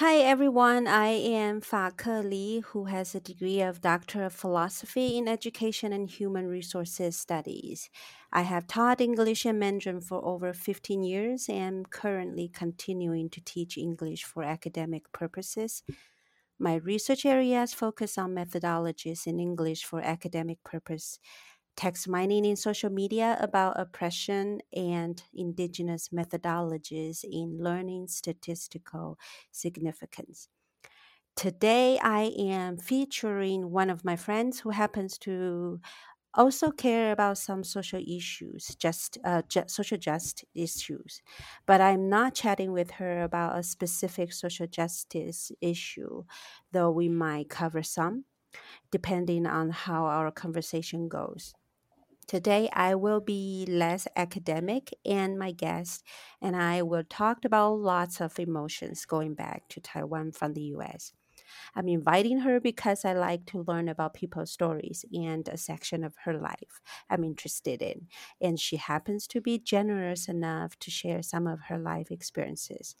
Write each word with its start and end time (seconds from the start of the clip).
Hi 0.00 0.16
everyone, 0.16 0.86
I 0.86 1.08
am 1.08 1.60
Fa 1.60 1.92
Ke 1.94 2.24
Li, 2.24 2.60
who 2.68 2.84
has 2.86 3.14
a 3.14 3.20
degree 3.20 3.60
of 3.60 3.82
Doctor 3.82 4.24
of 4.24 4.32
Philosophy 4.32 5.18
in 5.18 5.28
Education 5.28 5.92
and 5.92 6.08
Human 6.08 6.46
Resources 6.46 7.18
Studies. 7.18 7.90
I 8.32 8.40
have 8.40 8.66
taught 8.66 9.02
English 9.02 9.44
and 9.44 9.58
Mandarin 9.58 10.00
for 10.00 10.24
over 10.24 10.54
15 10.54 11.02
years 11.02 11.50
and 11.50 11.80
am 11.80 11.84
currently 11.84 12.48
continuing 12.48 13.28
to 13.28 13.42
teach 13.42 13.76
English 13.76 14.24
for 14.24 14.42
academic 14.42 15.12
purposes. 15.12 15.82
My 16.58 16.76
research 16.76 17.26
areas 17.26 17.74
focus 17.74 18.16
on 18.16 18.34
methodologies 18.34 19.26
in 19.26 19.38
English 19.38 19.84
for 19.84 20.00
academic 20.00 20.64
purpose 20.64 21.18
text 21.80 22.08
mining 22.08 22.44
in 22.44 22.56
social 22.56 22.90
media 22.90 23.38
about 23.40 23.80
oppression 23.80 24.60
and 24.76 25.24
indigenous 25.32 26.10
methodologies 26.10 27.24
in 27.24 27.58
learning 27.68 28.08
statistical 28.08 29.18
significance. 29.50 30.48
Today, 31.36 31.98
I 32.02 32.32
am 32.38 32.76
featuring 32.76 33.70
one 33.70 33.88
of 33.88 34.04
my 34.04 34.16
friends 34.16 34.60
who 34.60 34.70
happens 34.70 35.16
to 35.18 35.80
also 36.34 36.70
care 36.72 37.12
about 37.12 37.38
some 37.38 37.64
social 37.64 38.02
issues, 38.06 38.74
just 38.76 39.18
uh, 39.24 39.42
ju- 39.48 39.64
social 39.68 39.98
justice 39.98 40.44
issues. 40.54 41.22
But 41.66 41.80
I'm 41.82 42.08
not 42.10 42.34
chatting 42.34 42.72
with 42.72 42.92
her 42.92 43.22
about 43.22 43.58
a 43.58 43.62
specific 43.64 44.32
social 44.32 44.66
justice 44.66 45.52
issue, 45.60 46.24
though 46.72 46.90
we 46.90 47.08
might 47.08 47.50
cover 47.50 47.82
some, 47.84 48.26
depending 48.90 49.46
on 49.46 49.70
how 49.70 50.06
our 50.06 50.30
conversation 50.32 51.08
goes. 51.08 51.54
Today, 52.30 52.68
I 52.72 52.94
will 52.94 53.18
be 53.20 53.66
less 53.68 54.06
academic, 54.14 54.94
and 55.04 55.36
my 55.36 55.50
guest 55.50 56.04
and 56.40 56.54
I 56.54 56.80
will 56.80 57.02
talk 57.02 57.44
about 57.44 57.80
lots 57.80 58.20
of 58.20 58.38
emotions 58.38 59.04
going 59.04 59.34
back 59.34 59.66
to 59.70 59.80
Taiwan 59.80 60.30
from 60.30 60.52
the 60.54 60.62
US. 60.74 61.12
I'm 61.74 61.88
inviting 61.88 62.40
her 62.40 62.60
because 62.60 63.04
I 63.04 63.14
like 63.14 63.46
to 63.46 63.64
learn 63.66 63.88
about 63.88 64.14
people's 64.14 64.52
stories 64.52 65.04
and 65.12 65.48
a 65.48 65.56
section 65.56 66.04
of 66.04 66.14
her 66.24 66.34
life 66.38 66.80
I'm 67.10 67.24
interested 67.24 67.82
in. 67.82 68.08
And 68.40 68.60
she 68.60 68.76
happens 68.76 69.26
to 69.28 69.40
be 69.40 69.58
generous 69.58 70.28
enough 70.28 70.78
to 70.80 70.90
share 70.90 71.22
some 71.22 71.46
of 71.48 71.62
her 71.68 71.78
life 71.78 72.10
experiences. 72.12 72.96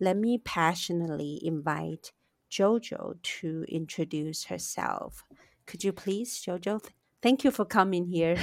Let 0.00 0.16
me 0.18 0.38
passionately 0.38 1.40
invite 1.42 2.12
Jojo 2.50 3.22
to 3.22 3.64
introduce 3.68 4.44
herself. 4.44 5.24
Could 5.66 5.84
you 5.84 5.92
please, 5.92 6.38
Jojo? 6.44 6.80
Thank 7.24 7.42
you 7.42 7.50
for 7.50 7.64
coming 7.64 8.04
here. 8.04 8.36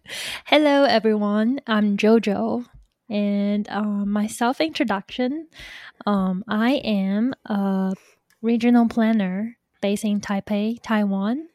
Hello, 0.46 0.84
everyone. 0.84 1.60
I'm 1.66 1.98
JoJo. 1.98 2.64
And 3.10 3.68
um, 3.68 4.10
my 4.10 4.26
self 4.26 4.58
introduction 4.58 5.48
um, 6.06 6.42
I 6.48 6.80
am 6.82 7.34
a 7.44 7.92
regional 8.40 8.88
planner 8.88 9.58
based 9.82 10.06
in 10.06 10.22
Taipei, 10.22 10.78
Taiwan. 10.82 11.48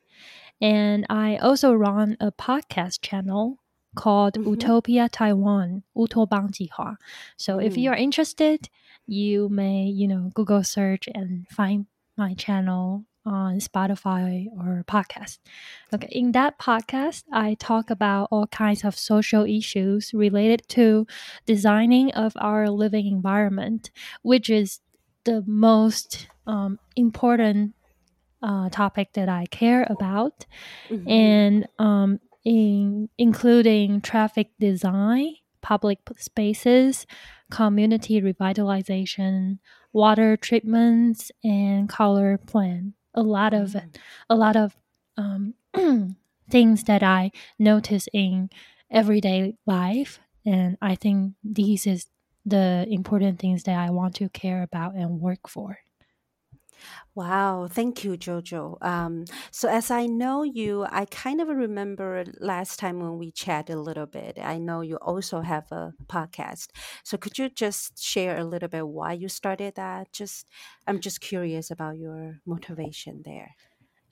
And 0.62 1.08
I 1.10 1.38
also 1.38 1.74
run 1.74 2.16
a 2.20 2.32
podcast 2.32 3.02
channel 3.02 3.58
called 3.96 4.36
mm-hmm. 4.36 4.52
Utopia 4.52 5.10
Taiwan, 5.10 5.82
Utobang 5.98 6.52
Jihua. 6.52 6.98
So 7.38 7.58
mm. 7.58 7.66
if 7.66 7.76
you're 7.76 7.96
interested, 7.96 8.70
you 9.08 9.50
may, 9.50 9.86
you 9.86 10.08
know, 10.08 10.30
Google 10.36 10.64
search 10.64 11.10
and 11.16 11.48
find 11.50 11.88
my 12.18 12.36
channel 12.36 13.06
on 13.28 13.60
Spotify 13.60 14.48
or 14.58 14.86
podcast. 14.88 15.40
Okay, 15.94 16.08
in 16.12 16.32
that 16.32 16.58
podcast, 16.58 17.24
I 17.32 17.56
talk 17.60 17.90
about 17.90 18.30
all 18.32 18.48
kinds 18.48 18.84
of 18.86 18.96
social 18.96 19.44
issues 19.44 20.14
related 20.14 20.64
to 20.70 21.06
designing 21.46 22.12
of 22.14 22.34
our 22.40 22.70
living 22.70 23.06
environment, 23.08 23.92
which 24.24 24.50
is 24.50 24.80
the 25.26 25.44
most 25.46 26.28
um, 26.48 26.80
important 26.96 27.76
uh, 28.42 28.70
topic 28.70 29.12
that 29.14 29.28
I 29.28 29.46
care 29.52 29.84
about 29.90 30.46
Mhm. 30.90 31.10
and 31.10 31.68
um, 31.80 32.20
in 32.46 33.10
including 33.18 34.00
traffic 34.00 34.52
design, 34.60 35.36
public 35.62 36.00
spaces, 36.18 37.06
community 37.52 38.22
revitalization, 38.22 39.60
water 39.92 40.38
treatments, 40.38 41.32
and 41.44 41.90
color 41.90 42.38
plan. 42.38 42.94
A 43.18 43.24
lot 43.24 43.54
of 43.54 43.74
Mm. 43.74 43.96
a 44.30 44.36
lot 44.36 44.56
of 44.56 44.78
um, 45.18 45.56
things 46.50 46.84
that 46.86 47.04
I 47.04 47.32
notice 47.60 48.08
in 48.14 48.50
everyday 48.92 49.56
life, 49.66 50.22
and 50.46 50.78
I 50.82 50.96
think 50.96 51.36
these 51.44 51.86
is 51.88 52.08
the 52.46 52.88
important 52.90 53.40
things 53.40 53.64
that 53.64 53.78
I 53.78 53.90
want 53.92 54.16
to 54.18 54.30
care 54.30 54.64
about 54.64 54.96
and 54.96 55.20
work 55.20 55.50
for. 55.50 55.80
Wow, 57.16 57.68
thank 57.70 58.04
you, 58.04 58.12
Jojo. 58.18 58.78
Um, 58.84 59.26
so 59.52 59.68
as 59.70 59.90
I 59.92 60.06
know 60.06 60.44
you, 60.44 60.86
I 60.90 61.06
kind 61.06 61.42
of 61.42 61.48
remember 61.48 62.24
last 62.40 62.80
time 62.80 63.00
when 63.00 63.18
we 63.18 63.32
chatted 63.32 63.76
a 63.76 63.82
little 63.82 64.06
bit. 64.06 64.38
I 64.42 64.58
know 64.58 64.82
you 64.82 64.98
also 64.98 65.42
have 65.42 65.72
a 65.72 65.94
podcast. 66.08 66.68
So 67.04 67.18
could 67.18 67.38
you 67.38 67.50
just 67.50 67.98
share 68.02 68.38
a 68.38 68.44
little 68.44 68.70
bit 68.70 68.88
why 68.88 69.14
you 69.14 69.30
started 69.30 69.76
that? 69.76 70.12
Just 70.14 70.48
I'm 70.86 71.00
just 71.00 71.22
curious 71.22 71.72
about 71.72 71.98
your 71.98 72.40
motivation 72.46 73.24
there. 73.26 73.56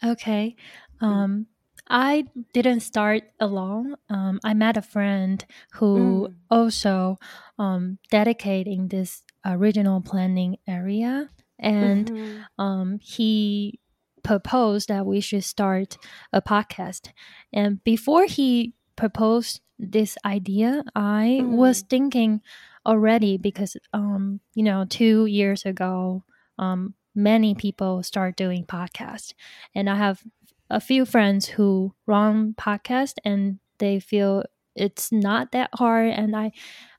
Okay. 0.03 0.55
Mm. 1.01 1.05
Um, 1.07 1.45
I 1.89 2.25
didn't 2.53 2.81
start 2.81 3.23
alone. 3.39 3.95
Um, 4.09 4.39
I 4.43 4.53
met 4.53 4.77
a 4.77 4.81
friend 4.81 5.45
who 5.73 6.27
Mm. 6.29 6.35
also 6.49 7.17
um, 7.59 7.99
dedicate 8.09 8.67
in 8.67 8.87
this 8.89 9.23
regional 9.45 10.01
planning 10.01 10.57
area, 10.67 11.29
and 11.59 12.11
Mhm. 12.11 12.45
um, 12.57 12.99
he 13.01 13.79
proposed 14.23 14.87
that 14.89 15.05
we 15.05 15.21
should 15.21 15.43
start 15.43 15.97
a 16.33 16.41
podcast. 16.41 17.11
And 17.53 17.83
before 17.83 18.25
he 18.25 18.73
proposed 18.95 19.61
this 19.77 20.17
idea, 20.25 20.83
I 20.95 21.41
was 21.43 21.83
Mm. 21.83 21.89
thinking 21.89 22.41
already 22.85 23.37
because 23.37 23.77
um, 23.93 24.39
you 24.55 24.63
know 24.63 24.85
two 24.85 25.25
years 25.25 25.65
ago, 25.65 26.23
um, 26.57 26.93
many 27.13 27.53
people 27.55 28.03
start 28.03 28.35
doing 28.35 28.65
podcasts, 28.65 29.33
and 29.73 29.89
I 29.89 29.95
have 29.95 30.23
a 30.69 30.79
few 30.79 31.05
friends 31.05 31.45
who 31.45 31.93
run 32.07 32.53
podcast 32.57 33.15
and 33.23 33.59
they 33.77 33.99
feel 33.99 34.43
it's 34.75 35.11
not 35.11 35.51
that 35.51 35.69
hard 35.75 36.09
and 36.09 36.35
i 36.35 36.51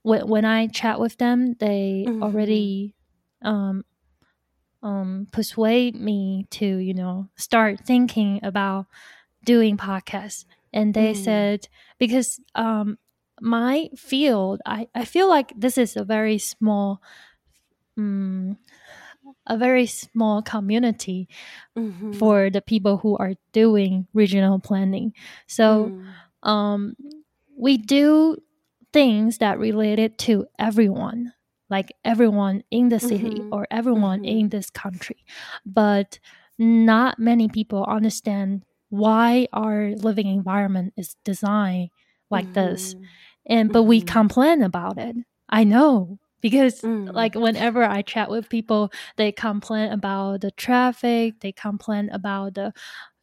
when, 0.03 0.25
when 0.27 0.45
i 0.45 0.65
chat 0.67 0.99
with 0.99 1.17
them 1.17 1.53
they 1.59 2.05
Mhm. 2.07 2.23
already 2.23 2.95
um 3.43 3.83
um 4.87 5.27
persuade 5.35 5.95
me 6.09 6.45
to 6.49 6.65
you 6.87 6.93
know 6.93 7.27
start 7.35 7.81
thinking 7.85 8.39
about 8.43 8.85
doing 9.45 9.75
podcasts 9.77 10.45
and 10.71 10.93
they 10.93 11.11
Mm. 11.13 11.23
said 11.27 11.59
because 11.99 12.39
um 12.55 12.97
my 13.41 13.89
field 13.95 14.61
i 14.65 14.87
i 14.95 15.03
feel 15.05 15.27
like 15.29 15.51
this 15.55 15.77
is 15.77 15.95
a 15.97 16.03
very 16.15 16.37
small 16.39 17.01
um, 17.97 18.57
a 19.47 19.57
very 19.57 19.85
small 19.87 20.41
community 20.41 21.27
Mhm. 21.75 22.13
for 22.19 22.49
the 22.49 22.61
people 22.61 22.97
who 23.03 23.17
are 23.17 23.33
doing 23.51 24.07
regional 24.13 24.59
planning. 24.59 25.13
So 25.47 25.91
Mm. 25.91 26.13
um, 26.49 26.81
we 27.57 27.77
do 27.77 28.37
things 28.93 29.37
that 29.39 29.59
related 29.59 30.17
to 30.29 30.45
everyone, 30.59 31.33
like 31.69 31.91
everyone 32.05 32.63
in 32.71 32.89
the 32.89 32.99
city 32.99 33.41
Mhm. 33.41 33.47
or 33.51 33.67
everyone 33.71 34.21
Mhm. 34.21 34.25
in 34.25 34.49
this 34.49 34.69
country. 34.69 35.25
But 35.65 36.19
not 36.57 37.19
many 37.19 37.47
people 37.49 37.83
understand 37.85 38.63
why 38.89 39.47
our 39.53 39.91
living 39.95 40.27
environment 40.27 40.93
is 40.97 41.15
designed 41.25 41.89
like 42.31 42.53
this. 42.53 42.95
Mhm. 42.95 43.03
And 43.47 43.71
but 43.71 43.83
we 43.83 44.01
Mhm. 44.01 44.05
complain 44.07 44.61
about 44.63 44.97
it. 44.97 45.15
I 45.49 45.63
know 45.63 46.19
because 46.41 46.81
Mm. 46.83 47.13
like 47.13 47.35
whenever 47.35 47.83
I 47.83 48.01
chat 48.01 48.29
with 48.29 48.49
people, 48.49 48.91
they 49.17 49.31
complain 49.31 49.91
about 49.91 50.41
the 50.41 50.51
traffic, 50.51 51.39
they 51.41 51.51
complain 51.51 52.09
about 52.11 52.55
the 52.55 52.73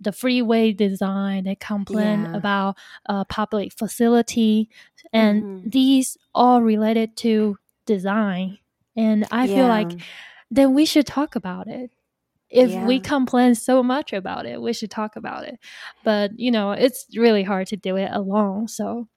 the 0.00 0.12
freeway 0.12 0.72
design, 0.72 1.44
they 1.44 1.54
complain 1.56 2.24
Yeah. 2.24 2.36
about 2.38 2.76
uh, 3.08 3.24
public 3.24 3.72
facility, 3.72 4.68
and 5.12 5.44
Mhm. 5.44 5.70
these 5.72 6.16
all 6.34 6.62
related 6.62 7.16
to 7.18 7.56
design. 7.86 8.58
And 8.96 9.26
I 9.30 9.46
feel 9.46 9.66
like 9.68 9.92
then 10.50 10.74
we 10.74 10.84
should 10.84 11.06
talk 11.06 11.36
about 11.36 11.68
it. 11.68 11.90
If 12.50 12.70
we 12.86 13.00
complain 13.00 13.56
so 13.56 13.82
much 13.82 14.12
about 14.12 14.46
it, 14.46 14.62
we 14.62 14.72
should 14.72 14.90
talk 14.90 15.16
about 15.16 15.44
it. 15.44 15.58
But 16.04 16.38
you 16.38 16.50
know, 16.50 16.72
it's 16.72 17.06
really 17.16 17.42
hard 17.42 17.66
to 17.68 17.76
do 17.76 17.96
it 17.96 18.10
alone. 18.12 18.68
So 18.68 19.08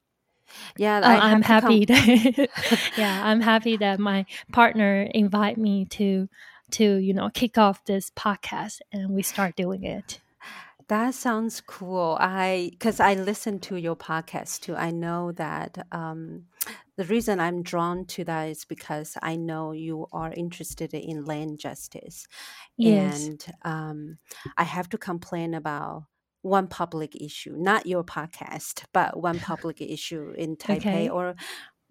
Yeah, 0.77 0.97
uh, 0.97 1.05
I'm 1.05 1.41
have 1.43 1.61
to 1.61 1.67
com- 1.67 1.71
happy 1.71 1.85
that 1.85 2.49
yeah, 2.97 3.21
I'm 3.25 3.41
happy 3.41 3.77
that 3.77 3.99
my 3.99 4.25
partner 4.51 5.03
invite 5.13 5.57
me 5.57 5.85
to 5.85 6.27
to 6.71 6.95
you 6.95 7.13
know 7.13 7.29
kick 7.29 7.57
off 7.57 7.85
this 7.85 8.09
podcast 8.09 8.79
and 8.91 9.11
we 9.11 9.21
start 9.21 9.55
doing 9.55 9.83
it. 9.83 10.19
That 10.87 11.13
sounds 11.15 11.61
cool. 11.61 12.17
I 12.19 12.69
because 12.71 12.99
I 12.99 13.13
listen 13.15 13.59
to 13.59 13.75
your 13.75 13.95
podcast 13.95 14.61
too. 14.61 14.75
I 14.75 14.91
know 14.91 15.33
that 15.33 15.85
um, 15.91 16.45
the 16.97 17.05
reason 17.05 17.39
I'm 17.39 17.61
drawn 17.63 18.05
to 18.07 18.23
that 18.25 18.49
is 18.49 18.65
because 18.65 19.15
I 19.21 19.35
know 19.35 19.71
you 19.71 20.07
are 20.11 20.33
interested 20.33 20.94
in 20.94 21.25
land 21.25 21.59
justice, 21.59 22.25
Yes. 22.75 23.25
and 23.27 23.45
um, 23.63 24.17
I 24.57 24.63
have 24.63 24.89
to 24.89 24.97
complain 24.97 25.53
about 25.53 26.05
one 26.41 26.67
public 26.67 27.15
issue, 27.15 27.55
not 27.57 27.85
your 27.85 28.03
podcast, 28.03 28.83
but 28.94 29.19
one 29.19 29.39
public 29.39 29.81
issue 29.97 30.33
in 30.38 30.55
Taipei 30.55 30.77
Okay. 30.77 31.09
or 31.09 31.35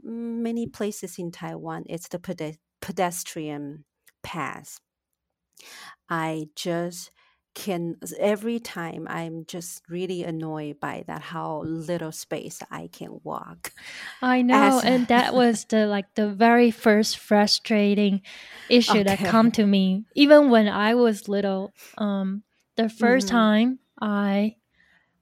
many 0.03 0.67
places 0.67 1.19
in 1.19 1.31
Taiwan. 1.31 1.85
It's 1.89 2.09
the 2.09 2.19
pede- 2.19 2.59
pedestrian 2.81 3.85
path. 4.23 4.81
I 6.09 6.49
just 6.55 7.11
can 7.57 7.97
every 8.21 8.61
time 8.61 9.09
I'm 9.11 9.47
just 9.49 9.83
really 9.89 10.23
annoyed 10.25 10.81
by 10.81 11.05
that 11.09 11.23
how 11.23 11.63
little 11.67 12.13
space 12.13 12.61
I 12.71 12.89
can 12.93 13.21
walk. 13.25 13.73
I 14.23 14.43
know, 14.43 14.81
As 14.81 14.85
and 14.85 15.09
that 15.09 15.35
was 15.35 15.65
the 15.67 15.87
like 15.87 16.15
the 16.15 16.29
very 16.31 16.71
first 16.71 17.19
frustrating 17.19 18.23
issue 18.69 19.05
that 19.05 19.23
okay. 19.23 19.25
come 19.25 19.51
to 19.53 19.67
me 19.67 20.05
even 20.15 20.51
when 20.51 20.69
I 20.69 20.95
was 20.95 21.29
little. 21.29 21.75
Um, 21.99 22.43
the 22.77 22.89
1st 22.89 23.29
Mhm. 23.29 23.31
time 23.31 23.79
I 24.01 24.57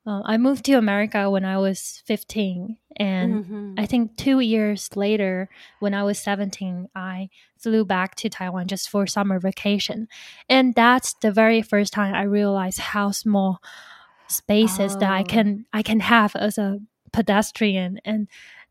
uh, 0.07 0.23
I 0.25 0.37
moved 0.37 0.65
to 0.67 0.75
America 0.75 1.31
when 1.31 1.45
I 1.45 1.59
was 1.59 2.03
15 2.07 2.79
and 2.97 3.45
Mhm. 3.45 3.75
I 3.77 3.87
think 3.87 4.17
2 4.17 4.41
years 4.41 4.95
later 4.97 5.49
when 5.81 5.95
I 5.95 6.03
was 6.05 6.19
17 6.19 6.89
I 6.95 7.29
flew 7.59 7.85
back 7.85 8.15
to 8.17 8.29
Taiwan 8.29 8.67
just 8.69 8.89
for 8.91 9.07
summer 9.07 9.39
vacation. 9.41 10.09
And 10.49 10.75
that's 10.75 11.15
the 11.15 11.33
very 11.33 11.63
first 11.63 11.93
time 11.93 12.15
I 12.15 12.23
realized 12.23 12.79
how 12.81 13.11
small 13.11 13.61
spaces 14.29 14.97
that 14.97 15.11
I 15.13 15.23
Oh. 15.23 15.25
can 15.25 15.67
I 15.73 15.83
can 15.83 16.01
have 16.01 16.35
as 16.37 16.59
a 16.59 16.81
pedestrian 17.13 18.01
and 18.05 18.29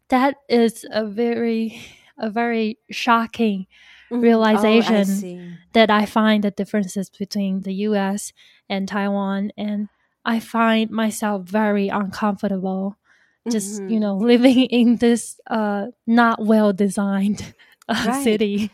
that 0.09 0.35
is 0.49 0.85
a 0.91 1.05
very 1.05 1.79
a 2.17 2.29
very 2.29 2.77
shocking 2.91 3.65
Mhm. 4.11 4.17
Oh, 4.17 4.19
I 4.19 4.21
realization 4.21 5.05
that 5.73 5.89
I 5.89 6.05
find 6.05 6.43
the 6.43 6.51
differences 6.51 7.09
between 7.09 7.61
the 7.61 7.73
US 7.89 8.33
and 8.69 8.87
Taiwan 8.87 9.51
and 9.57 9.89
I 10.25 10.39
find 10.39 10.89
myself 10.91 11.43
very 11.47 11.89
uncomfortable 11.89 12.97
just 13.49 13.83
you 13.87 13.99
Mhm. 13.99 13.99
know 13.99 14.17
living 14.17 14.65
in 14.71 14.97
this 14.97 15.39
uh 15.49 15.87
not 16.07 16.43
well 16.45 16.73
designed 16.73 17.53
uh, 17.89 18.11
Right. 18.11 18.13
city 18.13 18.71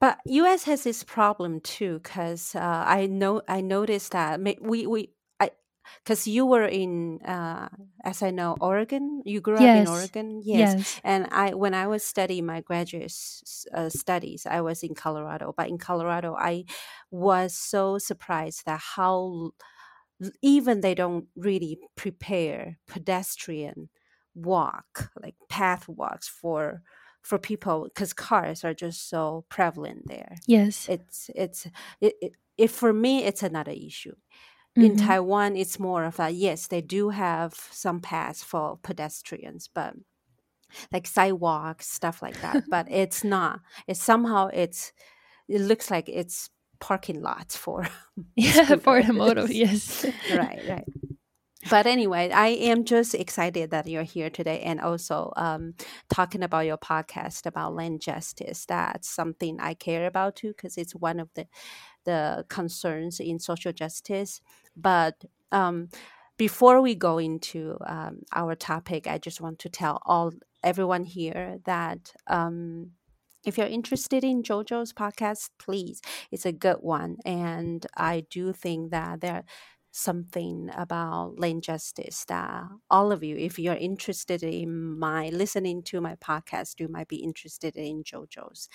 But 0.00 0.18
U.S. 0.26 0.64
has 0.64 0.84
this 0.84 1.02
problem 1.04 1.60
too, 1.60 2.00
because 2.02 2.54
uh, 2.54 2.84
I 2.86 3.06
know 3.06 3.42
I 3.48 3.60
noticed 3.60 4.12
that 4.12 4.40
we 4.60 4.86
we 4.86 5.10
I 5.40 5.50
because 6.04 6.26
you 6.26 6.44
were 6.46 6.66
in 6.66 7.20
uh, 7.22 7.68
as 8.04 8.22
I 8.22 8.30
know 8.30 8.56
Oregon. 8.60 9.22
You 9.24 9.40
grew 9.40 9.58
up 9.58 9.74
in 9.74 9.86
Oregon, 9.86 10.42
yes. 10.44 10.76
yes 10.76 11.00
And 11.04 11.28
I 11.32 11.54
when 11.54 11.74
I 11.74 11.86
was 11.86 12.04
studying 12.04 12.46
my 12.46 12.60
graduate 12.60 13.04
s- 13.06 13.66
uh, 13.74 13.88
studies, 13.88 14.46
I 14.46 14.60
was 14.60 14.82
in 14.82 14.94
Colorado. 14.94 15.54
But 15.56 15.68
in 15.68 15.78
Colorado, 15.78 16.36
I 16.38 16.64
was 17.10 17.54
so 17.54 17.98
surprised 17.98 18.64
that 18.66 18.80
how 18.96 19.50
even 20.42 20.80
they 20.80 20.94
don't 20.94 21.28
really 21.36 21.78
prepare 21.96 22.78
pedestrian 22.86 23.90
walk 24.34 25.10
like 25.22 25.34
path 25.48 25.88
walks 25.88 26.28
for 26.28 26.82
for 27.22 27.38
people 27.38 27.84
because 27.84 28.12
cars 28.12 28.64
are 28.64 28.74
just 28.74 29.08
so 29.08 29.44
prevalent 29.48 30.06
there. 30.06 30.42
Yes. 30.46 30.88
It's 30.88 31.30
it's 31.34 31.66
it, 32.00 32.14
it, 32.20 32.32
if 32.56 32.70
for 32.72 32.92
me 32.92 33.24
it's 33.24 33.42
another 33.42 33.72
issue. 33.72 34.14
In 34.80 34.96
Mhm. 34.96 34.96
taiwan 34.96 35.56
it's 35.56 35.78
more 35.78 36.04
of 36.04 36.20
a 36.20 36.30
yes 36.30 36.68
they 36.68 36.82
do 36.82 37.10
have 37.10 37.54
some 37.54 38.00
paths 38.00 38.42
for 38.44 38.78
pedestrians 38.78 39.68
but 39.68 39.94
like 40.92 41.06
sidewalks 41.06 41.88
stuff 41.88 42.22
like 42.22 42.40
that 42.40 42.64
but 42.70 42.86
it's 42.90 43.24
not 43.24 43.60
it's 43.86 44.02
somehow 44.02 44.48
it's 44.48 44.92
it 45.48 45.60
looks 45.62 45.90
like 45.90 46.08
it's 46.08 46.50
parking 46.80 47.22
lots 47.22 47.56
for 47.56 47.86
yeah 48.36 48.76
for 48.82 49.02
the 49.02 49.12
motor 49.12 49.46
yes. 49.48 50.04
Right 50.32 50.62
right. 50.68 50.86
But 51.68 51.86
anyway 51.86 52.30
i 52.30 52.48
am 52.48 52.84
just 52.84 53.14
excited 53.14 53.70
that 53.70 53.86
you're 53.88 54.04
here 54.04 54.30
today 54.30 54.60
and 54.60 54.80
also 54.80 55.32
um, 55.36 55.74
talking 56.08 56.42
about 56.42 56.66
your 56.66 56.78
podcast 56.78 57.46
about 57.46 57.74
land 57.74 58.00
justice. 58.00 58.66
That's 58.66 59.08
something 59.08 59.58
i 59.60 59.74
care 59.74 60.06
about 60.06 60.36
too 60.36 60.48
because 60.48 60.76
it's 60.76 60.94
one 60.94 61.20
of 61.20 61.28
the 61.34 61.46
the 62.04 62.44
concerns 62.48 63.18
in 63.18 63.40
social 63.40 63.72
justice. 63.72 64.40
But 64.76 65.24
um, 65.50 65.88
before 66.36 66.80
we 66.80 66.94
go 66.94 67.18
into 67.18 67.78
um, 67.86 68.20
our 68.34 68.54
topic 68.54 69.06
i 69.06 69.18
just 69.18 69.40
want 69.40 69.58
to 69.58 69.68
tell 69.68 70.02
all 70.04 70.32
everyone 70.62 71.04
here 71.04 71.58
that 71.64 72.12
um, 72.26 72.90
if 73.46 73.56
you're 73.56 73.66
interested 73.66 74.24
in 74.24 74.42
jojo's 74.42 74.92
podcast 74.92 75.50
please 75.58 76.00
it's 76.30 76.46
a 76.46 76.52
good 76.52 76.78
one 76.80 77.16
and 77.24 77.86
i 77.96 78.24
do 78.30 78.52
think 78.52 78.90
that 78.90 79.20
there 79.20 79.44
something 79.96 80.70
about 80.76 81.38
land 81.38 81.62
justice 81.62 82.26
that 82.26 82.64
all 82.90 83.10
of 83.10 83.24
you 83.24 83.34
if 83.34 83.58
you're 83.58 83.74
interested 83.74 84.42
in 84.42 84.98
my 84.98 85.30
listening 85.30 85.82
to 85.82 86.02
my 86.02 86.14
podcast 86.16 86.78
you 86.78 86.86
might 86.86 87.08
be 87.08 87.16
interested 87.16 87.74
in 87.76 88.04
jojo's. 88.04 88.68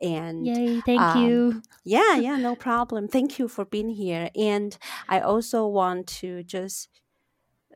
And 0.00 0.46
yay 0.46 0.80
thank 0.82 1.00
um, 1.00 1.24
you. 1.24 1.62
yeah 1.84 2.16
yeah 2.18 2.36
no 2.36 2.54
problem. 2.68 3.08
Thank 3.08 3.40
you 3.40 3.48
for 3.48 3.64
being 3.64 3.90
here 3.90 4.30
and 4.36 4.78
i 5.08 5.18
also 5.18 5.66
want 5.66 6.06
to 6.06 6.44
just 6.44 6.88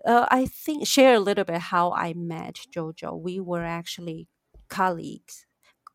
uh, 0.07 0.27
i 0.31 0.47
think 0.47 0.87
share 0.87 1.15
a 1.15 1.21
little 1.21 1.45
bit 1.45 1.61
how 1.73 1.91
i 1.93 2.15
met 2.15 2.61
jojo. 2.73 3.21
We 3.21 3.41
were 3.41 3.65
actually 3.65 4.29
colleagues 4.69 5.45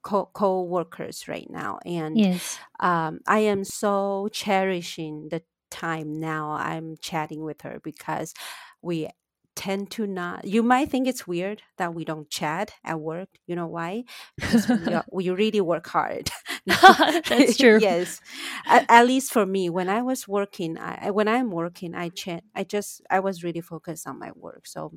co- 0.07 0.29
co-workers 0.33 1.27
right 1.27 1.49
now 1.49 1.79
and 1.85 2.21
yes. 2.21 2.59
um, 2.79 3.19
I 3.27 3.39
am 3.39 3.63
so 3.65 4.29
cherishing 4.31 5.27
the 5.29 5.43
time 5.69 6.13
now 6.19 6.51
I'm 6.51 6.95
chatting 7.01 7.43
with 7.43 7.61
her 7.63 7.79
because 7.83 8.33
we 8.81 9.09
tend 9.55 9.89
to 9.91 10.05
not 10.07 10.45
you 10.45 10.63
might 10.63 10.89
think 10.89 11.07
it's 11.07 11.27
weird 11.27 11.61
that 11.77 11.93
we 11.93 12.05
don't 12.05 12.29
chat 12.29 12.71
at 12.85 12.99
work 13.01 13.27
you 13.47 13.55
know 13.55 13.67
why? 13.67 14.03
Because 14.39 14.69
we, 14.69 14.93
are, 14.93 15.03
we 15.11 15.29
really 15.29 15.61
work 15.61 15.87
hard. 15.87 16.29
That's 17.29 17.57
true. 17.57 17.81
yes. 17.81 18.21
At, 18.65 18.85
at 18.87 19.07
least 19.07 19.33
for 19.33 19.45
me 19.45 19.69
when 19.69 19.89
i 19.89 20.01
was 20.01 20.27
working 20.27 20.77
I- 20.77 21.11
when 21.11 21.27
i'm 21.27 21.51
working 21.51 21.95
i 21.95 22.09
chat 22.09 22.43
i 22.55 22.63
just 22.63 23.01
i 23.09 23.19
was 23.19 23.43
really 23.43 23.61
focused 23.61 24.07
on 24.07 24.19
my 24.19 24.31
work 24.35 24.67
so 24.67 24.93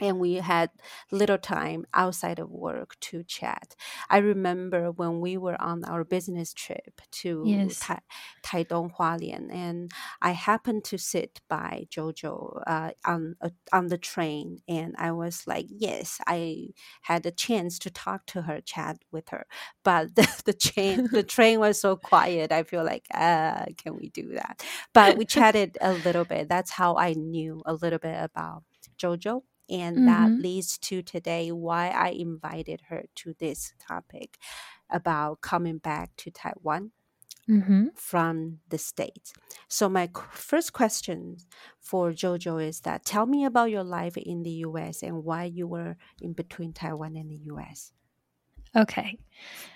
and 0.00 0.18
we 0.20 0.34
had 0.34 0.70
little 1.12 1.38
time 1.38 1.86
outside 1.94 2.38
of 2.38 2.50
work 2.50 2.96
to 3.00 3.22
chat. 3.24 3.74
I 4.10 4.18
remember 4.18 4.90
when 4.90 5.20
we 5.20 5.36
were 5.36 5.60
on 5.60 5.84
our 5.84 6.04
business 6.04 6.52
trip 6.52 7.00
to 7.22 7.72
Yes. 7.72 7.78
Tai, 7.80 8.00
Taidong 8.42 8.94
Hualien, 8.96 9.52
and 9.52 9.90
I 10.20 10.32
happened 10.32 10.84
to 10.84 10.98
sit 10.98 11.40
by 11.48 11.86
Jojo 11.90 12.62
uh, 12.66 12.90
on 13.04 13.36
uh, 13.40 13.50
on 13.72 13.88
the 13.88 13.98
train, 13.98 14.58
and 14.68 14.94
I 14.98 15.12
was 15.12 15.46
like, 15.46 15.66
yes, 15.68 16.18
I 16.26 16.68
had 17.02 17.24
a 17.26 17.30
chance 17.30 17.78
to 17.80 17.90
talk 17.90 18.26
to 18.26 18.42
her, 18.42 18.60
chat 18.60 18.98
with 19.12 19.28
her, 19.30 19.46
but 19.84 20.14
the, 20.16 20.42
the 20.46 20.52
train 20.52 21.02
the 21.12 21.22
train 21.24 21.60
was 21.60 21.80
so 21.80 21.96
quiet. 21.96 22.52
I 22.52 22.62
feel 22.64 22.84
like, 22.84 23.06
uh, 23.12 23.66
can 23.76 23.96
we 23.96 24.08
do 24.10 24.34
that? 24.34 24.62
But 24.92 25.16
we 25.16 25.24
chatted 25.24 25.78
a 25.80 25.94
little 25.94 26.24
bit. 26.24 26.48
That's 26.48 26.70
how 26.72 26.96
I 26.96 27.14
knew 27.14 27.62
a 27.66 27.74
little 27.74 27.98
bit 27.98 28.16
about 28.20 28.64
Jojo 28.98 29.42
and 29.68 30.04
that 30.04 30.32
Mhm. 30.32 30.38
leads 30.38 30.78
to 30.78 31.02
today 31.02 31.52
why 31.52 31.88
I 31.90 32.08
invited 32.10 32.82
her 32.88 33.04
to 33.16 33.34
this 33.38 33.74
topic 33.78 34.38
about 34.90 35.40
coming 35.40 35.78
back 35.78 36.16
to 36.18 36.30
Taiwan 36.30 36.92
hmm 37.48 37.86
from 37.94 38.60
the 38.68 38.78
States. 38.78 39.32
So, 39.68 39.88
my 39.88 40.10
first 40.32 40.72
question 40.72 41.36
for 41.80 42.10
Jojo 42.12 42.62
is 42.64 42.80
that 42.80 43.04
tell 43.04 43.26
me 43.26 43.44
about 43.44 43.70
your 43.70 43.84
life 43.84 44.16
in 44.16 44.42
the 44.42 44.50
US 44.66 45.02
and 45.02 45.24
why 45.24 45.44
you 45.44 45.66
were 45.66 45.96
in 46.20 46.32
between 46.32 46.72
Taiwan 46.72 47.16
and 47.16 47.30
the 47.30 47.36
US. 47.44 47.92
Okay. 48.76 49.18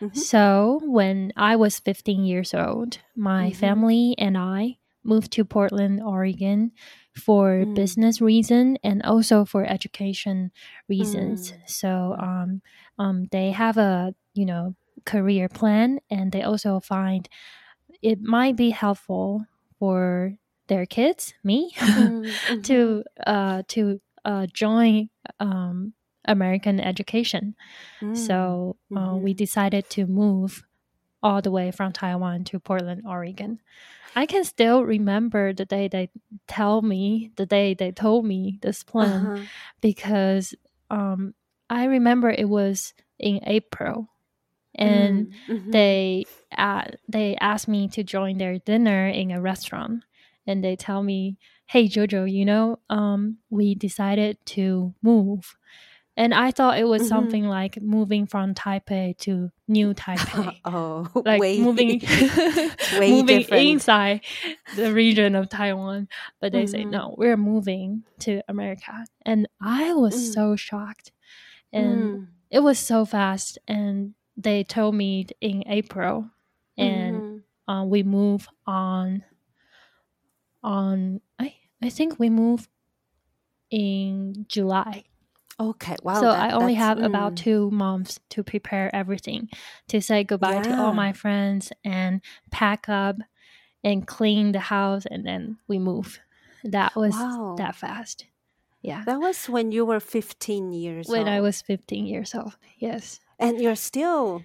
Mhm. 0.01 0.23
So 0.25 0.81
when 0.85 1.33
I 1.37 1.57
was 1.57 1.79
15 1.81 2.25
years 2.25 2.55
old, 2.55 2.99
my 3.17 3.51
Mhm. 3.51 3.53
family 3.53 4.15
and 4.19 4.39
I 4.39 4.79
moved 5.05 5.33
to 5.33 5.45
Portland, 5.45 6.03
Oregon 6.03 6.73
for 7.19 7.67
Mm. 7.67 7.75
business 7.75 8.21
reason 8.21 8.79
and 8.85 9.03
also 9.03 9.45
for 9.45 9.65
education 9.65 10.53
reasons. 10.89 11.53
Mm. 11.53 11.63
So 11.67 12.17
Mm. 12.19 12.23
um, 12.23 12.63
um, 12.99 13.25
they 13.33 13.51
have 13.53 13.77
a 13.79 14.15
you 14.35 14.47
know 14.47 14.75
career 15.07 15.49
plan, 15.49 16.01
and 16.11 16.33
they 16.33 16.43
also 16.43 16.81
find 16.81 17.29
it 18.03 18.21
might 18.23 18.57
be 18.57 18.71
helpful 18.71 19.47
for 19.79 20.35
their 20.69 20.87
kids, 20.87 21.35
me, 21.45 21.75
Mm, 21.81 22.41
to 22.65 23.05
uh, 23.27 23.63
to 23.69 24.01
uh, 24.25 24.47
join 24.53 25.11
um, 25.41 25.95
American 26.27 26.81
education. 26.81 27.55
Mm. 28.03 28.15
So 28.15 28.77
uh, 28.97 29.17
we 29.17 29.35
Mhm. 29.35 29.37
decided 29.37 29.91
to 29.91 30.07
move 30.07 30.65
all 31.23 31.43
the 31.43 31.51
way 31.51 31.71
from 31.71 31.93
Taiwan 31.93 32.45
to 32.45 32.61
Portland, 32.61 33.03
Oregon. 33.07 33.61
I 34.17 34.27
can 34.27 34.45
still 34.45 34.83
remember 34.85 35.53
the 35.53 35.65
day 35.65 35.89
they 35.89 36.11
tell 36.49 36.83
me 36.83 37.31
the 37.37 37.47
day 37.47 37.75
they 37.75 37.93
told 37.93 38.25
me 38.27 38.59
this 38.63 38.83
plan 38.83 39.25
Uh-huh. 39.25 39.45
because 39.81 40.55
um, 40.91 41.35
I 41.71 41.85
remember 41.85 42.31
it 42.31 42.49
was 42.49 42.95
in 43.19 43.41
April, 43.47 44.09
and 44.75 45.29
Mhm. 45.49 45.73
they 45.73 46.27
uh, 46.57 46.85
they 47.09 47.37
asked 47.41 47.69
me 47.69 47.89
to 47.89 48.03
join 48.03 48.39
their 48.39 48.59
dinner 48.59 49.09
in 49.09 49.31
a 49.31 49.41
restaurant, 49.41 50.05
and 50.47 50.65
they 50.65 50.77
tell 50.77 51.03
me, 51.03 51.37
"Hey 51.67 51.89
Jojo, 51.89 52.31
you 52.31 52.45
know, 52.45 52.79
um, 52.91 53.39
we 53.51 53.75
decided 53.75 54.39
to 54.57 54.95
move." 55.03 55.57
And 56.19 56.35
I 56.35 56.51
thought 56.51 56.79
it 56.79 56.85
was 56.89 57.03
Mhm. 57.03 57.09
something 57.15 57.45
like 57.47 57.81
moving 57.81 58.27
from 58.27 58.53
Taipei 58.53 59.17
to 59.19 59.53
New 59.69 59.95
Taipei. 59.95 60.59
oh, 60.65 61.07
like 61.25 61.41
way, 61.41 61.61
moving 61.61 62.01
way 62.99 63.11
moving 63.13 63.39
different. 63.39 63.63
inside 63.69 64.21
the 64.75 64.93
region 64.93 65.37
of 65.37 65.49
Taiwan. 65.49 66.09
But 66.41 66.51
they 66.51 66.67
say 66.67 66.83
Mhm. 66.85 66.91
no, 66.91 67.15
we're 67.17 67.37
moving 67.37 68.03
to 68.27 68.43
America, 68.49 69.07
and 69.25 69.47
I 69.61 69.95
was 69.95 70.15
Mm. 70.17 70.33
so 70.35 70.57
shocked, 70.57 71.13
and 71.73 72.03
Mm. 72.03 72.27
it 72.51 72.61
was 72.67 72.79
so 72.81 73.05
fast. 73.05 73.59
And 73.69 74.15
they 74.37 74.65
told 74.65 74.97
me 74.97 75.27
in 75.41 75.63
April, 75.69 76.31
and 76.77 77.15
Mhm. 77.23 77.43
uh, 77.69 77.85
we 77.87 78.03
move 78.03 78.49
on. 78.67 79.23
On 80.65 81.21
I 81.39 81.55
I 81.81 81.89
think 81.91 82.19
we 82.19 82.29
move 82.29 82.69
in 83.71 84.47
July. 84.49 85.05
Okay, 85.61 85.97
wow. 86.03 86.15
so 86.15 86.21
that- 86.33 86.39
I 86.41 86.51
only 86.55 86.75
have 86.75 86.99
about 86.99 87.33
mm. 87.33 87.37
two 87.37 87.71
months 87.71 88.21
to 88.31 88.43
prepare 88.45 88.95
everything, 88.95 89.49
to 89.89 90.01
say 90.01 90.23
goodbye 90.25 90.63
to 90.63 90.79
all 90.79 90.93
my 90.95 91.13
friends 91.13 91.73
and 91.85 92.21
pack 92.51 92.89
up 92.89 93.17
and 93.83 94.07
clean 94.07 94.53
the 94.53 94.61
house, 94.61 95.05
and 95.07 95.25
then 95.27 95.59
we 95.67 95.79
move. 95.79 96.21
That 96.65 96.95
was 96.97 97.15
Wow. 97.15 97.55
that 97.59 97.75
fast. 97.75 98.27
Yeah, 98.83 99.03
That 99.05 99.19
was 99.21 99.47
when 99.49 99.73
you 99.73 99.85
were 99.85 99.99
15 100.01 100.73
years 100.73 101.09
when 101.09 101.21
old. 101.23 101.29
I 101.29 101.41
was 101.41 101.61
15 101.63 102.07
years 102.07 102.35
old. 102.35 102.57
Yes. 102.79 103.21
and 103.41 103.61
you're 103.61 103.77
still 103.77 104.43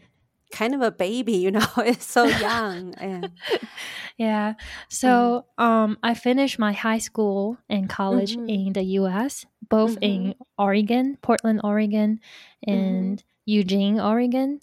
kind 0.53 0.75
of 0.75 0.81
a 0.81 0.91
baby, 0.91 1.33
you 1.33 1.51
know, 1.51 1.65
it's 1.79 2.05
so 2.05 2.29
young. 2.29 2.93
And, 2.95 3.33
Yeah. 4.17 4.53
So 4.89 5.45
um, 5.57 5.97
I 6.03 6.13
finished 6.13 6.59
my 6.59 6.73
high 6.73 6.99
school 6.99 7.57
and 7.69 7.89
college 7.89 8.37
Mhm. 8.37 8.49
in 8.49 8.73
the 8.73 8.83
U.S., 9.01 9.45
both 9.69 9.97
in 10.01 10.35
Oregon, 10.57 11.17
Portland, 11.21 11.61
Oregon, 11.63 12.19
and 12.67 13.23
Eugene, 13.45 13.99
Oregon. 13.99 14.59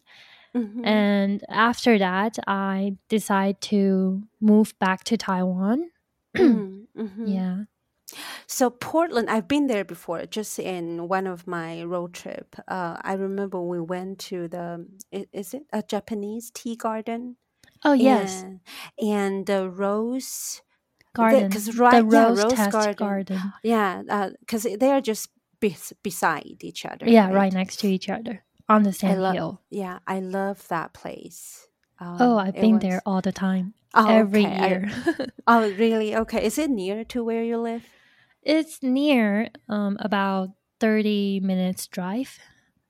Mhm. 0.54 0.85
And 0.87 1.44
after 1.49 1.99
that, 1.99 2.38
I 2.47 2.97
decided 3.09 3.61
to 3.73 4.23
move 4.40 4.75
back 4.78 5.04
to 5.04 5.16
Taiwan. 5.16 5.90
Mhm, 6.37 6.87
mhm. 6.94 7.26
Yeah. 7.26 7.64
So 8.47 8.71
Portland, 8.71 9.29
I've 9.31 9.47
been 9.49 9.67
there 9.67 9.85
before, 9.85 10.26
just 10.26 10.59
in 10.59 11.09
one 11.09 11.26
of 11.26 11.47
my 11.47 11.83
road 11.85 12.12
trip. 12.14 12.57
Uh, 12.69 12.97
I 13.02 13.12
remember 13.14 13.61
we 13.61 13.81
went 13.81 14.19
to 14.31 14.49
the 14.49 14.87
i- 15.12 15.26
is 15.33 15.55
it 15.55 15.64
a 15.73 15.83
Japanese 15.83 16.50
tea 16.50 16.76
garden? 16.76 17.37
Oh 17.85 17.93
yes, 17.95 18.43
And, 18.43 18.61
and 18.99 19.47
the 19.47 19.69
rose, 19.71 20.61
garden. 21.14 21.50
'cause 21.50 21.76
right- 21.79 22.02
the 22.05 22.17
yeah, 22.17 22.26
rose, 22.29 22.43
rose 22.45 22.52
test 22.52 22.73
garden. 22.73 22.95
garden. 23.07 23.40
yeah, 23.62 24.02
because 24.40 24.64
they 24.79 24.90
are 24.90 25.00
just 25.00 25.31
bes- 25.61 25.95
beside 26.02 26.59
each 26.62 26.85
other. 26.85 27.09
Yeah, 27.09 27.31
right 27.31 27.52
next 27.52 27.76
to 27.81 27.88
each 27.88 28.09
other 28.09 28.45
on 28.69 28.83
the 28.83 28.90
I 28.90 28.93
sand 28.93 29.23
love. 29.23 29.35
hill. 29.35 29.61
Yeah, 29.71 29.99
I 30.07 30.21
love 30.21 30.69
that 30.69 30.93
place. 30.93 31.69
Oh, 32.00 32.38
Um, 32.38 32.38
I've 32.38 32.57
it 32.57 32.61
been 32.61 32.75
was- 32.75 32.83
there 32.83 33.00
all 33.07 33.21
the 33.23 33.33
time, 33.33 33.75
Oh, 33.95 34.07
every 34.09 34.45
okay. 34.47 34.57
I- 34.59 34.69
year. 34.69 34.90
oh, 35.47 35.71
really? 35.73 36.14
Okay. 36.17 36.45
Is 36.45 36.59
it 36.59 36.71
near 36.71 37.05
to 37.05 37.25
where 37.25 37.43
you 37.45 37.59
live? 37.59 37.85
It's 38.42 38.82
near 38.82 39.49
um, 39.68 39.97
about 40.00 40.50
30 40.80 41.40
minutes 41.40 41.87
drive. 41.87 42.38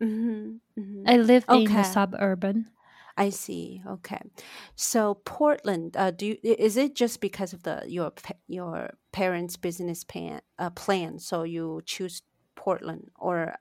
hmm 0.00 0.56
hmm 0.76 1.04
I 1.06 1.18
live 1.18 1.44
in 1.48 1.74
Okay. 1.74 1.74
the 1.74 1.84
suburban. 1.84 2.70
I 3.16 3.30
see. 3.30 3.82
Okay. 3.86 4.20
So 4.76 5.14
Portland, 5.14 5.96
uh, 5.96 6.10
do 6.10 6.26
you, 6.26 6.38
is 6.42 6.76
it 6.76 6.94
just 6.94 7.20
because 7.20 7.52
of 7.52 7.62
the 7.64 7.82
your 7.86 8.12
your 8.46 8.90
parents' 9.12 9.56
business 9.56 10.04
plan 10.04 10.40
uh, 10.58 10.70
plan? 10.70 11.18
So 11.18 11.42
you 11.42 11.82
choose 11.84 12.22
Portland 12.54 13.10
or 13.16 13.56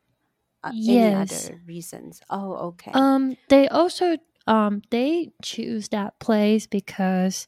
uh, 0.63 0.73
any 0.87 1.13
other 1.13 1.61
reasons? 1.65 2.21
Oh, 2.29 2.53
okay. 2.73 2.93
Um, 2.93 3.37
they 3.49 3.67
also 3.67 4.17
um 4.47 4.81
they 4.89 5.31
choose 5.43 5.89
that 5.89 6.19
place 6.19 6.65
because 6.67 7.47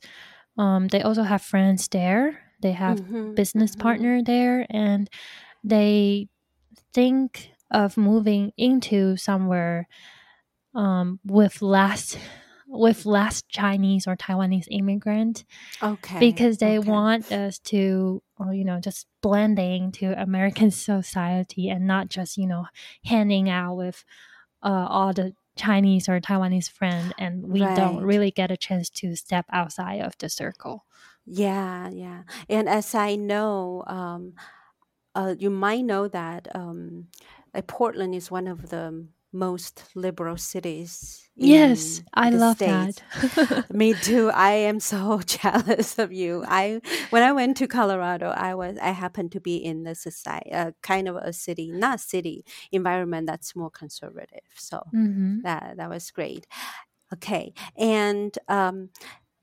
um 0.57 0.87
they 0.89 1.01
also 1.01 1.23
have 1.23 1.41
friends 1.41 1.87
there. 1.87 2.50
They 2.61 2.73
have 2.73 2.99
Mhm, 2.99 3.35
business 3.35 3.75
mhm. 3.75 3.79
partner 3.79 4.23
there, 4.23 4.65
and 4.69 5.09
they 5.63 6.29
think 6.93 7.51
of 7.71 7.97
moving 7.97 8.53
into 8.57 9.17
somewhere 9.17 9.87
um 10.75 11.19
with 11.25 11.61
less 11.61 12.17
with 12.67 13.05
less 13.05 13.41
Chinese 13.49 14.07
or 14.07 14.15
Taiwanese 14.15 14.67
immigrant 14.71 15.43
Okay. 15.81 16.19
because 16.19 16.57
they 16.59 16.79
okay. 16.79 16.89
want 16.89 17.31
us 17.31 17.59
to 17.59 18.23
uh, 18.39 18.51
you 18.51 18.65
know 18.65 18.79
just 18.79 19.07
blending 19.21 19.91
to 19.93 20.21
American 20.21 20.71
society 20.89 21.69
and 21.69 21.87
not 21.87 22.09
just 22.09 22.37
you 22.37 22.47
know 22.47 22.65
hanging 23.05 23.49
out 23.49 23.75
with 23.75 24.05
uh, 24.63 24.87
all 24.89 25.13
the 25.13 25.33
Chinese 25.57 26.09
or 26.09 26.19
Taiwanese 26.21 26.71
friend 26.71 27.13
and 27.17 27.49
we 27.49 27.67
don't 27.67 28.03
really 28.03 28.31
get 28.31 28.51
a 28.51 28.57
chance 28.57 28.89
to 28.91 29.15
step 29.15 29.45
outside 29.51 30.01
of 30.01 30.17
the 30.19 30.29
circle. 30.29 30.85
Yeah, 31.25 31.89
yeah. 31.89 32.23
And 32.49 32.67
as 32.67 32.95
I 32.95 33.15
know, 33.15 33.83
um, 33.87 34.33
uh, 35.15 35.35
you 35.39 35.49
might 35.49 35.83
know 35.85 36.07
that 36.07 36.53
um, 36.55 37.07
like 37.53 37.67
Portland 37.67 38.15
is 38.15 38.31
one 38.31 38.47
of 38.47 38.69
the 38.69 39.07
most 39.33 39.85
liberal 39.95 40.37
cities. 40.37 41.29
Yes, 41.35 42.03
I 42.13 42.29
the 42.29 42.39
love 42.39 42.63
States. 42.63 43.01
that. 43.03 43.03
Me 43.69 43.95
too. 43.95 44.29
I 44.33 44.51
am 44.51 44.79
so 44.79 45.19
jealous 45.25 45.97
of 45.99 46.11
you. 46.13 46.43
I 46.47 46.81
when 47.09 47.23
I 47.23 47.31
went 47.33 47.57
to 47.57 47.67
Colorado, 47.67 48.29
I 48.29 48.55
was 48.55 48.77
I 48.79 48.91
happened 48.91 49.31
to 49.33 49.41
be 49.41 49.57
in 49.57 49.83
the 49.83 49.95
society, 49.95 50.51
uh, 50.53 50.71
kind 50.83 51.07
of 51.07 51.15
a 51.17 51.33
city, 51.33 51.71
not 51.71 51.99
city 52.01 52.45
environment 52.71 53.27
that's 53.27 53.55
more 53.55 53.71
conservative. 53.71 54.41
So 54.55 54.83
hmm 54.91 55.41
that 55.43 55.77
that 55.77 55.89
was 55.89 56.11
great. 56.11 56.47
Okay, 57.13 57.53
and 57.77 58.37
um, 58.47 58.89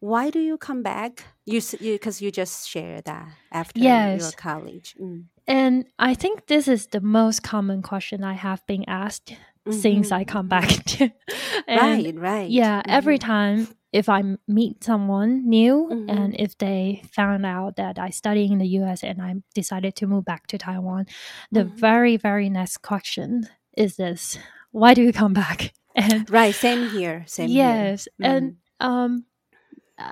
why 0.00 0.30
do 0.30 0.38
you 0.38 0.56
come 0.58 0.82
back? 0.82 1.24
You 1.44 1.60
because 1.82 2.20
you, 2.22 2.30
just 2.30 2.68
shared 2.68 3.04
that 3.04 3.28
after 3.52 3.80
your 3.80 4.30
college. 4.36 4.94
Mm. 5.00 5.24
And 5.46 5.86
I 5.98 6.14
think 6.14 6.46
this 6.46 6.68
is 6.68 6.88
the 6.88 7.00
most 7.00 7.42
common 7.42 7.82
question 7.82 8.22
I 8.22 8.34
have 8.34 8.64
been 8.66 8.84
asked 8.86 9.34
since 9.70 10.10
Mhm, 10.10 10.12
I 10.20 10.24
come 10.24 10.46
mhm. 10.46 10.50
back. 10.50 11.12
right, 11.68 12.14
right. 12.16 12.50
Yeah, 12.50 12.82
every 12.88 13.18
Mhm. 13.18 13.20
time 13.26 13.68
if 13.90 14.08
i 14.10 14.22
meet 14.46 14.84
someone 14.84 15.48
new 15.48 15.88
Mhm. 15.90 16.10
and 16.10 16.34
if 16.38 16.58
they 16.58 17.00
found 17.10 17.46
out 17.46 17.76
that 17.76 17.98
I 17.98 18.10
study 18.10 18.44
in 18.52 18.58
the 18.58 18.68
US 18.80 19.02
and 19.02 19.22
I 19.22 19.36
decided 19.54 19.94
to 19.96 20.06
move 20.06 20.24
back 20.26 20.46
to 20.48 20.58
Taiwan, 20.58 21.06
the 21.50 21.64
Mhm. 21.64 21.72
very, 21.80 22.16
very 22.18 22.50
next 22.50 22.78
question 22.82 23.48
is 23.76 23.96
this 23.96 24.38
Why 24.70 24.92
do 24.94 25.00
you 25.02 25.12
come 25.12 25.32
back? 25.32 25.72
And 25.96 26.28
Right, 26.30 26.54
same 26.54 26.82
here. 26.86 27.24
Same 27.26 27.48
yes, 27.50 28.06
here. 28.18 28.30
and 28.30 28.56
um, 28.80 29.24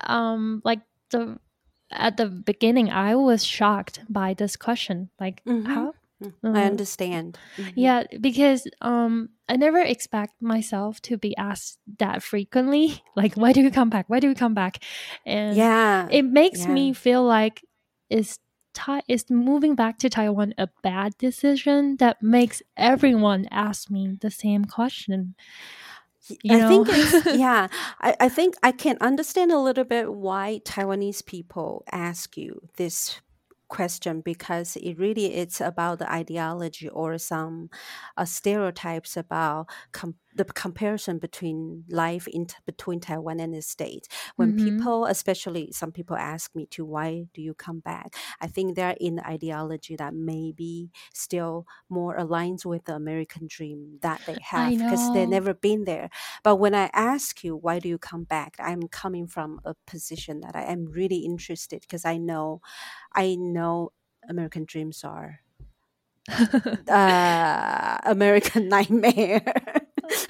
um, 0.04 0.62
like 0.64 0.80
the 1.10 1.38
at 1.90 2.16
the 2.16 2.26
beginning, 2.26 2.90
I 2.90 3.14
was 3.14 3.44
shocked 3.44 4.00
by 4.08 4.34
this 4.34 4.56
question. 4.56 5.10
Like, 5.20 5.42
Mhm. 5.46 5.66
how? 5.66 5.94
Mm, 6.22 6.56
I 6.56 6.62
uh, 6.62 6.66
understand. 6.66 7.38
Mhm. 7.58 7.72
Yeah, 7.74 8.04
because 8.20 8.66
um, 8.80 9.30
I 9.48 9.56
never 9.56 9.80
expect 9.80 10.40
myself 10.40 11.00
to 11.02 11.16
be 11.16 11.36
asked 11.36 11.78
that 11.98 12.22
frequently. 12.22 13.02
Like, 13.16 13.34
why 13.34 13.52
do 13.52 13.62
you 13.62 13.70
come 13.70 13.90
back? 13.90 14.06
Why 14.08 14.20
do 14.20 14.28
you 14.28 14.34
come 14.34 14.54
back? 14.54 14.82
And 15.24 15.56
Yeah. 15.56 16.08
it 16.10 16.24
makes 16.24 16.60
yeah. 16.60 16.74
me 16.74 16.92
feel 16.92 17.24
like 17.24 17.64
is 18.10 18.38
Tai 18.74 19.00
is 19.08 19.30
moving 19.30 19.74
back 19.74 19.98
to 20.00 20.10
Taiwan 20.10 20.52
a 20.58 20.68
bad 20.82 21.16
decision 21.16 21.96
that 21.96 22.22
makes 22.22 22.62
everyone 22.76 23.48
ask 23.50 23.90
me 23.90 24.18
the 24.20 24.30
same 24.30 24.66
question. 24.66 25.34
You 26.28 26.64
I 26.64 26.68
think 26.68 26.88
it's 26.90 27.26
yeah. 27.38 27.68
I, 28.00 28.16
I 28.20 28.28
think 28.28 28.54
I 28.62 28.72
can 28.72 28.96
understand 29.00 29.52
a 29.52 29.58
little 29.58 29.84
bit 29.84 30.12
why 30.12 30.60
Taiwanese 30.64 31.24
people 31.24 31.84
ask 31.92 32.36
you 32.36 32.60
this 32.76 33.20
question 33.68 34.20
because 34.20 34.76
it 34.76 34.98
really 34.98 35.34
it's 35.34 35.60
about 35.60 35.98
the 35.98 36.10
ideology 36.10 36.88
or 36.88 37.18
some 37.18 37.68
uh, 38.16 38.24
stereotypes 38.24 39.16
about 39.16 39.68
com- 39.92 40.14
the 40.36 40.44
comparison 40.44 41.18
between 41.18 41.84
life 41.88 42.26
in 42.28 42.46
between 42.66 43.00
Taiwan 43.00 43.40
and 43.40 43.54
the 43.54 43.62
States. 43.62 44.08
When 44.36 44.52
Mhm. 44.52 44.54
people, 44.54 45.06
especially 45.06 45.72
some 45.72 45.92
people, 45.92 46.16
ask 46.16 46.54
me 46.54 46.66
to 46.72 46.84
why 46.84 47.26
do 47.34 47.42
you 47.42 47.54
come 47.54 47.80
back, 47.80 48.14
I 48.40 48.46
think 48.48 48.76
they're 48.76 48.96
in 49.00 49.16
the 49.16 49.26
ideology 49.26 49.96
that 49.96 50.14
maybe 50.14 50.90
still 51.14 51.66
more 51.88 52.16
aligns 52.16 52.64
with 52.64 52.84
the 52.84 52.94
American 52.94 53.46
dream 53.48 53.98
that 54.02 54.22
they 54.26 54.38
have 54.42 54.76
because 54.78 55.10
they've 55.10 55.28
never 55.28 55.54
been 55.54 55.84
there. 55.84 56.10
But 56.42 56.56
when 56.56 56.74
I 56.74 56.90
ask 56.92 57.42
you 57.44 57.56
why 57.56 57.78
do 57.80 57.88
you 57.88 57.98
come 57.98 58.24
back, 58.24 58.56
I'm 58.58 58.88
coming 58.88 59.26
from 59.26 59.60
a 59.64 59.74
position 59.86 60.40
that 60.40 60.56
I 60.56 60.62
am 60.64 60.86
really 60.86 61.18
interested 61.18 61.80
because 61.82 62.04
I 62.04 62.16
know, 62.18 62.60
I 63.14 63.36
know 63.36 63.92
American 64.28 64.64
dreams 64.64 65.04
are 65.04 65.40
uh, 66.88 67.98
American 68.04 68.68
Nightmare. 68.68 69.42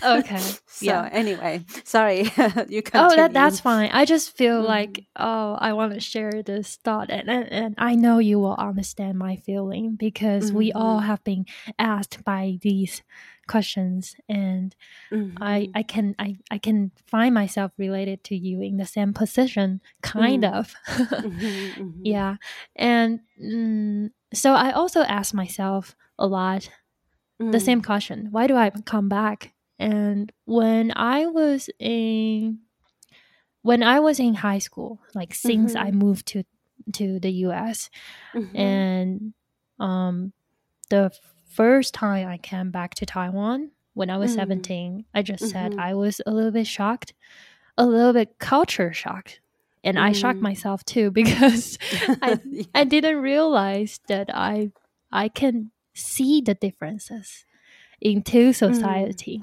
Okay. 0.05 0.41
So 0.77 0.85
yeah. 0.85 1.09
anyway, 1.11 1.65
sorry, 1.85 2.25
you 2.69 2.83
continue. 2.83 3.01
Oh, 3.01 3.17
that 3.17 3.33
that's 3.33 3.61
fine. 3.61 3.89
I 3.93 4.05
just 4.05 4.37
feel 4.37 4.61
Mhm. 4.61 4.67
like 4.69 5.05
oh, 5.17 5.57
I 5.59 5.73
want 5.73 5.95
to 5.95 6.01
share 6.01 6.43
this 6.45 6.77
thought, 6.85 7.09
and, 7.09 7.31
and 7.31 7.49
and 7.51 7.75
I 7.79 7.95
know 7.95 8.19
you 8.19 8.39
will 8.39 8.57
understand 8.59 9.17
my 9.19 9.37
feeling 9.37 9.97
because 9.97 10.53
we 10.53 10.73
all 10.73 10.99
have 11.01 11.25
been 11.25 11.47
asked 11.79 12.25
by 12.25 12.59
these 12.61 13.01
questions, 13.49 14.17
and 14.29 14.77
I 15.41 15.69
Mhm. 15.69 15.71
I 15.75 15.83
can 15.83 16.15
I 16.19 16.37
I 16.51 16.59
can 16.59 16.93
find 17.09 17.33
myself 17.33 17.73
related 17.79 18.23
to 18.25 18.37
you 18.37 18.61
in 18.61 18.77
the 18.77 18.85
same 18.87 19.15
position, 19.15 19.81
kind 20.03 20.45
Mm. 20.45 20.53
of. 20.61 20.75
Mhm, 21.25 21.73
mhm. 21.81 22.01
yeah, 22.05 22.37
and 22.77 23.21
mm, 23.41 24.11
so 24.35 24.53
I 24.53 24.73
also 24.73 25.01
ask 25.09 25.33
myself 25.33 25.97
a 26.19 26.27
lot 26.27 26.69
the 27.39 27.59
Mm. 27.59 27.65
same 27.65 27.83
question 27.83 28.29
why 28.33 28.47
do 28.47 28.57
i 28.57 28.71
come 28.87 29.09
back 29.09 29.53
and 29.79 30.33
when 30.45 30.93
i 30.97 31.27
was 31.27 31.69
in 31.79 32.59
when 33.63 33.83
i 33.83 34.01
was 34.01 34.19
in 34.21 34.35
high 34.35 34.59
school 34.59 35.01
like 35.15 35.35
since 35.35 35.75
i 35.75 35.91
Mhm. 35.91 35.95
moved 35.95 36.27
to 36.27 36.45
to 36.93 37.19
the 37.21 37.31
us 37.31 37.91
Mhm. 38.35 38.55
and 38.55 39.35
um 39.79 40.33
the 40.91 41.11
first 41.51 41.95
time 41.95 42.29
i 42.29 42.39
came 42.39 42.71
back 42.71 42.95
to 42.95 43.07
taiwan 43.07 43.71
when 43.95 44.09
i 44.11 44.17
was 44.17 44.33
Mm. 44.33 44.37
17 44.37 45.05
i 45.15 45.23
just 45.23 45.49
said 45.49 45.73
Mhm. 45.73 45.79
i 45.81 45.95
was 45.95 46.21
a 46.27 46.33
little 46.33 46.51
bit 46.53 46.67
shocked 46.67 47.13
a 47.77 47.87
little 47.87 48.13
bit 48.13 48.39
culture 48.39 48.93
shocked 48.93 49.41
and 49.85 49.99
i 49.99 50.13
shocked 50.13 50.41
Mm. 50.41 50.43
myself 50.51 50.85
too 50.85 51.11
because 51.21 51.77
I, 52.23 52.41
Yeah. 52.45 52.65
I 52.75 52.85
didn't 52.85 53.19
realize 53.21 54.01
that 54.09 54.31
I 54.33 54.71
I 55.13 55.29
can 55.29 55.71
see 55.95 56.41
the 56.41 56.55
differences 56.55 57.45
into 58.01 58.53
society. 58.53 59.41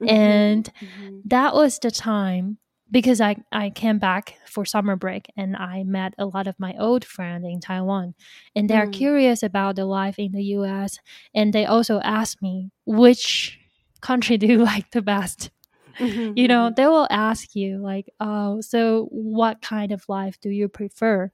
Mhm, 0.00 0.08
And 0.10 0.70
mhm. 0.82 1.22
that 1.24 1.54
was 1.54 1.78
the 1.78 1.90
time 1.90 2.58
because 2.90 3.20
I, 3.20 3.36
I 3.50 3.70
came 3.70 3.98
back 3.98 4.36
for 4.46 4.64
summer 4.64 4.94
break 4.96 5.26
and 5.36 5.56
I 5.56 5.82
met 5.82 6.14
a 6.18 6.26
lot 6.26 6.46
of 6.46 6.58
my 6.58 6.74
old 6.78 7.04
friends 7.04 7.44
in 7.46 7.60
Taiwan 7.60 8.14
and 8.54 8.68
they're 8.70 8.86
Mm. 8.86 8.92
curious 8.92 9.42
about 9.42 9.76
the 9.76 9.84
life 9.86 10.18
in 10.18 10.32
the 10.32 10.44
US 10.56 10.98
and 11.34 11.52
they 11.52 11.64
also 11.66 12.00
ask 12.00 12.40
me 12.40 12.70
which 12.84 13.58
country 14.00 14.36
do 14.38 14.46
you 14.46 14.58
like 14.72 14.90
the 14.92 15.02
best 15.02 15.50
Mhm, 15.98 16.36
you 16.36 16.46
know 16.46 16.70
mhm. 16.70 16.76
they 16.76 16.86
will 16.86 17.08
ask 17.10 17.56
you 17.56 17.78
like 17.78 18.06
oh 18.20 18.60
so 18.60 19.08
what 19.10 19.62
kind 19.62 19.90
of 19.92 20.08
life 20.08 20.38
do 20.40 20.50
you 20.50 20.68
prefer 20.68 21.30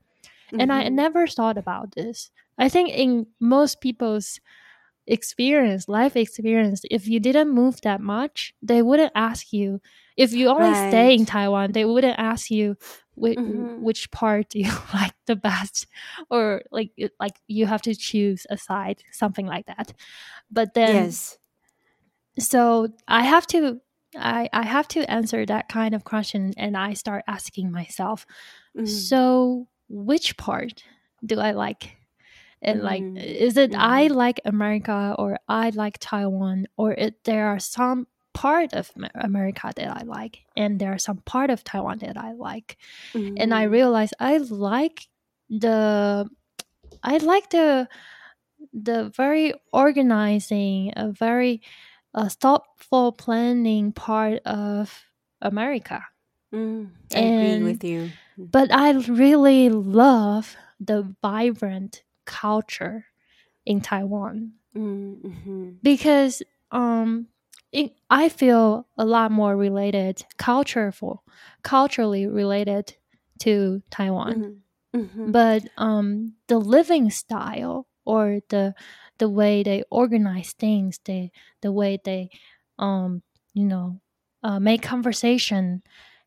and 0.59 0.73
I 0.73 0.89
Mhm. 0.89 0.93
never 0.93 1.27
thought 1.27 1.59
about 1.59 1.93
this. 1.95 2.31
I 2.59 2.69
think 2.69 2.91
in 2.91 3.27
most 3.41 3.81
people's 3.81 4.41
experience, 5.07 5.89
life 5.89 6.17
experience, 6.17 6.83
if 6.91 7.09
you 7.09 7.21
didn't 7.21 7.51
move 7.51 7.81
that 7.83 8.01
much, 8.01 8.55
they 8.63 8.83
wouldn't 8.83 9.13
ask 9.15 9.53
you. 9.53 9.81
If 10.17 10.33
you 10.33 10.49
only 10.49 10.75
stay 10.75 11.15
in 11.15 11.27
Taiwan, 11.27 11.73
they 11.73 11.85
wouldn't 11.85 12.19
ask 12.19 12.51
you 12.51 12.77
which, 13.15 13.39
Mhm. 13.39 13.79
which 13.79 14.11
part 14.11 14.49
do 14.51 14.59
you 14.61 14.71
like 14.95 15.15
the 15.27 15.37
best, 15.37 15.87
or 16.31 16.63
like 16.71 16.93
like 17.21 17.37
you 17.49 17.67
have 17.67 17.83
to 17.83 17.95
choose 17.95 18.47
a 18.51 18.57
side, 18.59 19.03
something 19.13 19.47
like 19.47 19.67
that. 19.67 19.93
But 20.51 20.75
then, 20.75 20.95
Yes. 20.95 21.39
so 22.39 22.89
I 23.09 23.23
have 23.25 23.47
to. 23.49 23.81
I, 24.15 24.51
I 24.53 24.63
have 24.65 24.89
to 24.89 25.11
answer 25.11 25.47
that 25.47 25.71
kind 25.71 25.95
of 25.95 26.05
question 26.05 26.53
and 26.59 26.77
I 26.77 26.93
start 26.93 27.25
asking 27.27 27.71
myself, 27.73 28.27
Mhm. 28.77 28.87
so 28.87 29.69
which 29.89 30.37
part 30.37 30.85
do 31.25 31.41
I 31.41 31.53
like? 31.53 31.97
And 32.63 32.83
like, 32.83 33.03
Mhm. 33.03 33.17
is 33.19 33.57
it 33.57 33.75
I 33.75 34.07
Mhm. 34.09 34.15
like 34.15 34.41
America 34.45 35.15
or 35.19 35.39
I 35.49 35.71
like 35.71 35.99
Taiwan, 35.99 36.67
or 36.77 36.93
it, 36.93 37.25
there 37.25 37.49
are 37.49 37.59
some 37.59 38.07
part 38.35 38.73
of 38.73 38.91
America 39.15 39.73
that 39.77 39.91
I 39.97 40.03
like, 40.05 40.47
and 40.57 40.79
there 40.79 40.93
are 40.93 40.99
some 40.99 41.19
part 41.27 41.51
of 41.51 41.65
Taiwan 41.65 41.99
that 41.99 42.17
I 42.17 42.33
like, 42.33 42.79
and 43.15 43.53
I 43.53 43.65
Mhm. 43.65 43.71
realize 43.71 44.13
I 44.21 44.39
like 44.39 45.09
the, 45.51 46.31
I 47.03 47.17
like 47.19 47.51
the, 47.51 47.89
the 48.73 49.11
very 49.11 49.53
organizing, 49.73 50.93
a 50.97 51.11
very 51.11 51.63
uh, 52.15 52.29
thoughtful 52.29 53.13
planning 53.13 53.93
part 53.93 54.41
of 54.47 55.05
America 55.41 56.05
Mm. 56.55 56.91
I 57.15 57.19
agree 57.19 57.63
with 57.63 57.83
you. 57.85 58.11
but 58.37 58.71
I 58.73 58.93
really 58.93 59.69
love 59.71 60.57
the 60.79 61.15
vibrant 61.23 62.03
culture 62.25 63.07
in 63.67 63.81
Taiwan 63.81 64.53
Mm, 64.75 65.21
mhm. 65.23 65.77
because 65.83 66.43
um 66.71 67.27
it, 67.73 67.93
I 68.11 68.29
feel 68.29 68.87
a 68.97 69.05
lot 69.05 69.31
more 69.33 69.57
related 69.57 70.25
cultureful 70.39 71.23
culturally 71.63 72.27
related 72.27 72.95
to 73.41 73.83
Taiwan 73.91 74.63
Mhm. 74.95 75.05
Mhm. 75.05 75.33
but 75.33 75.63
um 75.77 76.35
the 76.49 76.59
living 76.59 77.11
style 77.11 77.87
or 78.05 78.41
the 78.49 78.75
the 79.19 79.29
way 79.29 79.63
they 79.63 79.85
organize 79.91 80.53
things 80.53 80.99
they 81.05 81.31
the 81.61 81.71
way 81.73 81.99
they 82.05 82.31
um 82.79 83.23
you 83.55 83.65
know 83.67 84.01
uh, 84.43 84.59
make 84.59 84.83
conversation 84.83 85.83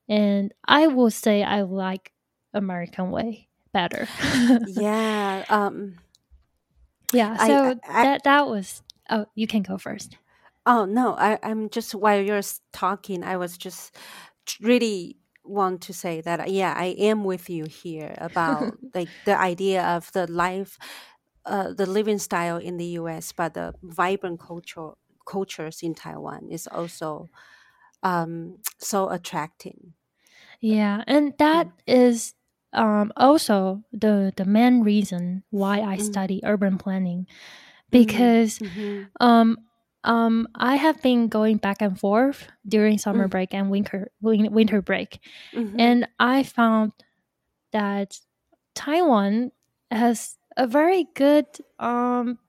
and 0.08 0.54
i 0.66 0.88
will 0.88 1.12
say 1.12 1.44
i 1.44 1.62
like 1.62 2.12
american 2.54 3.12
way 3.12 3.50
better 3.76 4.08
Yeah. 4.66 5.44
Um. 5.50 6.00
yeah 7.14 7.38
so 7.38 7.76
I- 7.84 8.04
that 8.04 8.24
that 8.24 8.48
was 8.48 8.82
oh 9.10 9.26
you 9.36 9.48
can 9.48 9.62
go 9.62 9.78
first 9.78 10.18
Oh 10.68 10.86
no. 10.86 11.14
I. 11.14 11.38
I'm 11.44 11.70
just 11.70 11.94
while 11.94 12.20
you're 12.20 12.42
talking, 12.74 13.24
I 13.24 13.38
was 13.38 13.56
just 13.56 13.96
really 14.60 15.18
want 15.44 15.82
to 15.82 15.94
say 15.94 16.22
that 16.22 16.50
yeah, 16.50 16.74
I 16.76 16.96
am 16.98 17.24
with 17.24 17.52
you 17.52 17.66
here 17.66 18.16
about 18.18 18.74
like 18.96 19.10
the 19.26 19.38
idea 19.38 19.84
of 19.86 20.12
the 20.14 20.26
life, 20.26 20.80
uh, 21.46 21.74
the 21.74 21.86
living 21.86 22.18
style 22.18 22.58
in 22.58 22.78
the 22.78 22.98
U.S., 23.02 23.32
but 23.32 23.54
the 23.54 23.76
vibrant 23.84 24.40
culture 24.40 24.94
cultures 25.28 25.84
in 25.84 25.94
Taiwan 25.94 26.50
is 26.50 26.66
also 26.66 27.30
um 28.02 28.58
so 28.80 29.10
attracting. 29.10 29.94
Yeah, 30.62 31.04
and 31.06 31.34
that 31.38 31.68
is 31.86 32.34
um, 32.76 33.12
also 33.18 33.84
the 33.94 34.34
the 34.38 34.46
main 34.46 34.84
reason 34.84 35.44
why 35.52 35.82
I 35.82 35.98
Mm. 35.98 36.02
study 36.04 36.42
urban 36.44 36.78
planning 36.78 37.28
Mhm, 37.92 37.92
because 37.92 38.60
mhm, 38.60 39.08
um 39.20 39.58
um 40.04 40.48
I 40.56 40.76
have 40.76 41.02
been 41.02 41.28
going 41.30 41.58
back 41.58 41.82
and 41.82 42.00
forth 42.00 42.48
during 42.68 42.98
summer 43.00 43.28
Mm. 43.28 43.32
break 43.32 43.54
and 43.54 43.70
winter 43.72 44.12
win- 44.22 44.52
winter 44.54 44.82
break, 44.82 45.20
mhm. 45.54 45.80
and 45.80 46.08
I 46.20 46.44
found 46.44 46.94
that 47.72 48.20
Taiwan 48.76 49.52
has 49.92 50.38
a 50.58 50.68
very 50.68 51.08
good 51.16 51.48
um 51.80 52.40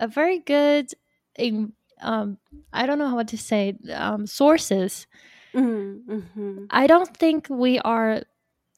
a 0.00 0.08
very 0.08 0.38
good 0.38 0.90
in 1.36 1.72
um 2.00 2.38
I 2.72 2.86
don't 2.86 2.98
know 2.98 3.08
how 3.08 3.22
to 3.22 3.38
say 3.38 3.76
um 3.94 4.26
sources 4.26 5.06
Mm, 5.54 6.04
mhm, 6.08 6.66
I 6.70 6.86
don't 6.86 7.14
think 7.16 7.48
we 7.50 7.78
are 7.80 8.22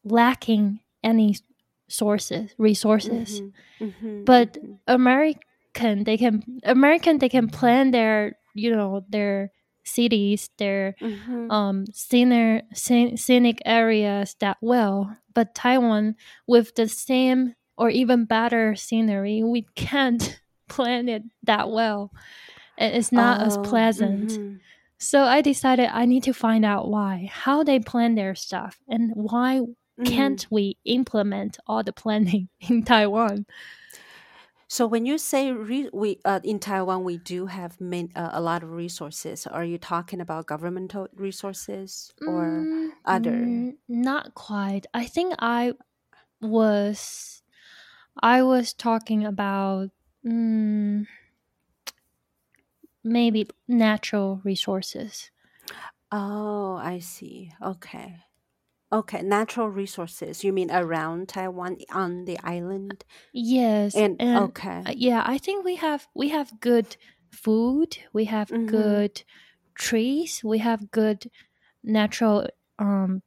lacking 0.05 0.81
any 1.03 1.37
sources, 1.89 2.55
resources. 2.59 3.43
mhm, 3.81 3.91
mhm, 3.91 4.25
But 4.25 4.59
mhm. 4.63 4.79
American, 4.87 6.05
they 6.05 6.17
can 6.17 6.43
American 6.65 7.19
they 7.19 7.29
can 7.29 7.49
plan 7.49 7.91
their 7.91 8.37
you 8.55 8.71
know 8.75 9.05
their 9.09 9.51
cities, 9.85 10.51
their 10.59 10.95
Mhm. 11.03 11.51
um 11.51 11.85
scenic 11.93 12.65
scenic 12.75 13.59
areas 13.65 14.37
that 14.41 14.59
well. 14.61 15.17
But 15.35 15.55
Taiwan, 15.55 16.17
with 16.47 16.75
the 16.77 16.89
same 16.89 17.55
or 17.77 17.91
even 17.91 18.25
better 18.25 18.75
scenery, 18.77 19.43
we 19.43 19.67
can't 19.75 20.41
plan 20.69 21.09
it 21.09 21.23
that 21.43 21.71
well. 21.71 22.13
It's 22.79 23.13
not 23.13 23.41
as 23.41 23.57
Oh, 23.57 23.63
pleasant. 23.63 24.31
mhm. 24.31 24.61
So 24.99 25.25
I 25.25 25.41
decided 25.43 25.91
I 25.93 26.07
need 26.07 26.23
to 26.25 26.33
find 26.33 26.65
out 26.65 26.89
why, 26.89 27.29
how 27.31 27.63
they 27.65 27.79
plan 27.81 28.15
their 28.15 28.35
stuff, 28.35 28.79
and 28.89 29.13
why 29.15 29.61
Mm. 29.99 30.39
can't 30.39 30.47
we 30.51 30.77
implement 30.85 31.59
all 31.67 31.83
the 31.83 31.93
planning 31.93 32.49
in 32.61 32.83
Taiwan? 32.85 33.47
So 34.67 34.87
when 34.87 35.07
you 35.07 35.19
say 35.19 35.53
re- 35.53 35.91
we 35.93 36.21
uh, 36.25 36.41
in 36.43 36.59
Taiwan 36.59 37.05
we 37.05 37.17
do 37.19 37.47
have 37.47 37.81
main, 37.81 38.11
uh, 38.17 38.31
a 38.33 38.41
lot 38.41 38.63
of 38.63 38.71
resources, 38.73 39.47
are 39.47 39.65
you 39.65 39.79
talking 39.79 40.21
about 40.21 40.47
governmental 40.47 41.09
resources 41.15 42.13
or 42.27 42.69
Mm, 42.69 42.93
other? 43.05 43.55
mm, 43.69 43.77
not 43.89 44.35
quite. 44.35 44.87
I 44.95 45.07
think 45.07 45.35
I 45.39 45.75
was 46.41 47.43
I 48.23 48.43
was 48.43 48.75
talking 48.75 49.25
about 49.27 49.91
mm, 50.27 51.07
maybe 53.05 53.47
natural 53.69 54.41
resources. 54.45 55.31
Oh, 56.11 56.77
I 56.77 56.99
see. 57.01 57.53
Okay. 57.61 58.23
Okay, 58.93 59.23
natural 59.23 59.69
resources. 59.69 60.45
You 60.45 60.53
mean 60.53 60.71
around 60.71 61.29
Taiwan 61.29 61.79
on 61.91 62.25
the 62.27 62.39
island? 62.41 63.05
Yes, 63.33 64.03
And 64.03 64.21
and 64.21 64.51
okay. 64.51 64.89
uh, 64.89 64.93
yeah, 64.97 65.23
I 65.27 65.39
think 65.39 65.65
we 65.65 65.77
have 65.77 66.09
we 66.15 66.29
have 66.31 66.61
good 66.61 66.97
food, 67.31 67.99
we 68.13 68.27
have 68.27 68.53
Mm-hmm. 68.53 69.05
good 69.07 69.25
trees, 69.75 70.43
we 70.45 70.59
have 70.59 70.91
good 70.91 71.31
natural 71.85 72.49
um 72.79 73.23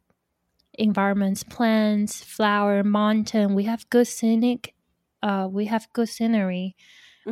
environments, 0.76 1.44
plants, 1.44 2.24
flower, 2.24 2.84
mountain. 2.84 3.56
We 3.56 3.66
have 3.66 3.90
good 3.90 4.08
scenic. 4.08 4.76
Uh, 5.24 5.50
we 5.52 5.66
have 5.68 5.88
good 5.94 6.10
scenery. 6.10 6.76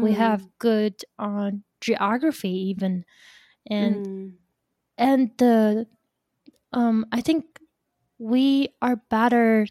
We 0.01 0.13
have 0.13 0.43
Mm, 0.43 0.51
good 0.59 1.03
uh, 1.19 1.51
geography 1.81 2.51
even, 2.71 3.05
and 3.69 4.07
mm, 4.07 4.37
and 4.97 5.31
the 5.37 5.87
um. 6.73 7.05
I 7.11 7.21
think 7.21 7.54
we 8.17 8.69
are 8.81 8.97
better. 9.09 9.67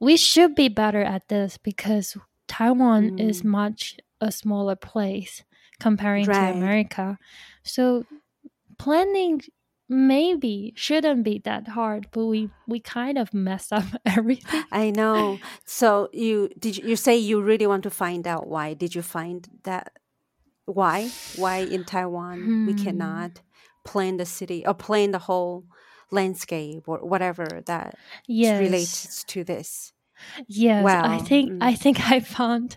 We 0.00 0.16
should 0.16 0.54
be 0.54 0.68
better 0.68 1.02
at 1.02 1.28
this 1.28 1.58
because 1.58 2.16
Taiwan 2.48 3.18
is 3.18 3.42
mm. 3.42 3.46
much 3.46 3.96
a 4.20 4.32
smaller 4.32 4.76
place 4.76 5.44
comparing 5.80 6.24
to 6.24 6.32
America. 6.32 7.18
So 7.62 8.04
planning 8.78 9.42
maybe 9.88 10.72
shouldn't 10.76 11.22
be 11.22 11.38
that 11.44 11.68
hard, 11.68 12.08
but 12.12 12.26
we 12.26 12.50
we 12.66 12.80
kind 12.80 13.18
of 13.18 13.32
mess 13.34 13.70
up 13.70 13.84
everything. 14.06 14.64
I 14.72 14.90
know. 14.90 15.38
So 15.64 16.08
you 16.12 16.50
did 16.58 16.78
you, 16.78 16.88
you 16.90 16.96
say 16.96 17.16
you 17.16 17.40
really 17.42 17.66
want 17.66 17.82
to 17.84 17.90
find 17.90 18.26
out 18.26 18.48
why? 18.48 18.74
Did 18.74 18.94
you 18.94 19.02
find 19.02 19.48
that 19.64 19.92
why? 20.64 21.10
Why 21.36 21.58
in 21.58 21.84
Taiwan 21.84 22.66
we 22.66 22.72
Hmm. 22.72 22.84
cannot 22.84 23.40
plan 23.84 24.16
the 24.16 24.26
city 24.26 24.64
or 24.66 24.74
plan 24.74 25.10
the 25.10 25.18
whole 25.18 25.64
landscape 26.12 26.84
or 26.86 26.98
whatever 26.98 27.62
that 27.66 27.96
Yes. 28.28 28.60
relates 28.60 29.24
to 29.24 29.42
this? 29.42 29.92
Yes, 30.46 30.86
I 30.86 31.18
think 31.18 31.50
mm, 31.50 31.58
I 31.60 31.74
think 31.74 31.98
I 32.10 32.20
found 32.20 32.76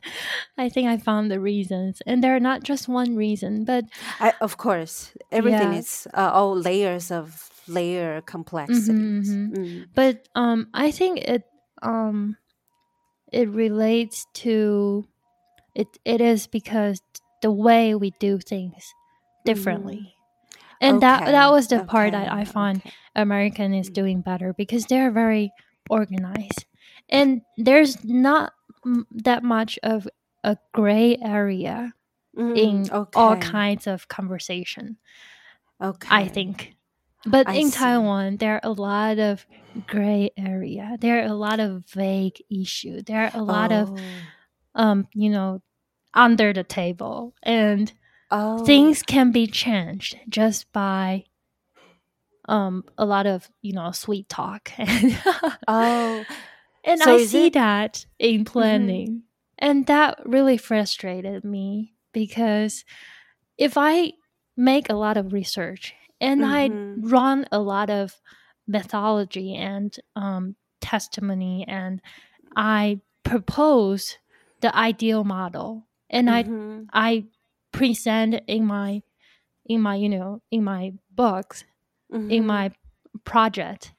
I 0.58 0.70
think 0.70 0.88
I 0.88 0.98
found 0.98 1.30
the 1.30 1.40
reasons. 1.40 2.02
And 2.08 2.24
they're 2.24 2.40
not 2.40 2.64
just 2.64 2.88
one 2.88 3.16
reason, 3.16 3.66
but 3.66 3.86
I, 4.20 4.34
of 4.42 4.58
course, 4.58 5.12
everything 5.32 5.74
yeah. 5.74 5.80
is 5.80 6.08
uh, 6.14 6.32
all 6.34 6.56
layers 6.56 7.12
of 7.12 7.50
layer 7.68 8.22
complexities. 8.22 9.28
hmm 9.30 9.54
Mm, 9.56 9.86
But 9.94 10.28
um 10.36 10.68
I 10.74 10.90
think 10.92 11.20
it 11.20 11.44
um 11.84 12.38
it 13.32 13.50
relates 13.50 14.26
to 14.46 15.06
it 15.76 15.88
it 16.06 16.22
is 16.22 16.48
because 16.48 17.02
the 17.42 17.52
way 17.52 17.94
we 17.96 18.12
do 18.20 18.40
things 18.40 18.84
differently. 19.46 20.15
And 20.88 21.02
that 21.02 21.26
that 21.26 21.52
was 21.52 21.68
the 21.68 21.80
part 21.82 22.12
that 22.14 22.32
I 22.32 22.46
find 22.46 22.78
okay. 22.80 22.92
American 23.16 23.74
is 23.74 23.90
Mm, 23.90 23.94
doing 23.94 24.22
better 24.22 24.54
because 24.54 24.86
they're 24.86 25.12
very 25.12 25.52
organized. 25.90 26.66
And 27.10 27.42
there's 27.58 28.04
not 28.04 28.54
m- 28.86 29.08
that 29.12 29.44
much 29.44 29.80
of 29.84 30.08
a 30.44 30.58
gray 30.74 31.18
area 31.22 31.94
mm, 32.38 32.56
in 32.56 32.90
all 33.16 33.36
kinds 33.38 33.88
of 33.88 34.08
conversation, 34.08 34.98
Okay, 35.82 36.10
I 36.10 36.28
think. 36.28 36.76
But 37.26 37.48
I 37.48 37.58
in 37.58 37.72
see. 37.72 37.72
Taiwan, 37.72 38.38
there 38.38 38.56
are 38.56 38.62
a 38.64 38.72
lot 38.72 39.20
of 39.20 39.46
gray 39.88 40.32
area. 40.38 40.98
There 41.00 41.22
are 41.24 41.28
a 41.28 41.34
lot 41.36 41.60
of 41.60 41.86
vague 41.88 42.42
issue. 42.50 43.02
There 43.02 43.26
are 43.26 43.32
a 43.34 43.44
lot 43.44 43.72
of 43.72 43.92
Oh, 43.92 44.32
um, 44.76 45.08
you 45.14 45.30
know, 45.30 45.62
under 46.14 46.54
the 46.54 46.64
table 46.64 47.36
and 47.44 47.92
oh, 48.32 48.66
things 48.66 49.04
can 49.04 49.32
be 49.32 49.48
changed 49.48 50.18
just 50.30 50.72
by 50.74 51.26
um 52.48 52.84
a 52.98 53.06
lot 53.06 53.26
of, 53.26 53.50
you 53.62 53.74
know, 53.74 53.92
sweet 53.92 54.30
talk. 54.30 54.72
oh. 55.68 56.28
and 56.84 57.02
So 57.02 57.14
I 57.14 57.18
see 57.18 57.48
it? 57.48 57.54
that 57.54 58.06
in 58.20 58.46
Mm-hmm, 58.46 58.52
planning. 58.52 59.24
And 59.58 59.86
that 59.88 60.20
really 60.26 60.58
frustrated 60.58 61.44
me 61.44 61.94
because 62.14 62.84
if 63.58 63.78
I 63.78 64.14
make 64.58 64.90
a 64.90 64.96
lot 64.96 65.18
of 65.18 65.34
research 65.34 65.94
and 66.20 66.46
I 66.46 66.70
mm-hmm, 66.70 67.10
run 67.10 67.48
a 67.52 67.60
lot 67.60 67.90
of 67.90 68.16
methodology 68.68 69.56
and 69.56 69.96
um, 70.16 70.56
testimony 70.82 71.66
and 71.68 72.02
I 72.56 73.02
propose 73.24 74.18
the 74.62 74.76
ideal 74.76 75.24
model 75.24 75.88
and 76.10 76.30
I 76.30 76.44
mm-hmm, 76.44 76.84
I 76.94 77.26
present 77.76 78.42
in 78.48 78.66
my 78.66 79.02
in 79.66 79.82
my 79.82 79.96
you 79.96 80.10
know 80.10 80.42
in 80.50 80.64
my 80.64 80.94
books 81.12 81.64
in 82.12 82.22
mm-hmm, 82.22 82.48
my 82.48 82.72
project. 83.24 83.94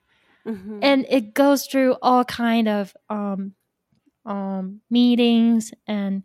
Mm-hmm, 0.47 0.79
and 0.83 1.07
it 1.11 1.35
goes 1.35 1.67
through 1.67 1.97
all 2.03 2.25
kind 2.25 2.69
of 2.69 2.95
um, 3.11 3.55
um, 4.25 4.81
meetings 4.89 5.73
and 5.87 6.23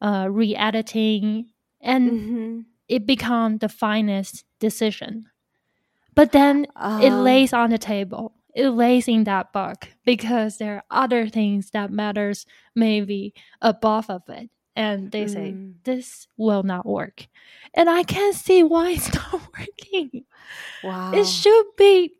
uh, 0.00 0.26
re-editing 0.28 1.46
and 1.80 2.10
mm-hmm. 2.10 2.60
it 2.88 3.06
become 3.06 3.58
the 3.58 3.68
finest 3.68 4.44
decision. 4.58 5.26
But 6.14 6.32
then 6.32 6.66
it 7.00 7.12
Uh, 7.12 7.22
lays 7.22 7.52
on 7.52 7.70
the 7.70 7.78
table. 7.78 8.34
It 8.54 8.68
lays 8.70 9.08
in 9.08 9.24
that 9.24 9.52
book 9.52 9.88
because 10.04 10.58
there 10.58 10.74
are 10.76 11.04
other 11.04 11.28
things 11.28 11.70
that 11.70 11.90
matters 11.90 12.46
maybe 12.74 13.32
above 13.60 14.10
of 14.10 14.22
it 14.28 14.50
and 14.76 15.10
they 15.12 15.26
say 15.26 15.58
mm, 15.58 15.74
this 15.84 16.26
will 16.36 16.62
not 16.62 16.86
work 16.86 17.26
and 17.74 17.88
i 17.90 18.02
can't 18.02 18.34
see 18.36 18.62
why 18.62 18.90
it's 18.90 19.12
not 19.14 19.40
working 19.58 20.24
wow 20.82 21.12
it 21.12 21.26
should 21.26 21.66
be 21.76 22.14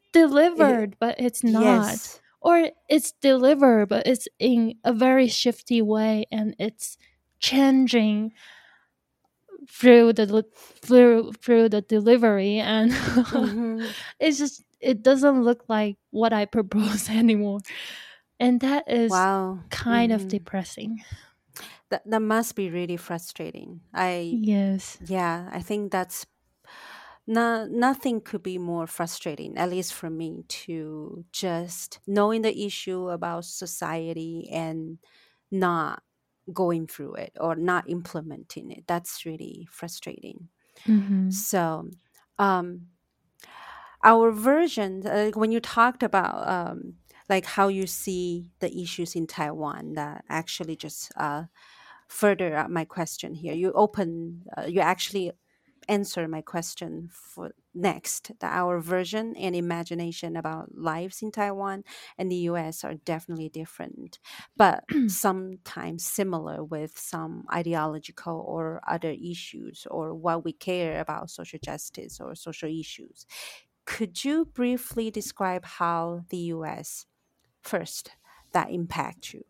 It, 0.57 0.79
delivered 0.79 0.97
but 1.01 1.17
it's 1.19 1.43
not 1.43 2.01
yes. 2.01 2.21
or 2.41 2.71
it's 2.89 3.13
delivered 3.21 3.89
but 3.89 4.07
it's 4.07 4.29
in 4.39 4.75
a 4.85 4.93
very 4.93 5.29
shifty 5.29 5.81
way 5.83 6.25
and 6.31 6.55
it's 6.59 6.97
changing 7.41 8.33
through 9.69 10.13
the 10.13 10.45
through 10.83 11.33
through 11.33 11.69
the 11.69 11.81
delivery 11.83 12.59
and 12.59 12.93
Mm-hmm. 13.33 13.93
it's 14.21 14.39
just 14.39 14.63
it 14.81 15.03
doesn't 15.03 15.43
look 15.43 15.65
like 15.69 15.97
what 16.11 16.33
i 16.33 16.45
propose 16.57 17.09
anymore 17.09 17.61
and 18.41 18.61
that 18.61 18.85
is 18.91 19.27
Wow. 19.27 19.61
kind 19.71 20.13
of 20.13 20.27
Mm-hmm. 20.27 20.29
depressing 20.29 21.03
That 21.93 22.03
that 22.11 22.23
must 22.23 22.57
be 22.57 22.71
really 22.71 22.99
frustrating. 22.99 23.83
I 23.95 24.41
yes 24.43 24.99
yeah, 25.01 25.51
I 25.53 25.61
think 25.63 25.93
that's 25.93 26.27
no, 27.27 27.67
nothing 27.67 28.21
could 28.21 28.43
be 28.43 28.59
more 28.59 28.87
frustrating, 28.87 29.57
at 29.57 29.71
least 29.71 29.95
for 29.95 30.11
me, 30.11 30.45
to 30.49 31.25
just 31.33 32.01
knowing 32.07 32.43
the 32.43 32.65
issue 32.67 33.09
about 33.11 33.45
society 33.45 34.49
and 34.51 34.99
not 35.51 36.03
going 36.53 36.87
through 36.87 37.15
it 37.15 37.33
or 37.41 37.55
not 37.55 37.89
implementing 37.89 38.71
it. 38.71 38.87
That's 38.87 39.25
really 39.25 39.67
frustrating. 39.71 40.49
hmm 40.87 41.47
So, 41.49 41.91
um, 42.39 42.89
our 44.03 44.31
version, 44.33 45.07
uh, 45.07 45.31
when 45.35 45.53
you 45.53 45.61
talked 45.61 46.03
about 46.03 46.49
um, 46.49 46.97
like 47.29 47.45
how 47.45 47.69
you 47.69 47.87
see 47.87 48.51
the 48.59 48.77
issues 48.77 49.15
in 49.15 49.27
Taiwan, 49.27 49.95
that 49.95 50.25
actually 50.29 50.77
just 50.77 51.13
uh, 51.17 51.45
further 52.13 52.55
up 52.57 52.71
my 52.71 52.85
question 52.85 53.35
here. 53.35 53.55
You 53.55 53.73
open, 53.73 54.43
uh, 54.57 54.67
you 54.67 54.81
actually 54.81 55.33
answer 55.89 56.29
my 56.29 56.43
question 56.43 57.09
for 57.11 57.51
next 57.75 58.31
that 58.39 58.53
our 58.53 58.79
version 58.79 59.35
and 59.37 59.57
imagination 59.57 60.37
about 60.37 60.77
lives 60.77 61.23
in 61.23 61.33
Taiwan 61.33 61.83
and 62.19 62.31
the 62.31 62.37
US 62.51 62.85
are 62.85 62.95
definitely 62.95 63.49
different, 63.49 64.19
but 64.57 64.85
sometimes 65.09 66.05
similar 66.05 66.63
with 66.63 66.99
some 66.99 67.45
ideological 67.53 68.45
or 68.47 68.81
other 68.87 69.11
issues 69.11 69.87
or 69.91 70.15
what 70.15 70.45
we 70.45 70.53
care 70.53 71.01
about 71.01 71.31
social 71.31 71.59
justice 71.65 72.21
or 72.21 72.35
social 72.35 72.69
issues. 72.69 73.27
Could 73.87 74.25
you 74.25 74.45
briefly 74.45 75.11
describe 75.11 75.65
how 75.65 76.25
the 76.29 76.53
US 76.55 77.07
first 77.63 78.13
that 78.53 78.71
impact 78.71 79.33
you? 79.33 79.45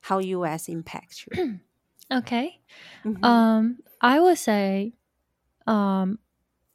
How 0.00 0.18
US 0.18 0.68
impacts 0.68 1.26
you? 1.26 1.60
okay 2.12 2.60
Mm-hmm. 3.04 3.24
um 3.24 3.78
i 4.00 4.18
would 4.20 4.38
say 4.38 4.94
um 5.66 6.18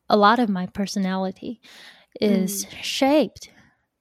a 0.10 0.18
lot 0.18 0.40
of 0.40 0.50
my 0.50 0.66
personality 0.68 1.62
is 2.20 2.66
Mm-hmm. 2.66 2.82
shaped 2.82 3.52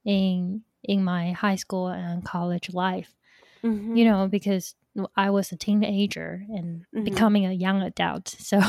in 0.05 0.63
in 0.85 1.05
my 1.05 1.33
high 1.33 1.57
school 1.57 1.89
and 1.89 2.25
college 2.25 2.73
life 2.73 3.15
Mm-hmm. 3.65 3.97
you 3.97 4.05
know 4.05 4.29
because 4.29 4.75
i 5.17 5.31
was 5.31 5.53
a 5.53 5.57
teenager 5.57 6.45
and 6.55 6.85
Mhm. 6.95 7.05
becoming 7.05 7.47
a 7.47 7.53
young 7.53 7.83
adult 7.83 8.29
so 8.39 8.61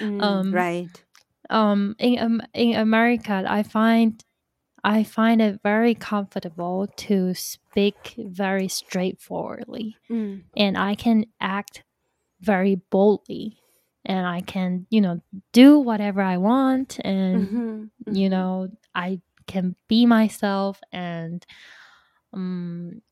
Mm, 0.00 0.22
um 0.22 0.52
right. 0.52 1.04
um 1.50 1.94
in 1.98 2.18
um, 2.18 2.42
in 2.54 2.74
america 2.76 3.44
i 3.48 3.62
find 3.62 4.24
i 4.86 5.02
find 5.04 5.42
it 5.42 5.60
very 5.62 5.94
comfortable 5.94 6.86
to 6.96 7.34
speak 7.34 8.14
very 8.18 8.68
straightforwardly 8.68 9.96
Mm, 10.10 10.42
and 10.56 10.78
i 10.78 10.94
can 10.94 11.26
act 11.40 11.84
very 12.40 12.76
boldly 12.90 13.58
and 14.04 14.26
i 14.26 14.40
can 14.42 14.86
you 14.90 15.00
know 15.02 15.20
do 15.52 15.78
whatever 15.78 16.22
i 16.22 16.36
want 16.38 16.98
and 17.04 17.48
mhm, 17.48 17.90
you 18.06 18.28
mhm. 18.28 18.30
know 18.30 18.68
i 18.94 19.20
can 19.48 19.76
be 19.88 20.06
myself 20.06 20.80
and 20.92 21.46
um 22.34 23.02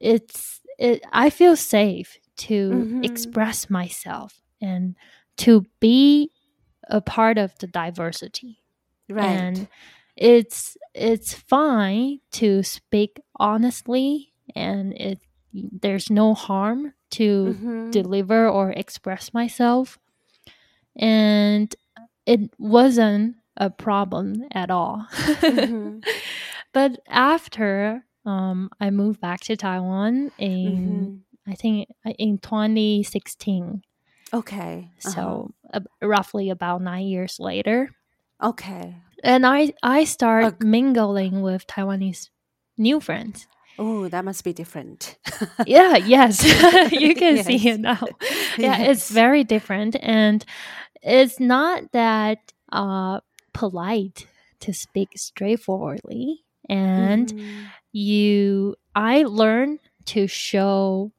it's 0.00 0.60
it 0.78 1.02
I 1.12 1.30
feel 1.30 1.56
safe 1.56 2.18
to 2.38 2.70
Mhm. 2.74 3.04
express 3.04 3.70
myself 3.70 4.42
and 4.60 4.96
to 5.38 5.64
be 5.80 6.30
a 6.90 7.00
part 7.00 7.38
of 7.38 7.56
the 7.58 7.66
diversity 7.66 8.58
Right. 9.08 9.26
and 9.26 9.68
it's 10.16 10.76
it's 10.94 11.34
fine 11.34 12.20
to 12.32 12.62
speak 12.62 13.20
honestly 13.38 14.32
and 14.54 14.92
it 14.94 15.18
there's 15.52 16.10
no 16.10 16.34
harm 16.34 16.92
to 17.10 17.54
Mhm. 17.60 17.92
deliver 17.92 18.48
or 18.48 18.70
express 18.72 19.32
myself 19.34 19.98
and 20.96 21.74
it 22.26 22.40
wasn't 22.58 23.36
a 23.56 23.70
problem 23.70 24.44
at 24.52 24.70
all 24.70 25.06
Mhm. 25.12 26.02
but 26.72 26.98
after 27.08 28.04
um, 28.24 28.70
i 28.80 28.90
moved 28.90 29.20
back 29.20 29.40
to 29.40 29.56
taiwan 29.56 30.30
in 30.38 30.76
Mhm. 30.76 31.20
i 31.46 31.54
think 31.54 31.88
uh, 32.04 32.10
in 32.18 32.38
2016 32.38 33.82
Okay. 34.34 34.90
uh-huh. 35.04 35.10
so 35.14 35.50
uh, 35.72 35.80
roughly 36.02 36.50
about 36.50 36.82
nine 36.82 37.06
years 37.06 37.38
later 37.38 37.90
Okay. 38.42 38.94
and 39.24 39.46
I 39.46 39.72
I 39.82 40.04
start 40.04 40.44
Ok. 40.44 40.64
mingling 40.66 41.42
with 41.42 41.66
Taiwanese 41.66 42.28
new 42.78 43.00
friends. 43.00 43.46
Oh, 43.78 44.08
that 44.08 44.24
must 44.24 44.44
be 44.44 44.52
different. 44.52 45.18
Yeah, 45.66 45.96
yes, 45.96 46.44
you 46.92 47.14
can 47.14 47.38
see 47.44 47.68
it 47.68 47.80
now. 47.80 48.08
Yeah, 48.58 48.78
it's 48.82 49.10
very 49.10 49.42
different, 49.44 49.96
and 50.00 50.44
it's 51.02 51.40
not 51.40 51.90
that 51.92 52.38
uh, 52.72 53.20
polite 53.52 54.26
to 54.60 54.72
speak 54.72 55.08
straightforwardly. 55.16 56.44
And 56.68 57.28
Mhm. 57.32 57.68
you, 57.92 58.74
I 58.94 59.22
learned 59.24 59.78
to 60.06 60.26
show 60.28 61.12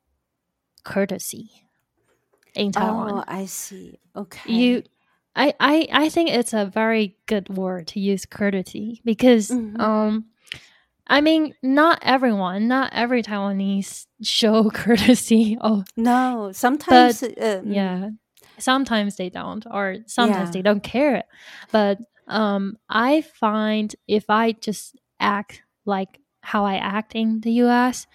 courtesy 0.84 1.49
in 2.56 2.71
Taiwan. 2.71 3.12
Oh, 3.19 3.23
I 3.27 3.45
see. 3.47 3.99
Okay. 4.15 4.53
you 4.53 4.84
I, 5.38 5.54
I 5.60 5.88
i 5.91 6.10
think 6.10 6.30
it's 6.30 6.54
a 6.54 6.65
very 6.65 7.15
good 7.28 7.47
word 7.50 7.88
to 7.88 8.00
use 8.00 8.26
courtesy 8.26 9.02
because 9.06 9.50
Mhm. 9.52 9.80
um 9.80 10.26
i 11.08 11.21
mean 11.21 11.54
not 11.62 12.00
everyone 12.02 12.67
not 12.67 12.89
every 12.93 13.21
taiwanese 13.23 14.08
show 14.21 14.69
courtesy 14.82 15.58
oh 15.62 15.84
no, 15.95 16.52
sometimes 16.54 17.23
uh, 17.23 17.62
mm, 17.63 17.73
yeah 17.73 18.10
sometimes 18.58 19.15
they 19.17 19.30
don't 19.30 19.65
or 19.69 19.97
sometimes 20.08 20.50
Yeah. 20.50 20.54
they 20.54 20.62
don't 20.63 20.84
care 20.84 21.23
but 21.71 22.00
um 22.28 22.78
i 22.89 23.21
find 23.21 23.95
if 24.08 24.30
i 24.30 24.52
just 24.54 24.95
act 25.19 25.62
like 25.86 26.19
how 26.41 26.65
i 26.65 26.76
act 26.76 27.13
in 27.15 27.41
the 27.41 27.52
us 27.62 28.08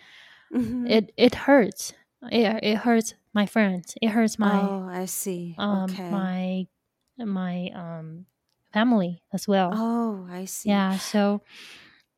mhm. 0.52 0.90
it 0.90 1.12
it 1.16 1.34
hurts 1.46 1.92
it, 2.30 2.58
it 2.62 2.76
hurts 2.78 3.14
my 3.32 3.46
friends 3.46 3.94
it 4.02 4.08
hurts 4.10 4.38
my 4.38 4.58
Oh, 4.62 4.88
I 4.90 5.06
see. 5.06 5.54
um 5.58 5.90
okay. 5.90 6.10
my 6.10 6.66
my 7.26 7.70
um 7.74 8.26
family 8.72 9.22
as 9.32 9.46
well. 9.46 9.70
oh, 9.74 10.26
I 10.30 10.44
see. 10.46 10.70
yeah, 10.70 10.96
so 10.98 11.42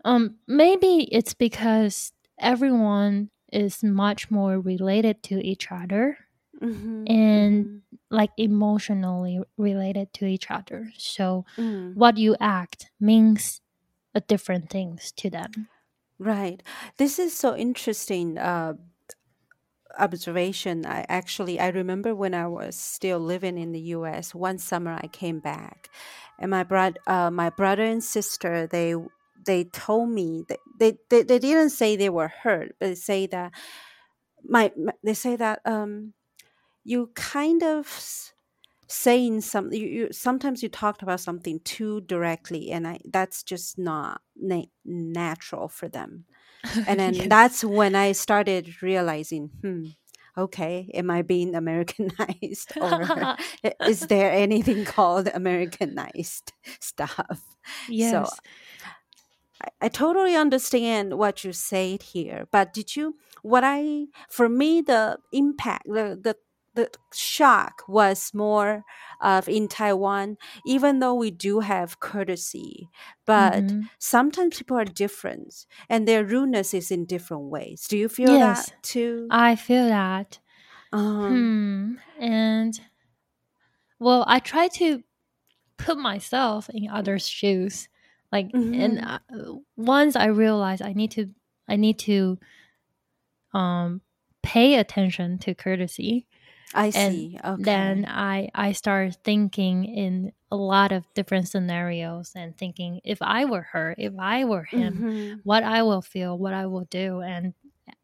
um 0.04 0.36
maybe 0.46 1.08
it's 1.12 1.34
because 1.34 2.12
everyone 2.38 3.30
is 3.52 3.82
much 3.82 4.30
more 4.30 4.60
related 4.60 5.22
to 5.22 5.40
each 5.44 5.70
other, 5.70 6.18
Mhm, 6.62 7.04
and 7.10 7.82
like 8.10 8.30
emotionally 8.36 9.40
related 9.58 10.12
to 10.14 10.26
each 10.26 10.50
other. 10.50 10.92
So 10.98 11.44
mm. 11.56 11.94
what 11.94 12.16
you 12.18 12.36
act 12.40 12.90
means 13.00 13.60
a 14.14 14.20
different 14.20 14.70
things 14.70 15.12
to 15.16 15.30
them. 15.30 15.68
Right. 16.18 16.62
This 16.96 17.18
is 17.18 17.34
so 17.34 17.56
interesting 17.56 18.38
uh, 18.38 18.74
observation. 19.98 20.86
I 20.86 21.04
actually 21.08 21.60
I 21.60 21.68
remember 21.68 22.14
when 22.14 22.34
I 22.34 22.46
was 22.46 22.76
still 22.76 23.18
living 23.20 23.58
in 23.58 23.72
the 23.72 23.80
U.S. 23.98 24.34
One 24.34 24.58
summer 24.58 24.98
I 25.02 25.08
came 25.08 25.40
back, 25.40 25.90
and 26.38 26.50
my 26.50 26.64
brother, 26.64 26.98
uh, 27.06 27.30
my 27.30 27.50
brother 27.50 27.84
and 27.84 28.02
sister, 28.04 28.66
they 28.66 28.94
they 29.46 29.64
told 29.64 30.10
me 30.10 30.44
that 30.48 30.58
they, 30.78 30.98
they 31.10 31.22
they 31.22 31.38
didn't 31.38 31.70
say 31.70 31.96
they 31.96 32.10
were 32.10 32.28
hurt, 32.28 32.76
but 32.80 32.86
they 32.86 32.94
say 32.94 33.26
that 33.28 33.52
my, 34.44 34.72
my 34.76 34.92
they 35.02 35.14
say 35.14 35.36
that 35.36 35.60
um 35.64 36.12
you 36.84 37.10
kind 37.14 37.62
of 37.62 37.88
saying 38.88 39.40
something 39.40 39.80
you, 39.80 39.88
you 39.88 40.08
sometimes 40.12 40.62
you 40.62 40.68
talked 40.68 41.02
about 41.02 41.20
something 41.20 41.60
too 41.64 42.00
directly 42.02 42.70
and 42.70 42.86
i 42.86 42.98
that's 43.12 43.42
just 43.42 43.78
not 43.78 44.20
na- 44.36 44.62
natural 44.84 45.68
for 45.68 45.88
them 45.88 46.24
and 46.86 47.00
then 47.00 47.14
Yes. 47.14 47.28
that's 47.28 47.64
when 47.64 47.94
i 47.94 48.12
started 48.12 48.82
realizing 48.82 49.50
hmm 49.62 49.86
okay 50.36 50.90
am 50.94 51.10
i 51.10 51.22
being 51.22 51.54
americanized 51.54 52.72
or 52.80 53.08
is 53.84 54.06
there 54.08 54.32
anything 54.32 54.84
called 54.84 55.28
americanized 55.34 56.52
stuff 56.80 57.40
yes. 57.86 58.40
I, 59.62 59.68
I 59.82 59.88
totally 59.88 60.34
understand 60.36 61.14
what 61.18 61.44
you 61.44 61.52
said 61.52 62.02
here, 62.02 62.46
but 62.50 62.72
did 62.72 62.96
you? 62.96 63.16
What 63.42 63.62
I 63.64 64.06
for 64.28 64.48
me 64.48 64.80
the 64.80 65.18
impact 65.32 65.84
the 65.86 66.18
the 66.20 66.36
the 66.74 66.90
shock 67.12 67.82
was 67.88 68.34
more 68.34 68.84
of 69.20 69.48
in 69.48 69.68
Taiwan, 69.68 70.36
even 70.66 70.98
though 70.98 71.14
we 71.14 71.30
do 71.30 71.60
have 71.60 72.00
courtesy, 72.00 72.90
but 73.26 73.74
Mhm. 73.74 73.88
sometimes 73.98 74.58
people 74.58 74.76
are 74.78 74.84
different 74.84 75.66
and 75.88 76.06
their 76.08 76.24
rudeness 76.24 76.74
is 76.74 76.90
in 76.90 77.06
different 77.06 77.44
ways. 77.44 77.86
Do 77.88 77.96
you 77.98 78.08
feel 78.08 78.38
Yes. 78.38 78.70
that 78.70 78.82
too? 78.82 79.28
I 79.30 79.56
feel 79.56 79.88
that. 79.88 80.38
Um, 80.92 81.50
Hmm. 81.50 81.96
And 82.18 82.80
well, 83.98 84.24
I 84.26 84.38
try 84.40 84.68
to 84.68 85.02
put 85.78 85.98
myself 85.98 86.70
in 86.70 86.88
others' 86.90 87.28
shoes. 87.28 87.88
Like, 88.32 88.54
and 88.74 89.00
Mhm. 89.00 89.04
uh, 89.04 89.20
once 89.76 90.16
I 90.16 90.26
realize 90.26 90.80
I 90.82 90.94
need 90.94 91.12
to, 91.12 91.34
I 91.68 91.76
need 91.76 91.98
to, 92.00 92.38
um, 93.52 94.00
pay 94.42 94.74
attention 94.76 95.38
to 95.38 95.54
courtesy, 95.54 96.26
I 96.72 96.90
and 96.90 97.12
see. 97.12 97.38
Okay. 97.44 97.62
then 97.62 98.06
I 98.08 98.48
I 98.54 98.72
start 98.72 99.16
thinking 99.24 99.84
in 99.84 100.32
a 100.50 100.56
lot 100.56 100.92
of 100.92 101.04
different 101.14 101.48
scenarios 101.48 102.32
and 102.36 102.56
thinking 102.56 103.00
if 103.04 103.18
I 103.20 103.44
were 103.44 103.62
her, 103.72 103.94
if 103.98 104.12
I 104.18 104.44
were 104.44 104.64
him, 104.64 105.02
Mhm. 105.02 105.40
what 105.44 105.62
I 105.64 105.82
will 105.82 106.02
feel, 106.02 106.38
what 106.38 106.54
I 106.54 106.66
will 106.66 106.86
do, 106.90 107.20
and 107.20 107.54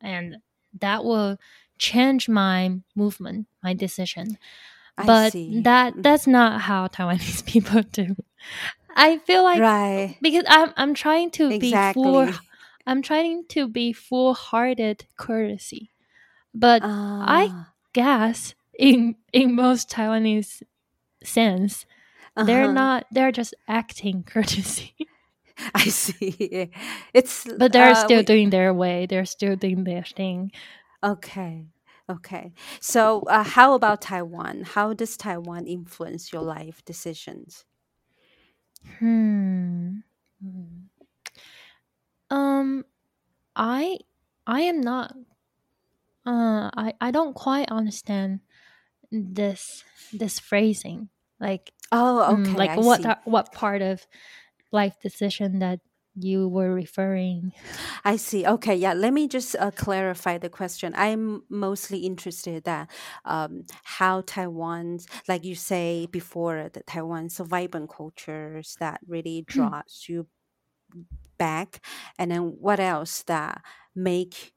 and 0.01 0.38
that 0.81 1.05
will 1.05 1.38
change 1.79 2.29
my 2.29 2.77
movement, 2.94 3.46
my 3.62 3.73
decision. 3.75 4.37
I 4.99 5.07
But 5.07 5.33
see. 5.33 5.62
that 5.62 5.94
Mm. 5.94 6.03
that's 6.03 6.27
not 6.27 6.61
how 6.62 6.88
Taiwanese 6.88 7.44
people 7.53 7.83
do. 7.83 8.16
I 8.94 9.18
feel 9.18 9.42
like 9.44 9.61
right. 9.61 10.16
because 10.20 10.44
I'm 10.49 10.73
I'm 10.77 10.94
trying 10.94 11.31
to 11.33 11.59
be 11.59 11.73
full 11.94 12.29
I'm 12.87 13.03
trying 13.03 13.44
to 13.51 13.68
be 13.68 13.92
full 13.92 14.35
hearted 14.35 15.07
courtesy. 15.16 15.92
But 16.55 16.83
I 16.83 17.51
Guess 17.92 18.55
in 18.79 19.16
in 19.33 19.55
most 19.55 19.90
Taiwanese 19.90 20.62
sense, 21.24 21.87
they're 22.37 22.64
uh-huh. 22.64 22.72
not 22.72 23.07
they're 23.11 23.33
just 23.33 23.55
acting 23.68 24.22
courtesy. 24.26 24.94
I 25.74 25.85
see. 25.88 26.70
It's 27.12 27.46
but 27.59 27.72
they're 27.72 27.90
uh, 27.92 27.94
still 27.94 28.20
we- 28.20 28.24
doing 28.24 28.50
their 28.50 28.72
way. 28.74 29.07
They're 29.07 29.26
still 29.26 29.57
doing 29.57 29.85
their 29.85 30.05
thing. 30.05 30.53
okay. 31.03 31.66
Okay. 32.11 32.53
So, 32.81 33.22
uh, 33.29 33.44
how 33.44 33.74
about 33.74 34.03
Taiwan? 34.03 34.64
How 34.64 34.92
does 34.94 35.16
Taiwan 35.16 35.66
influence 35.68 36.33
your 36.33 36.42
life 36.42 36.85
decisions? 36.85 37.64
Hmm. 38.98 39.98
Hmm. 40.42 40.88
Um 42.31 42.85
I 43.57 43.98
I 44.46 44.62
am 44.62 44.81
not 44.81 45.14
uh 46.27 46.71
I 46.75 46.95
I 47.01 47.11
don't 47.11 47.35
quite 47.35 47.71
understand 47.71 48.41
this 49.11 49.85
this 50.13 50.39
phrasing. 50.39 51.09
Like 51.41 51.73
Oh, 51.93 52.29
mm, 52.31 52.47
okay. 52.47 52.57
like 52.57 52.71
I 52.71 52.77
what 52.77 53.05
are, 53.07 53.21
what 53.25 53.53
part 53.53 53.83
of 53.83 54.07
life 54.73 54.97
decision 55.03 55.59
that 55.61 55.81
you 56.17 56.49
were 56.49 56.73
referring 56.75 57.53
I 58.05 58.17
see. 58.17 58.47
Okay, 58.47 58.75
yeah. 58.75 58.93
Let 58.95 59.13
me 59.13 59.29
just 59.29 59.57
uh, 59.57 59.71
clarify 59.71 60.39
the 60.39 60.49
question. 60.49 60.93
I'm 60.97 61.43
mostly 61.49 61.99
interested 62.01 62.65
that 62.65 62.91
um, 63.25 63.65
how 63.85 64.23
Taiwan's, 64.23 65.07
like 65.29 65.45
you 65.45 65.55
say 65.55 66.07
before, 66.11 66.69
that 66.73 66.87
Taiwan's 66.87 67.39
vibrant 67.39 67.91
cultures 67.91 68.77
that 68.81 69.01
really 69.07 69.43
draws 69.47 70.07
you 70.09 70.27
back, 71.39 71.85
and 72.19 72.31
then 72.31 72.57
what 72.61 72.81
else 72.81 73.23
that 73.25 73.63
make 73.95 74.53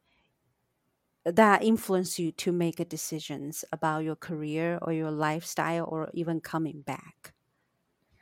that 1.26 1.64
influence 1.64 2.20
you 2.20 2.32
to 2.32 2.52
make 2.52 2.88
decisions 2.90 3.64
about 3.72 4.04
your 4.04 4.16
career 4.16 4.80
or 4.82 4.94
your 4.94 5.12
lifestyle 5.12 5.86
or 5.86 6.10
even 6.14 6.42
coming 6.42 6.82
back. 6.82 7.34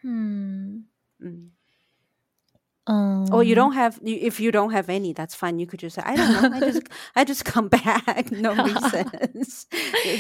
Hmm. 0.01 0.85
Mm. 1.21 1.51
Um, 2.87 3.31
or 3.31 3.43
you 3.43 3.55
don't 3.55 3.73
have 3.73 3.99
if 4.03 4.39
you 4.39 4.51
don't 4.51 4.71
have 4.71 4.89
any 4.89 5.13
that's 5.13 5.35
fine 5.35 5.59
you 5.59 5.65
could 5.67 5.79
just 5.79 5.95
say 5.95 6.01
i 6.05 6.15
don't 6.15 6.31
know 6.31 6.45
i 6.51 6.61
just 6.61 6.81
i 7.15 7.23
just 7.23 7.45
come 7.45 7.67
back 7.67 8.31
no 8.37 8.53
reasons 8.55 9.67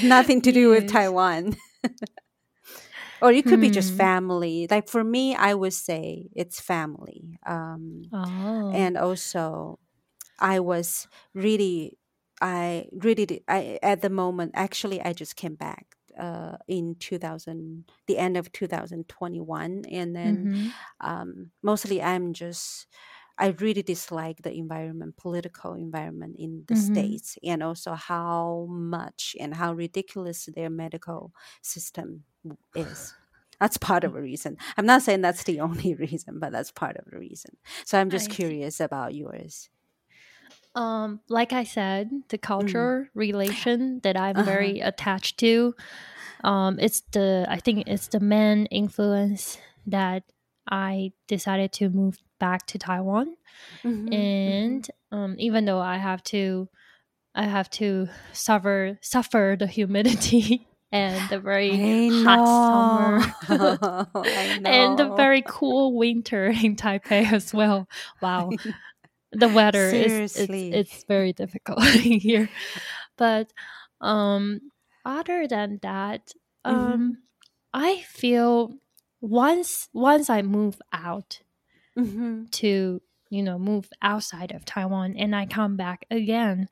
nothing 0.01 0.41
to 0.41 0.51
do 0.51 0.69
with 0.69 0.87
taiwan 0.87 1.55
or 3.21 3.31
it 3.31 3.45
could 3.45 3.59
be 3.59 3.69
just 3.69 3.91
Hmm. 3.91 3.95
family 3.95 4.67
like 4.69 4.87
for 4.87 5.03
me 5.03 5.35
i 5.35 5.53
would 5.53 5.73
say 5.73 6.29
it's 6.35 6.59
family 6.59 7.37
um 7.45 8.11
Oh. 8.13 8.71
and 8.71 8.97
also 8.97 9.79
i 10.39 10.59
was 10.59 11.07
really 11.33 11.97
i 12.41 12.85
really 12.93 13.25
did, 13.25 13.43
i 13.47 13.79
at 13.83 14.01
the 14.01 14.09
moment 14.09 14.51
actually 14.55 15.01
i 15.01 15.13
just 15.13 15.35
came 15.35 15.55
back 15.55 15.95
uh 16.19 16.57
in 16.67 16.95
2000 16.99 17.85
the 18.07 18.17
end 18.17 18.37
of 18.37 18.51
2021 18.51 19.83
and 19.91 20.15
then 20.15 20.49
Mhm. 20.49 20.73
um 21.01 21.51
mostly 21.63 22.01
i'm 22.01 22.33
just 22.33 22.87
i 23.37 23.47
really 23.59 23.81
dislike 23.83 24.37
the 24.43 24.53
environment 24.53 25.15
political 25.17 25.73
environment 25.73 26.35
in 26.37 26.63
the 26.67 26.75
Mhm. 26.75 26.75
states 26.75 27.37
and 27.43 27.63
also 27.63 27.93
how 27.93 28.67
much 28.69 29.35
and 29.39 29.55
how 29.55 29.73
ridiculous 29.73 30.49
their 30.55 30.69
medical 30.69 31.31
system 31.61 32.23
is 32.75 33.15
that's 33.59 33.77
part 33.77 34.03
of 34.03 34.15
a 34.15 34.21
reason 34.21 34.57
i'm 34.77 34.85
not 34.85 35.01
saying 35.01 35.21
that's 35.21 35.43
the 35.43 35.59
only 35.67 35.95
reason 35.95 36.39
but 36.39 36.51
that's 36.51 36.71
part 36.71 36.97
of 36.97 37.05
the 37.11 37.17
reason 37.17 37.51
so 37.85 37.99
i'm 37.99 38.09
just 38.09 38.29
I 38.29 38.33
see. 38.33 38.57
curious 38.59 38.79
about 38.79 39.13
yours 39.15 39.69
Um, 40.75 41.19
like 41.27 41.51
I 41.53 41.63
said, 41.63 42.09
the 42.29 42.37
Mm. 42.37 42.45
culture 42.47 43.09
relation 43.13 43.99
that 44.03 44.15
I'm 44.15 44.37
Uh-huh. 44.37 44.45
very 44.45 44.79
attached 44.79 45.37
to, 45.39 45.75
um, 46.43 46.79
it's 46.79 47.01
the 47.11 47.45
I 47.49 47.59
think 47.59 47.87
it's 47.87 48.07
the 48.07 48.19
main 48.19 48.67
influence 48.67 49.57
that 49.87 50.23
I 50.69 51.11
decided 51.27 51.73
to 51.73 51.89
move 51.89 52.17
back 52.39 52.67
to 52.67 52.77
Taiwan. 52.79 53.35
Mhm, 53.83 54.07
mhm. 54.45 54.83
And 54.85 54.89
um, 55.11 55.35
even 55.39 55.65
though 55.65 55.79
I 55.79 55.97
have 55.97 56.23
to, 56.25 56.69
I 57.35 57.43
have 57.45 57.69
to 57.71 58.09
suffer 58.33 58.97
suffer 59.01 59.55
the 59.59 59.67
humidity 59.67 60.67
and 60.91 61.29
the 61.29 61.39
very 61.39 61.83
hot 62.09 62.47
summer. 62.47 63.21
And 64.65 64.97
the 64.99 65.09
very 65.09 65.43
cool 65.47 65.97
winter 65.97 66.47
in 66.47 66.75
Taipei 66.75 67.31
as 67.31 67.53
well. 67.53 67.87
Wow, 68.21 68.55
the 69.31 69.47
weather 69.49 69.89
is 69.89 70.37
it's, 70.37 70.47
it's 70.73 71.03
very 71.05 71.33
difficult 71.33 71.83
here. 71.85 72.49
But 73.17 73.51
um, 74.01 74.71
other 75.05 75.47
than 75.47 75.79
that, 75.81 76.31
Mhm. 76.65 76.71
um, 76.71 77.17
I 77.73 78.01
feel 78.07 78.75
once 79.21 79.89
once 79.93 80.29
I 80.29 80.41
move 80.41 80.81
out 80.93 81.41
Mhm. 81.97 82.49
to 82.51 83.01
you 83.29 83.43
know 83.43 83.57
move 83.59 83.89
outside 84.01 84.51
of 84.51 84.65
Taiwan 84.65 85.15
and 85.17 85.35
I 85.35 85.45
come 85.45 85.77
back 85.77 86.05
again, 86.11 86.67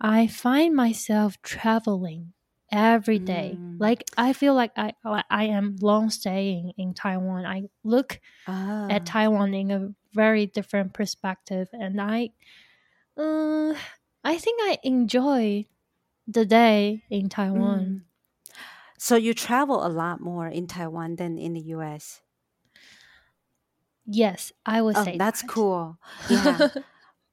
I 0.00 0.26
find 0.26 0.74
myself 0.74 1.40
traveling 1.42 2.32
every 2.72 3.18
day. 3.18 3.56
Mm. 3.58 3.76
Like 3.80 4.04
I 4.16 4.32
feel 4.32 4.54
like 4.54 4.72
I 4.76 4.92
I 5.04 5.44
am 5.44 5.76
long 5.80 6.10
staying 6.10 6.72
in 6.76 6.94
Taiwan. 6.94 7.44
I 7.46 7.64
look 7.84 8.20
Ah. 8.46 8.88
at 8.88 9.06
Taiwan 9.06 9.54
in 9.54 9.70
a 9.70 9.94
very 10.12 10.46
different 10.46 10.92
perspective, 10.94 11.68
and 11.72 12.00
I, 12.00 12.30
uh, 13.16 13.74
I 14.24 14.38
think 14.38 14.60
I 14.62 14.78
enjoy 14.84 15.66
the 16.26 16.46
day 16.46 17.04
in 17.10 17.28
Taiwan. 17.30 17.94
Mm. 17.94 18.04
So 18.98 19.16
you 19.16 19.34
travel 19.34 19.86
a 19.86 19.88
lot 19.88 20.20
more 20.20 20.48
in 20.48 20.66
Taiwan 20.66 21.16
than 21.16 21.38
in 21.38 21.54
the 21.54 21.60
US. 21.60 22.22
Yes, 24.06 24.52
I 24.66 24.82
would 24.82 24.96
Oh, 24.96 25.06
say 25.06 25.18
that's 25.18 25.42
that. 25.42 25.42
cool. 25.42 25.98
Yeah. 26.28 26.62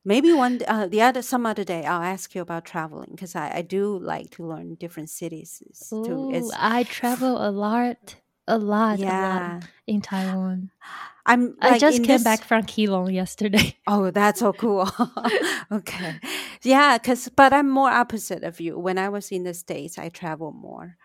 Maybe 0.06 0.34
one 0.34 0.60
uh, 0.68 0.88
the 0.88 1.02
other 1.02 1.22
some 1.22 1.46
other 1.46 1.64
day 1.64 1.86
I'll 1.86 2.02
ask 2.04 2.36
you 2.36 2.42
about 2.42 2.66
traveling 2.66 3.10
because 3.12 3.36
I, 3.36 3.58
I 3.58 3.62
do 3.64 3.98
like 3.98 4.30
to 4.32 4.46
learn 4.46 4.76
different 4.76 5.10
cities. 5.10 5.64
Ooh, 5.92 6.52
I 6.54 6.84
travel 6.84 7.38
a 7.38 7.50
lot, 7.50 8.18
a 8.48 8.58
lot, 8.58 9.00
a 9.00 9.02
yeah. 9.02 9.54
lot 9.60 9.66
in 9.88 10.02
Taiwan. 10.02 10.70
I'm 11.28 11.56
I 11.60 11.80
just 11.80 12.04
came 12.04 12.18
this- 12.18 12.24
back 12.24 12.44
from 12.44 12.64
Keelung 12.64 13.12
yesterday. 13.12 13.78
Oh, 13.88 14.12
that's 14.12 14.40
so 14.42 14.54
cool. 14.54 14.88
okay. 15.72 16.20
Yeah, 16.62 16.98
cuz 17.00 17.30
but 17.36 17.52
I'm 17.54 17.70
more 17.70 17.90
opposite 17.90 18.44
of 18.44 18.60
you. 18.60 18.78
When 18.78 18.98
I 19.00 19.10
was 19.10 19.32
in 19.32 19.44
the 19.44 19.54
states, 19.56 19.98
I 19.98 20.10
travel 20.10 20.52
more. 20.52 20.98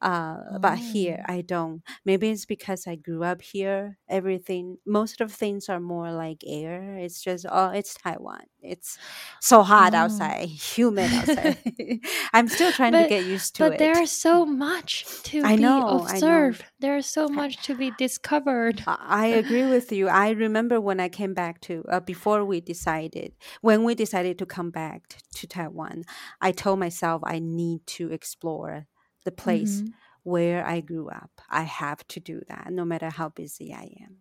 Uh, 0.00 0.58
but 0.60 0.78
here 0.78 1.24
Oh. 1.28 1.32
I 1.34 1.40
don't. 1.40 1.82
Maybe 2.04 2.30
it's 2.30 2.44
because 2.46 2.86
I 2.86 2.94
grew 2.96 3.24
up 3.24 3.42
here. 3.42 3.98
Everything, 4.08 4.78
most 4.86 5.20
of 5.20 5.32
things 5.32 5.68
are 5.68 5.80
more 5.80 6.12
like 6.12 6.42
air. 6.46 6.96
It's 6.98 7.20
just, 7.20 7.46
oh, 7.50 7.70
it's 7.70 7.94
Taiwan. 7.94 8.42
It's 8.62 8.96
so 9.40 9.62
hot 9.62 9.94
Oh. 9.94 9.98
outside, 9.98 10.48
humid 10.76 11.12
outside. 11.12 11.58
I'm 12.32 12.48
still 12.48 12.70
trying 12.72 12.92
to 12.92 13.06
get 13.08 13.24
used 13.24 13.56
to 13.56 13.64
But 13.64 13.66
it. 13.66 13.70
But 13.72 13.78
there's 13.78 14.10
so 14.12 14.46
much 14.68 15.04
to 15.24 15.42
I 15.44 15.56
be 15.56 15.62
know, 15.62 15.82
I 15.82 15.90
know. 15.92 16.04
observed. 16.06 16.64
There's 16.80 17.06
so 17.06 17.28
much 17.28 17.62
to 17.66 17.74
be 17.74 17.90
discovered. 17.98 18.82
I 18.86 18.98
I 19.18 19.26
agree 19.26 19.64
with 19.66 19.90
you. 19.92 20.08
I 20.08 20.30
remember 20.30 20.80
when 20.80 21.00
I 21.00 21.08
came 21.08 21.34
back 21.34 21.60
to 21.62 21.84
uh, 21.88 22.00
before 22.00 22.44
we 22.44 22.60
decided 22.60 23.32
when 23.62 23.82
we 23.84 23.94
decided 23.94 24.38
to 24.38 24.46
come 24.46 24.70
back 24.70 25.00
to 25.34 25.46
Taiwan. 25.46 26.04
I 26.40 26.52
told 26.52 26.78
myself 26.78 27.22
I 27.24 27.38
need 27.40 27.86
to 27.98 28.12
explore 28.12 28.86
the 29.24 29.32
place 29.32 29.82
Mhm. 29.82 29.92
where 30.22 30.66
I 30.66 30.80
grew 30.80 31.08
up. 31.08 31.30
I 31.48 31.62
have 31.62 32.06
to 32.08 32.20
do 32.20 32.42
that, 32.48 32.72
no 32.72 32.84
matter 32.84 33.10
how 33.10 33.28
busy 33.30 33.72
I 33.72 33.90
am. 34.02 34.18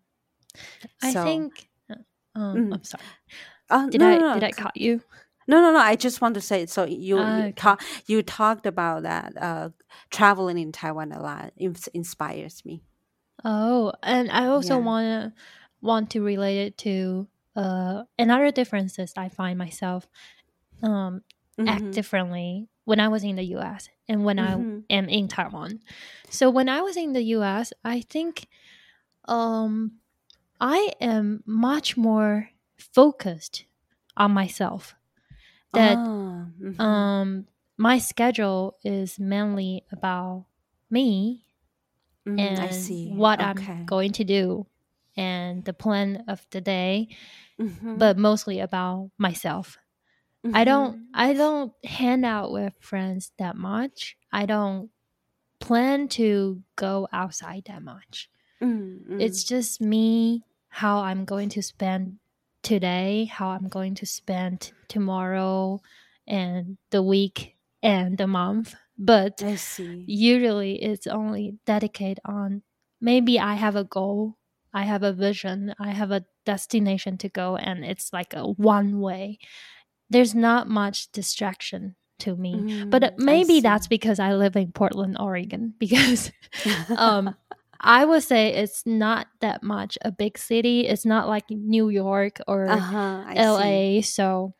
I 1.02 1.12
So- 1.12 1.24
think. 1.24 1.70
uh, 1.90 1.96
Um, 2.36 2.56
Mm. 2.70 2.74
I'm 2.74 2.84
sorry. 2.84 3.04
Uh, 3.70 3.90
Did 3.90 4.02
no, 4.02 4.08
I 4.10 4.18
no, 4.18 4.34
did 4.36 4.44
I 4.44 4.52
cut 4.52 4.78
you? 4.78 5.02
No, 5.48 5.60
no, 5.62 5.72
no. 5.72 5.80
I 5.80 5.96
just 5.96 6.22
want 6.22 6.36
to 6.36 6.42
say. 6.42 6.66
So 6.68 6.84
you 6.86 7.18
Ah, 7.20 7.38
you, 7.38 7.44
okay. 7.46 7.52
talk, 7.54 7.82
you 8.06 8.22
talked 8.22 8.66
about 8.66 9.04
that. 9.04 9.34
Uh, 9.38 9.70
traveling 10.12 10.58
in 10.58 10.72
Taiwan 10.72 11.12
a 11.12 11.22
lot 11.22 11.52
ins- 11.58 11.88
inspires 11.94 12.64
me. 12.66 12.84
Oh, 13.44 13.92
and 14.04 14.30
I 14.32 14.46
also 14.48 14.76
Yeah. 14.78 14.86
wanna 14.86 15.34
want 15.82 16.10
to 16.12 16.22
relate 16.22 16.60
it 16.68 16.78
to 16.80 17.28
uh 17.56 18.04
another 18.20 18.52
differences 18.52 19.14
I 19.18 19.30
find 19.30 19.58
myself 19.58 20.08
um 20.84 21.24
act 21.66 21.86
Mhm, 21.86 21.94
differently 21.94 22.68
when 22.86 23.00
I 23.00 23.08
was 23.08 23.24
in 23.24 23.36
the 23.36 23.46
US 23.58 23.90
and 24.10 24.24
when 24.26 24.40
mhm. 24.40 24.84
I 24.90 24.94
am 24.94 25.10
in 25.10 25.28
Taiwan. 25.28 25.82
So 26.30 26.50
when 26.50 26.70
I 26.70 26.82
was 26.82 26.98
in 26.98 27.14
the 27.14 27.24
US, 27.36 27.74
I 27.84 28.02
think 28.02 28.48
um 29.28 30.00
I 30.60 30.94
am 31.02 31.44
much 31.46 31.98
more 31.98 32.50
focused 32.78 33.66
on 34.18 34.32
myself. 34.32 34.96
That 35.74 36.00
Ah, 36.06 36.48
mhm. 36.60 36.80
um 36.80 37.48
my 37.78 38.00
schedule 38.00 38.78
is 38.84 39.20
mainly 39.20 39.86
about 39.92 40.46
me 40.90 41.46
Mm, 42.28 42.40
and 42.40 42.60
I 42.60 42.70
see. 42.70 43.12
what 43.12 43.40
Okay. 43.40 43.74
I'm 43.74 43.86
going 43.86 44.12
to 44.14 44.24
do 44.24 44.68
and 45.16 45.66
the 45.66 45.74
plan 45.74 46.24
of 46.28 46.46
the 46.52 46.62
day, 46.62 47.10
Mhm, 47.60 48.00
but 48.00 48.18
mostly 48.18 48.60
about 48.60 49.12
myself. 49.18 49.78
I 50.46 50.62
mhm. 50.62 50.66
don't 50.66 51.08
I 51.14 51.34
don't 51.34 51.74
hang 51.84 52.24
out 52.24 52.52
with 52.52 52.74
friends 52.80 53.32
that 53.38 53.56
much. 53.56 54.18
I 54.32 54.46
don't 54.46 54.90
plan 55.60 56.08
to 56.10 56.62
go 56.76 57.08
outside 57.12 57.64
that 57.68 57.82
much. 57.82 58.30
Mm, 58.62 59.08
mm. 59.10 59.22
It's 59.22 59.44
just 59.44 59.82
me 59.82 60.44
how 60.70 61.00
I'm 61.00 61.26
going 61.26 61.50
to 61.50 61.62
spend 61.62 62.20
today, 62.62 63.26
how 63.26 63.50
I'm 63.50 63.68
going 63.68 63.96
to 63.96 64.06
spend 64.06 64.72
tomorrow 64.88 65.82
and 66.28 66.78
the 66.92 67.02
week 67.02 67.56
and 67.82 68.18
the 68.18 68.28
month. 68.28 68.76
But 68.98 69.42
I 69.44 69.56
see. 69.56 70.04
usually 70.08 70.82
it's 70.84 71.08
only 71.08 71.58
dedicated 71.66 72.20
on 72.26 72.64
maybe 73.00 73.40
I 73.40 73.54
have 73.54 73.76
a 73.76 73.84
goal, 73.84 74.38
I 74.74 74.84
have 74.84 75.04
a 75.04 75.14
vision, 75.14 75.74
I 75.80 75.92
have 75.92 76.12
a 76.12 76.26
destination 76.46 77.18
to 77.20 77.30
go, 77.30 77.58
and 77.58 77.86
it's 77.86 78.12
like 78.12 78.34
a 78.34 78.44
one 78.44 79.00
way. 79.00 79.40
There's 80.10 80.34
not 80.36 80.70
much 80.70 81.12
distraction 81.12 81.96
to 82.20 82.36
me. 82.36 82.66
But 82.90 83.04
uh, 83.04 83.10
Mm, 83.12 83.24
maybe 83.26 83.60
that's 83.62 83.88
because 83.88 84.20
I 84.20 84.34
live 84.34 84.56
in 84.56 84.72
Portland, 84.72 85.18
Oregon, 85.20 85.74
because 85.80 86.32
um 86.98 87.36
I 87.80 88.06
would 88.06 88.24
say 88.24 88.54
it's 88.56 88.86
not 88.86 89.28
that 89.42 89.62
much 89.64 89.98
a 90.02 90.12
big 90.12 90.38
city. 90.38 90.88
It's 90.88 91.06
not 91.06 91.28
like 91.28 91.46
New 91.50 91.90
York 91.90 92.40
or 92.48 92.68
uh-huh, 92.70 93.24
I 93.28 93.34
see. 93.34 93.42
LA. 93.44 94.02
So 94.02 94.54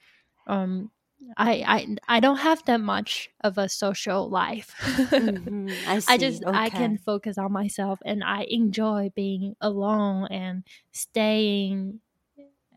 um 0.48 0.92
I, 1.38 1.64
I 2.08 2.18
I 2.18 2.20
don't 2.20 2.38
have 2.38 2.64
that 2.66 2.80
much 2.82 3.30
of 3.42 3.58
a 3.58 3.70
social 3.70 4.30
life. 4.30 4.76
Mhm, 5.20 5.82
I 5.86 6.00
see. 6.00 6.14
I 6.14 6.18
just 6.18 6.44
I 6.54 6.70
can 6.70 6.98
focus 6.98 7.38
on 7.38 7.52
myself 7.52 8.00
and 8.06 8.24
I 8.24 8.46
enjoy 8.50 9.12
being 9.16 9.56
alone 9.62 10.28
and 10.32 10.64
staying 10.92 12.02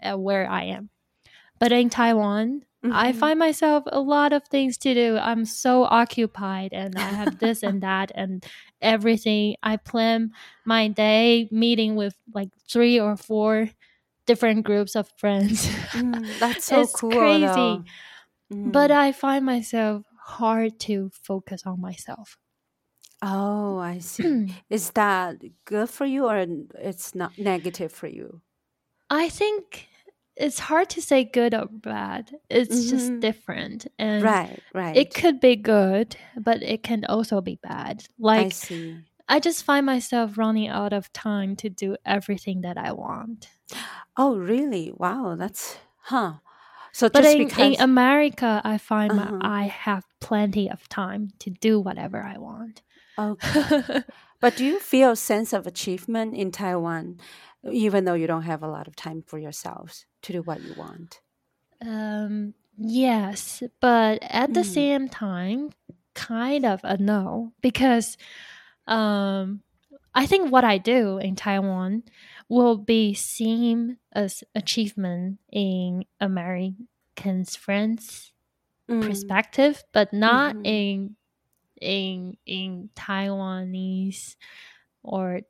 at 0.02 0.18
where 0.20 0.48
I 0.48 0.64
am. 0.64 0.90
But 1.60 1.72
in 1.72 1.90
Taiwan, 1.90 2.64
I 2.82 3.12
Mhm. 3.12 3.18
find 3.20 3.38
myself 3.38 3.84
a 3.86 4.00
lot 4.00 4.32
of 4.32 4.48
things 4.48 4.78
to 4.78 4.94
do. 4.94 5.18
I'm 5.18 5.44
so 5.44 5.84
occupied 5.84 6.72
and 6.72 6.98
I 6.98 7.12
have 7.12 7.38
this 7.38 7.62
and 7.62 7.82
that 7.88 8.10
and 8.14 8.44
everything. 8.80 9.56
I 9.62 9.76
plan 9.76 10.32
my 10.64 10.88
day 10.88 11.48
meeting 11.52 11.96
with 11.96 12.16
like 12.34 12.48
three 12.68 12.98
or 12.98 13.16
four 13.16 13.70
different 14.26 14.64
groups 14.64 14.96
of 14.96 15.08
friends. 15.18 15.68
Mm, 15.94 16.38
that's 16.38 16.64
so 16.72 16.80
it's 16.82 16.96
cool. 16.96 17.18
crazy. 17.18 17.44
though. 17.46 17.84
But 18.50 18.90
Mm. 18.90 18.96
I 18.96 19.12
find 19.12 19.44
myself 19.46 20.04
hard 20.26 20.80
to 20.88 21.10
focus 21.12 21.62
on 21.66 21.80
myself. 21.80 22.38
oh, 23.22 23.78
I 23.78 23.98
see. 24.00 24.48
Is 24.70 24.92
that 24.92 25.36
good 25.66 25.90
for 25.90 26.06
you 26.06 26.24
or 26.26 26.38
it's 26.80 27.14
not 27.14 27.38
negative 27.38 27.92
for 27.92 28.06
you? 28.08 28.40
I 29.10 29.28
think 29.28 29.88
it's 30.40 30.58
hard 30.60 30.90
to 30.90 31.02
say 31.02 31.24
good 31.24 31.54
or 31.54 31.66
bad. 31.66 32.32
It's 32.50 32.88
just 32.90 33.12
Mhm. 33.12 33.20
different. 33.20 33.86
And 33.98 34.40
Right, 34.40 34.62
right. 34.74 35.04
it 35.04 35.14
could 35.14 35.40
be 35.40 35.56
good, 35.56 36.16
but 36.36 36.62
it 36.62 36.82
can 36.82 37.04
also 37.06 37.40
be 37.40 37.56
bad. 37.62 38.04
I 38.34 38.48
Like 38.48 38.50
see. 38.50 39.04
I 39.28 39.40
just 39.40 39.64
find 39.64 39.86
myself 39.86 40.38
running 40.38 40.68
out 40.68 40.92
of 40.92 41.12
time 41.12 41.56
to 41.56 41.70
do 41.70 41.96
everything 42.06 42.62
that 42.62 42.78
I 42.78 42.92
want. 42.92 43.50
Oh, 44.16 44.36
really? 44.36 44.92
Wow, 44.92 45.34
that's 45.36 45.78
huh. 46.02 46.34
So 46.92 47.08
But 47.12 47.24
just 47.24 47.36
in, 47.36 47.50
because 47.56 47.56
in 47.56 47.80
America, 47.80 48.60
I 48.64 48.78
find 48.78 49.14
Uh-huh. 49.14 49.40
I 49.40 49.64
have 49.64 50.04
plenty 50.20 50.68
of 50.70 50.88
time 50.88 51.30
to 51.40 51.50
do 51.50 51.78
whatever 51.80 52.22
I 52.22 52.38
want. 52.38 52.82
okay. 53.18 53.66
But 54.40 54.56
do 54.56 54.64
you 54.64 54.80
feel 54.80 55.12
a 55.12 55.16
sense 55.16 55.52
of 55.52 55.66
achievement 55.66 56.34
in 56.34 56.50
Taiwan, 56.52 57.18
even 57.64 58.04
though 58.04 58.14
you 58.14 58.26
don't 58.26 58.42
have 58.42 58.62
a 58.62 58.68
lot 58.68 58.88
of 58.88 58.96
time 58.96 59.22
for 59.22 59.38
yourselves 59.38 60.06
to 60.22 60.32
do 60.32 60.42
what 60.42 60.60
you 60.62 60.74
want? 60.74 61.20
um, 61.80 62.54
yes, 62.76 63.62
but 63.80 64.18
at 64.22 64.52
the 64.54 64.60
Mm. 64.60 64.64
same 64.64 65.08
time, 65.08 65.70
kind 66.14 66.66
of 66.66 66.80
a 66.84 66.96
no 66.98 67.52
because 67.62 68.16
um, 68.86 69.62
I 70.14 70.26
think 70.26 70.50
what 70.52 70.64
I 70.64 70.78
do 70.78 71.18
in 71.18 71.36
Taiwan 71.36 72.02
will 72.48 72.76
be 72.76 73.14
seen 73.14 73.98
as 74.12 74.44
achievement 74.54 75.38
in 75.52 76.04
Americans' 76.20 77.56
friends' 77.56 78.32
Mm, 78.90 79.06
perspective, 79.06 79.84
but 79.92 80.12
not 80.12 80.56
Mhm. 80.56 80.66
in 80.66 81.16
in 81.80 82.36
in 82.46 82.90
Taiwanese 82.96 84.36
or 85.02 85.40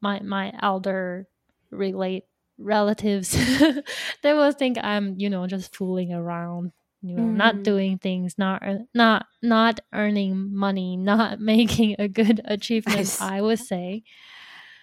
my 0.00 0.20
my 0.20 0.52
elder 0.62 1.26
relate 1.70 2.24
relatives. 2.58 3.30
they 4.22 4.32
will 4.34 4.52
think 4.52 4.78
I'm 4.82 5.14
you 5.18 5.30
know 5.30 5.46
just 5.46 5.74
fooling 5.74 6.12
around, 6.12 6.72
you 7.02 7.14
know, 7.16 7.24
not 7.24 7.56
Mhm. 7.56 7.62
doing 7.64 7.98
things, 7.98 8.36
not 8.38 8.62
not 8.94 9.26
not 9.42 9.80
earning 9.92 10.54
money, 10.54 10.96
not 10.96 11.40
making 11.52 11.96
a 11.98 12.08
good 12.08 12.40
achievement. 12.46 13.06
see. 13.06 13.24
I 13.24 13.40
would 13.42 13.58
say, 13.60 14.02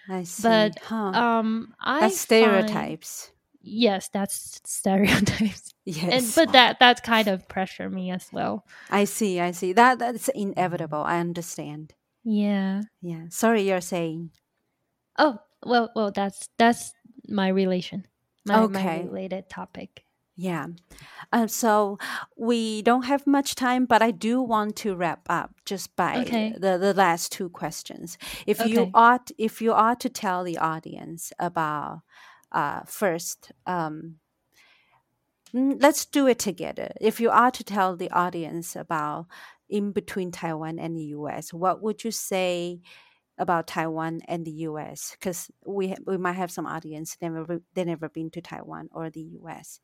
I 0.08 0.24
see. 0.24 0.42
but 0.42 0.78
huh. 0.82 0.96
um, 1.14 1.74
I 1.80 2.00
That's 2.00 2.24
find- 2.24 2.42
stereotypes. 2.42 3.30
yes, 3.62 4.08
that's 4.12 4.60
stereotypes, 4.64 5.72
Yes. 5.84 6.10
and 6.12 6.24
but 6.34 6.52
that 6.52 6.78
that 6.80 7.02
kind 7.02 7.28
of 7.28 7.48
pressure 7.48 7.88
me 7.90 8.10
as 8.10 8.28
well. 8.32 8.64
I 8.90 9.04
see, 9.04 9.40
I 9.40 9.52
see. 9.52 9.72
That 9.72 9.98
that's 9.98 10.28
inevitable. 10.28 11.02
I 11.02 11.18
understand. 11.20 11.94
Yeah. 12.24 12.82
Yeah. 13.00 13.24
Sorry 13.30 13.62
you're 13.62 13.80
saying. 13.80 14.30
Oh 15.18 15.38
well, 15.64 15.90
well 15.94 16.10
that's 16.12 16.48
that's 16.58 16.92
my 17.28 17.48
relation, 17.48 18.06
my, 18.44 18.66
my 18.68 18.86
Okay. 18.86 18.88
related 18.88 19.48
topic. 19.48 20.04
Yeah. 20.34 20.68
Um, 21.32 21.48
so 21.48 21.98
we 22.36 22.82
don't 22.82 23.04
have 23.04 23.26
much 23.26 23.54
time, 23.54 23.86
but 23.86 24.02
I 24.02 24.10
do 24.10 24.40
want 24.42 24.76
to 24.76 24.96
wrap 24.96 25.26
up 25.28 25.52
just 25.66 25.94
by 25.96 26.16
Okay. 26.16 26.54
the, 26.54 26.78
the 26.78 26.94
last 26.94 27.32
two 27.32 27.50
questions. 27.50 28.18
If 28.46 28.64
you 28.64 28.88
Okay. 28.88 28.92
ought 28.94 29.30
if 29.38 29.60
you 29.62 29.72
ought 29.72 30.00
to 30.00 30.08
tell 30.08 30.44
the 30.44 30.58
audience 30.58 31.32
about 31.38 32.02
uh, 32.52 32.82
first 32.86 33.52
um, 33.66 34.20
mm, 35.54 35.80
let's 35.80 36.04
do 36.04 36.26
it 36.26 36.38
together. 36.38 36.92
If 37.00 37.20
you 37.20 37.30
are 37.30 37.50
to 37.50 37.64
tell 37.64 37.96
the 37.96 38.10
audience 38.10 38.76
about 38.76 39.26
in 39.68 39.92
between 39.92 40.30
Taiwan 40.30 40.78
and 40.78 40.96
the 40.96 41.04
US, 41.16 41.52
what 41.52 41.82
would 41.82 42.04
you 42.04 42.10
say 42.10 42.80
about 43.42 43.66
Taiwan 43.66 44.22
and 44.26 44.44
the 44.46 44.52
US? 44.68 45.16
Because 45.18 45.50
we 45.66 45.94
we 46.06 46.16
might 46.16 46.34
have 46.40 46.50
some 46.50 46.66
audience 46.66 47.16
never 47.20 47.60
they 47.74 47.84
never 47.84 48.08
been 48.08 48.30
to 48.30 48.40
Taiwan 48.40 48.88
or 48.92 49.10
the 49.10 49.38
US. 49.40 49.80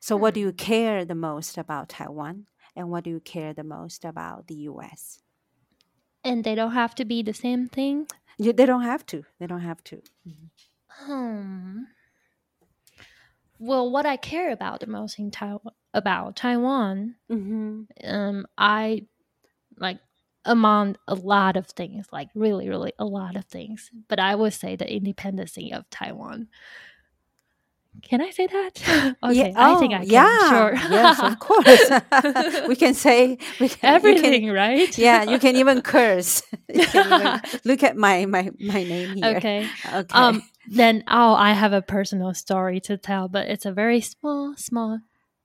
So, 0.00 0.16
what 0.16 0.34
do 0.34 0.40
you 0.40 0.52
care 0.52 1.04
the 1.04 1.14
most 1.14 1.56
about 1.56 1.88
Taiwan, 1.88 2.46
and 2.76 2.90
what 2.90 3.04
do 3.04 3.10
you 3.10 3.20
care 3.20 3.54
the 3.54 3.64
most 3.64 4.04
about 4.04 4.46
the 4.46 4.68
US? 4.70 5.20
And 6.22 6.44
they 6.44 6.54
don't 6.54 6.72
have 6.72 6.94
to 6.96 7.04
be 7.04 7.22
the 7.22 7.34
same 7.34 7.68
thing. 7.68 8.06
You, 8.38 8.52
they 8.52 8.66
don't 8.66 8.82
have 8.82 9.06
to. 9.06 9.24
They 9.38 9.46
don't 9.46 9.60
have 9.60 9.82
to. 9.84 10.02
Hmm. 10.88 11.82
Well, 13.58 13.90
what 13.90 14.06
I 14.06 14.16
care 14.16 14.52
about 14.52 14.80
the 14.80 14.86
most 14.86 15.18
in 15.18 15.30
Taiwan 15.30 15.74
about 15.94 16.36
Taiwan, 16.36 17.14
Mm-hmm. 17.30 17.82
um, 18.04 18.46
I 18.58 19.06
like 19.78 20.00
among 20.44 20.96
a 21.08 21.14
lot 21.14 21.56
of 21.56 21.66
things, 21.66 22.06
like 22.12 22.28
really, 22.34 22.68
really 22.68 22.92
a 22.98 23.04
lot 23.04 23.36
of 23.36 23.44
things. 23.46 23.90
But 24.08 24.20
I 24.20 24.34
would 24.34 24.52
say 24.52 24.76
the 24.76 24.90
independence 24.90 25.56
of 25.72 25.88
Taiwan. 25.90 26.48
Can 28.02 28.20
I 28.20 28.30
say 28.30 28.46
that? 28.46 29.16
okay, 29.22 29.54
I 29.56 29.78
think 29.78 29.94
I 29.94 29.98
can. 29.98 30.08
Yeah. 30.08 30.48
Sure. 30.50 30.74
yes, 30.74 31.20
of 31.22 31.38
course. 31.38 32.66
we 32.68 32.76
can 32.76 32.92
say 32.92 33.38
we 33.60 33.68
can, 33.68 33.68
you 33.68 33.68
can- 33.68 33.94
Everything, 33.94 34.50
right? 34.50 34.98
yeah, 34.98 35.22
you 35.22 35.38
can 35.38 35.56
even 35.56 35.80
curse. 35.80 36.42
Can 36.68 37.12
even, 37.12 37.40
look 37.64 37.82
at 37.82 37.96
my 37.96 38.26
my 38.26 38.50
my 38.60 38.82
name 38.82 39.16
here. 39.16 39.36
Okay. 39.36 39.68
Okay. 39.94 40.06
Um. 40.12 40.42
Then, 40.66 41.04
oh, 41.08 41.34
I 41.34 41.52
have 41.52 41.74
a 41.74 41.82
personal 41.82 42.32
story 42.32 42.80
to 42.80 42.96
tell, 42.96 43.28
but 43.28 43.48
it's 43.48 43.66
a 43.66 43.72
very 43.72 44.00
small, 44.00 44.54
small 44.56 45.00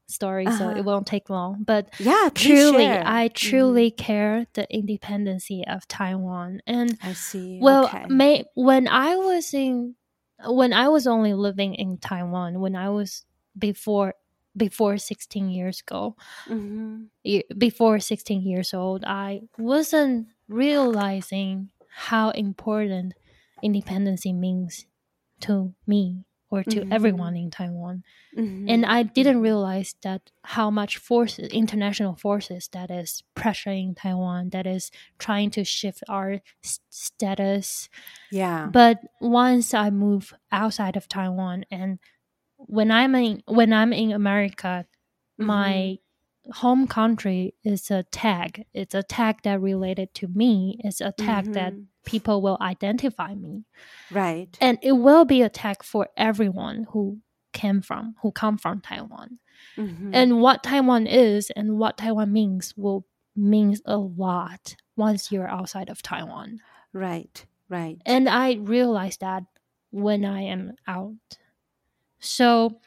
story, 0.10 0.46
so 0.46 0.66
Uh-huh. 0.70 0.78
it 0.80 0.84
won't 0.86 1.08
take 1.08 1.30
long. 1.30 1.64
But 1.64 1.90
yeah. 2.00 2.30
truly, 2.34 2.86
share. 2.86 3.04
I 3.06 3.30
Mhm. 3.30 3.34
truly 3.34 3.92
care 3.92 4.46
the 4.54 4.66
independency 4.74 5.64
of 5.68 5.88
Taiwan, 5.88 6.62
and 6.68 6.98
I 7.02 7.14
see. 7.14 7.60
well, 7.62 7.86
okay. 7.86 8.06
may 8.10 8.46
when 8.56 8.88
I 8.88 9.16
was 9.16 9.54
in, 9.54 9.96
when 10.46 10.74
I 10.74 10.88
was 10.90 11.06
only 11.08 11.34
living 11.34 11.76
in 11.76 11.98
Taiwan, 11.98 12.60
when 12.60 12.76
I 12.76 12.90
was 12.90 13.26
before 13.58 14.16
before 14.58 14.98
16 14.98 15.50
years 15.50 15.82
ago, 15.82 16.16
Mhm. 16.48 17.10
before 17.58 18.00
16 18.00 18.42
years 18.42 18.74
old, 18.74 19.04
I 19.06 19.42
wasn't 19.58 20.28
realizing 20.48 21.70
how 22.10 22.32
important 22.32 23.14
independency 23.62 24.34
means 24.34 24.86
to 25.42 25.74
me 25.86 26.26
or 26.52 26.64
to 26.64 26.82
Mhm. 26.82 26.92
everyone 26.92 27.36
in 27.38 27.52
Taiwan. 27.52 28.04
Mhm. 28.38 28.70
And 28.70 28.86
I 28.86 29.04
didn't 29.04 29.42
realize 29.42 29.96
that 30.02 30.32
how 30.44 30.70
much 30.72 30.98
forces, 30.98 31.50
international 31.52 32.16
forces 32.16 32.68
that 32.74 32.92
is 32.92 33.24
pressuring 33.36 33.96
Taiwan, 33.96 34.50
that 34.52 34.68
is 34.68 34.92
trying 35.18 35.50
to 35.52 35.64
shift 35.64 36.04
our 36.10 36.42
status. 36.90 37.90
yeah. 38.32 38.68
But 38.72 39.00
once 39.22 39.74
I 39.74 39.90
move 39.90 40.34
outside 40.52 40.96
of 40.98 41.08
Taiwan 41.08 41.66
and 41.72 42.00
when 42.58 42.92
I'm 42.92 43.16
in 43.16 43.44
when 43.48 43.72
I'm 43.74 43.94
in 43.94 44.12
America, 44.12 44.86
my 45.38 46.00
home 46.54 46.88
country 46.88 47.54
is 47.64 47.92
a 47.92 48.04
tag. 48.04 48.66
It's 48.74 48.96
a 48.96 49.04
tag 49.04 49.42
that 49.44 49.62
related 49.62 50.14
to 50.16 50.28
me. 50.28 50.80
It's 50.84 51.02
a 51.02 51.12
tag 51.12 51.54
that 51.54 51.74
Mhm. 51.74 51.86
people 52.06 52.42
will 52.42 52.58
identify 52.62 53.36
me. 53.36 53.66
right. 54.12 54.58
And 54.62 54.78
it 54.82 54.94
will 54.94 55.26
be 55.26 55.42
a 55.44 55.50
tag 55.50 55.84
for 55.84 56.10
everyone 56.18 56.86
who 56.92 57.20
came 57.54 57.82
from, 57.82 58.16
who 58.22 58.32
come 58.32 58.58
from 58.58 58.82
Taiwan. 58.82 59.40
Mhm. 59.78 60.10
And 60.14 60.42
what 60.42 60.64
Taiwan 60.64 61.06
is 61.08 61.52
and 61.56 61.78
what 61.78 61.98
Taiwan 61.98 62.32
means 62.34 62.76
will 62.78 63.06
means 63.36 63.82
a 63.86 63.98
lot 63.98 64.76
once 64.98 65.32
you're 65.32 65.48
outside 65.48 65.90
of 65.90 66.02
Taiwan. 66.02 66.60
right. 66.94 67.46
Right. 67.70 68.02
And 68.06 68.28
I 68.28 68.54
realized 68.56 69.20
that 69.22 69.44
when 69.92 70.26
I 70.26 70.42
am 70.42 70.74
out. 70.88 71.38
So 72.20 72.80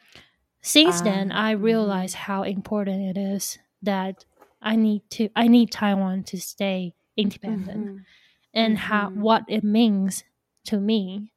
since 0.63 1.01
then 1.01 1.31
Ah, 1.31 1.49
I 1.49 1.51
realized 1.51 2.15
how 2.15 2.43
important 2.43 3.15
it 3.15 3.19
is 3.19 3.59
that 3.83 4.25
I 4.61 4.75
need 4.75 5.01
to 5.11 5.29
I 5.35 5.47
need 5.47 5.69
Taiwan 5.71 6.23
to 6.31 6.37
stay 6.39 6.95
independent 7.15 7.77
Mhm. 7.89 8.05
and 8.53 8.77
how 8.77 9.09
Mhm. 9.09 9.15
what 9.21 9.43
it 9.47 9.63
means 9.63 10.23
to 10.65 10.79
me. 10.79 11.31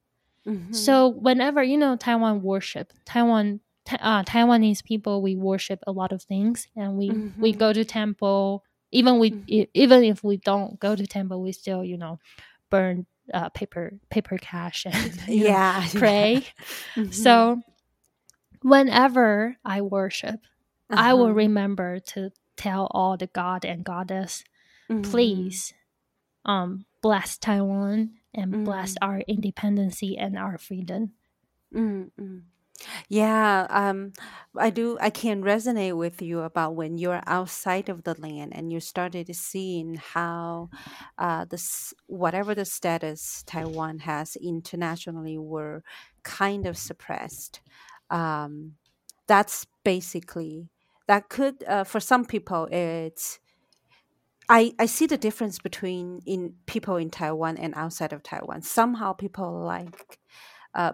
Mhm. 0.45 0.73
So 0.73 1.09
whenever 1.09 1.61
you 1.63 1.77
know 1.77 1.95
Taiwan 1.97 2.41
worship, 2.41 2.93
Taiwan 3.05 3.59
Ta- 3.85 3.99
uh, 4.01 4.23
Taiwanese 4.23 4.83
people 4.83 5.21
we 5.21 5.35
worship 5.37 5.79
a 5.87 5.91
lot 5.93 6.11
of 6.11 6.21
things 6.23 6.67
and 6.75 6.97
we 6.97 7.07
we 7.39 7.53
Mhm. 7.53 7.59
go 7.59 7.71
to 7.73 7.85
temple 7.85 8.63
even 8.91 9.17
we 9.19 9.31
Mhm. 9.31 9.43
e- 9.47 9.67
even 9.73 10.03
if 10.03 10.23
we 10.23 10.37
don't 10.37 10.77
go 10.79 10.93
to 10.95 11.05
temple 11.07 11.41
we 11.41 11.51
still 11.53 11.83
you 11.83 11.97
know 11.97 12.19
burn 12.69 13.05
uh, 13.33 13.47
paper 13.49 13.93
paper 14.09 14.37
cash 14.37 14.85
and 14.85 14.93
you 15.27 15.43
know, 15.43 15.47
yeah. 15.49 15.83
pray. 16.03 16.43
Mhm. 16.95 17.13
So 17.13 17.61
whenever 18.69 19.57
I 19.65 19.81
worship, 19.81 20.41
I 20.95 21.13
will 21.13 21.33
Uh-huh. 21.33 21.33
remember 21.33 21.99
to 22.13 22.31
tell 22.57 22.87
all 22.91 23.17
the 23.17 23.27
god 23.27 23.65
and 23.65 23.83
goddess, 23.83 24.43
Mhm. 24.89 25.51
please 25.51 25.73
um 26.45 26.85
bless 27.01 27.37
Taiwan 27.37 28.19
and 28.33 28.61
bless 28.63 28.95
Mm. 28.95 29.01
our 29.01 29.19
independency 29.27 30.17
and 30.17 30.37
our 30.37 30.57
freedom. 30.57 31.13
Mm, 31.73 32.11
mm. 32.19 32.43
Yeah, 33.09 33.67
um, 33.69 34.13
I 34.57 34.69
do. 34.71 34.97
I 35.01 35.09
can 35.11 35.43
resonate 35.43 35.97
with 35.97 36.21
you 36.21 36.41
about 36.41 36.75
when 36.75 36.97
you're 36.97 37.21
outside 37.27 37.89
of 37.89 38.03
the 38.03 38.19
land 38.21 38.53
and 38.55 38.71
you 38.73 38.79
started 38.79 39.27
to 39.27 39.33
seeing 39.33 39.95
how 39.95 40.69
uh, 41.17 41.45
this 41.45 41.93
whatever 42.07 42.55
the 42.55 42.65
status 42.65 43.43
Taiwan 43.47 43.99
has 43.99 44.35
internationally 44.37 45.37
were 45.37 45.83
kind 46.23 46.67
of 46.67 46.77
suppressed. 46.77 47.61
Um, 48.09 48.75
that's 49.27 49.65
basically 49.83 50.69
that 51.07 51.29
could 51.29 51.63
uh, 51.65 51.83
for 51.83 51.99
some 51.99 52.25
people 52.25 52.67
it's 52.71 53.39
I, 54.49 54.73
I 54.79 54.85
see 54.85 55.07
the 55.07 55.17
difference 55.17 55.59
between 55.59 56.21
in 56.25 56.53
people 56.67 56.95
in 56.95 57.09
Taiwan 57.09 57.57
and 57.57 57.73
outside 57.75 58.13
of 58.13 58.23
Taiwan. 58.23 58.61
Somehow 58.61 59.11
people 59.11 59.61
like 59.61 60.19
uh, 60.73 60.93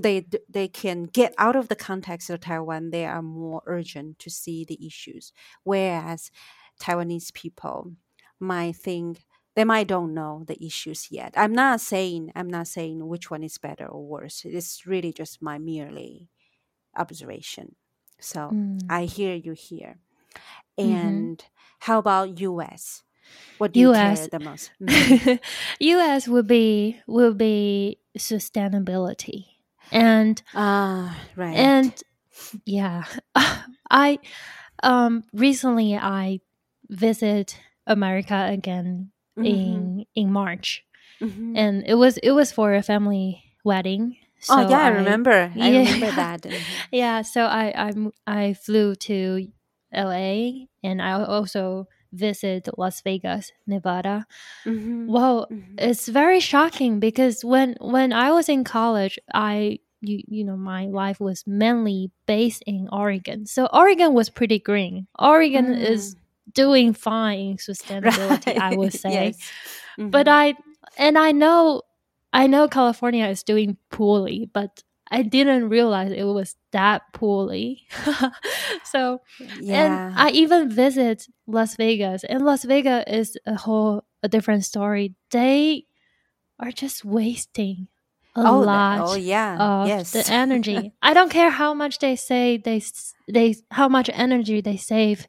they 0.00 0.26
they 0.48 0.68
can 0.68 1.04
get 1.04 1.34
out 1.36 1.56
of 1.56 1.68
the 1.68 1.76
context 1.76 2.30
of 2.30 2.40
Taiwan. 2.40 2.90
They 2.90 3.04
are 3.04 3.22
more 3.22 3.62
urgent 3.66 4.18
to 4.20 4.30
see 4.30 4.64
the 4.64 4.86
issues, 4.86 5.32
whereas 5.64 6.30
Taiwanese 6.80 7.34
people 7.34 7.92
might 8.40 8.76
think 8.76 9.24
they 9.54 9.64
might 9.64 9.88
don't 9.88 10.14
know 10.14 10.44
the 10.46 10.56
issues 10.64 11.10
yet. 11.10 11.34
I'm 11.36 11.52
not 11.52 11.80
saying 11.80 12.32
I'm 12.34 12.48
not 12.48 12.68
saying 12.68 13.06
which 13.06 13.30
one 13.30 13.42
is 13.42 13.58
better 13.58 13.86
or 13.86 14.04
worse. 14.06 14.44
It's 14.44 14.86
really 14.86 15.12
just 15.12 15.42
my 15.42 15.58
merely 15.58 16.28
observation. 16.96 17.76
So 18.20 18.50
Mm. 18.52 18.80
I 18.88 19.04
hear 19.04 19.34
you 19.34 19.52
here. 19.52 19.98
Mm-hmm. 20.78 20.90
And 20.90 21.44
how 21.80 21.98
about 21.98 22.38
US? 22.40 23.02
What 23.58 23.72
do 23.72 23.80
you 23.80 23.92
care 23.92 24.28
the 24.28 24.40
most? 24.40 24.70
Mhm. 24.80 25.38
U.S. 25.80 26.28
will 26.28 26.42
be 26.42 27.00
will 27.06 27.34
be 27.34 27.98
sustainability, 28.18 29.46
and 29.92 30.42
Ah, 30.54 31.16
right. 31.36 31.56
and 31.56 31.92
yeah, 32.64 33.04
I 33.90 34.18
um 34.82 35.24
recently 35.32 35.96
I 35.96 36.40
visit 36.88 37.58
America 37.86 38.46
again 38.50 39.12
Mhm, 39.36 39.46
in 39.46 40.06
in 40.14 40.32
March, 40.32 40.84
mhm. 41.22 41.56
and 41.56 41.84
it 41.86 41.94
was 41.94 42.18
it 42.18 42.32
was 42.32 42.52
for 42.52 42.74
a 42.74 42.82
family 42.82 43.42
wedding. 43.64 44.16
So 44.40 44.54
oh 44.58 44.68
yeah, 44.70 44.80
I 44.82 44.86
I 44.86 44.88
remember. 44.88 45.52
I 45.54 45.70
remember 45.70 46.06
yeah 46.06 46.16
that. 46.22 46.42
Mhm. 46.42 46.62
yeah. 46.92 47.22
So 47.22 47.46
I 47.46 47.72
I 47.76 47.88
I 48.26 48.54
flew 48.54 48.94
to 49.08 49.46
L.A. 49.92 50.68
and 50.82 51.00
I 51.02 51.22
also 51.24 51.86
visit 52.12 52.68
Las 52.76 53.00
Vegas, 53.02 53.52
Nevada. 53.66 54.26
Mhm, 54.66 55.06
Well, 55.08 55.46
mhm. 55.50 55.74
it's 55.78 56.08
very 56.08 56.40
shocking 56.40 57.00
because 57.00 57.44
when 57.44 57.76
when 57.80 58.12
I 58.12 58.30
was 58.32 58.48
in 58.48 58.64
college, 58.64 59.18
I 59.32 59.78
you 60.00 60.22
you 60.26 60.44
know 60.44 60.56
my 60.56 60.86
life 60.86 61.20
was 61.20 61.44
mainly 61.46 62.10
based 62.26 62.62
in 62.66 62.88
Oregon. 62.92 63.46
So 63.46 63.66
Oregon 63.72 64.14
was 64.14 64.30
pretty 64.30 64.58
green. 64.58 65.06
Oregon 65.18 65.74
is 65.74 66.14
Mm. 66.14 66.18
Doing 66.52 66.92
fine 66.94 67.38
in 67.40 67.56
sustainability, 67.56 68.58
I 68.58 68.72
would 68.76 68.92
say. 69.04 69.34
yes. 69.36 69.38
But 69.98 70.26
Mhm. 70.26 70.30
I 70.32 70.54
and 70.98 71.18
I 71.18 71.32
know 71.32 71.82
I 72.32 72.46
know 72.46 72.68
California 72.68 73.26
is 73.26 73.42
doing 73.42 73.76
poorly, 73.90 74.48
but 74.52 74.82
I 75.10 75.22
didn't 75.22 75.68
realize 75.68 76.10
it 76.12 76.24
was 76.24 76.56
that 76.72 77.02
poorly. 77.12 77.86
so 78.84 79.20
and 79.38 79.60
Yeah. 79.68 80.12
I 80.16 80.30
even 80.30 80.70
visit 80.70 81.26
Las 81.46 81.76
Vegas, 81.76 82.24
and 82.24 82.44
Las 82.44 82.64
Vegas 82.64 83.04
is 83.06 83.36
a 83.46 83.54
whole 83.56 84.04
a 84.22 84.28
different 84.28 84.64
story. 84.64 85.14
They 85.30 85.86
are 86.58 86.72
just 86.72 87.04
wasting 87.04 87.88
a 88.34 88.40
Oh, 88.44 88.60
the, 88.60 88.66
oh 88.66 89.14
lot 89.14 89.20
yeah. 89.20 89.56
of 89.60 90.12
the 90.12 90.24
energy. 90.32 90.92
I 91.02 91.12
don't 91.12 91.30
care 91.30 91.50
how 91.50 91.74
much 91.74 91.98
they 91.98 92.16
say 92.16 92.56
they 92.56 92.80
they 93.28 93.56
how 93.70 93.88
much 93.88 94.08
energy 94.12 94.60
they 94.62 94.76
save. 94.78 95.26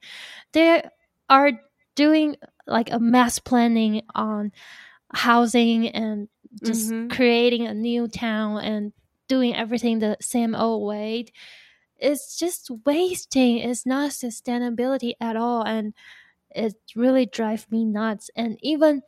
They 0.54 0.84
are 1.30 1.52
doing 1.96 2.36
like 2.68 2.92
a 2.92 3.00
mass 3.00 3.40
planning 3.40 4.02
on 4.16 4.52
housing 5.14 5.88
and 5.90 6.28
just 6.64 6.92
Mhm. 6.92 7.10
creating 7.12 7.68
a 7.68 7.74
new 7.74 8.08
town 8.08 8.60
and 8.64 8.94
doing 9.28 9.56
everything 9.56 10.00
the 10.00 10.18
same 10.22 10.56
old 10.56 10.86
way 10.88 11.26
it's 11.98 12.38
just 12.38 12.70
wasting 12.86 13.58
it's 13.60 13.86
not 13.86 14.12
sustainability 14.12 15.14
at 15.22 15.36
all 15.38 15.64
and 15.64 15.94
it 16.52 16.76
really 16.96 17.26
drives 17.26 17.66
me 17.72 17.86
nuts 17.86 18.30
and 18.36 18.58
even 18.62 19.02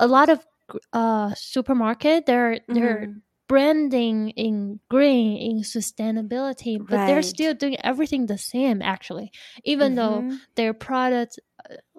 a 0.00 0.06
lot 0.06 0.28
of 0.28 0.46
uh 0.92 1.32
supermarket 1.34 2.26
they're 2.26 2.60
they're 2.68 3.06
Mhm. 3.06 3.22
branding 3.48 4.30
in 4.30 4.80
green 4.88 5.36
in 5.36 5.62
sustainability 5.62 6.78
but 6.78 7.06
they're 7.06 7.22
still 7.22 7.54
doing 7.54 7.76
everything 7.84 8.26
the 8.26 8.38
same 8.38 8.80
actually 8.82 9.30
even 9.64 9.94
though 9.94 10.22
Mhm. 10.22 10.40
their 10.54 10.72
product 10.74 11.38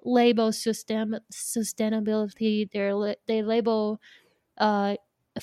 label 0.04 0.52
sustain 0.52 1.14
sustainability 1.32 2.68
they're 2.72 3.16
they 3.26 3.42
label 3.42 4.00
uh 4.58 4.94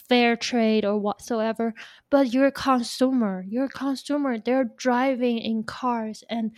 fair 0.08 0.36
trade 0.38 0.86
or 0.86 0.98
whatsoever 0.98 1.74
but 2.10 2.32
you're 2.34 2.48
a 2.48 2.52
consumer 2.52 3.44
you're 3.48 3.66
a 3.66 3.70
consumer 3.70 4.38
they're 4.40 4.70
driving 4.78 5.38
in 5.40 5.64
cars 5.64 6.24
and 6.30 6.52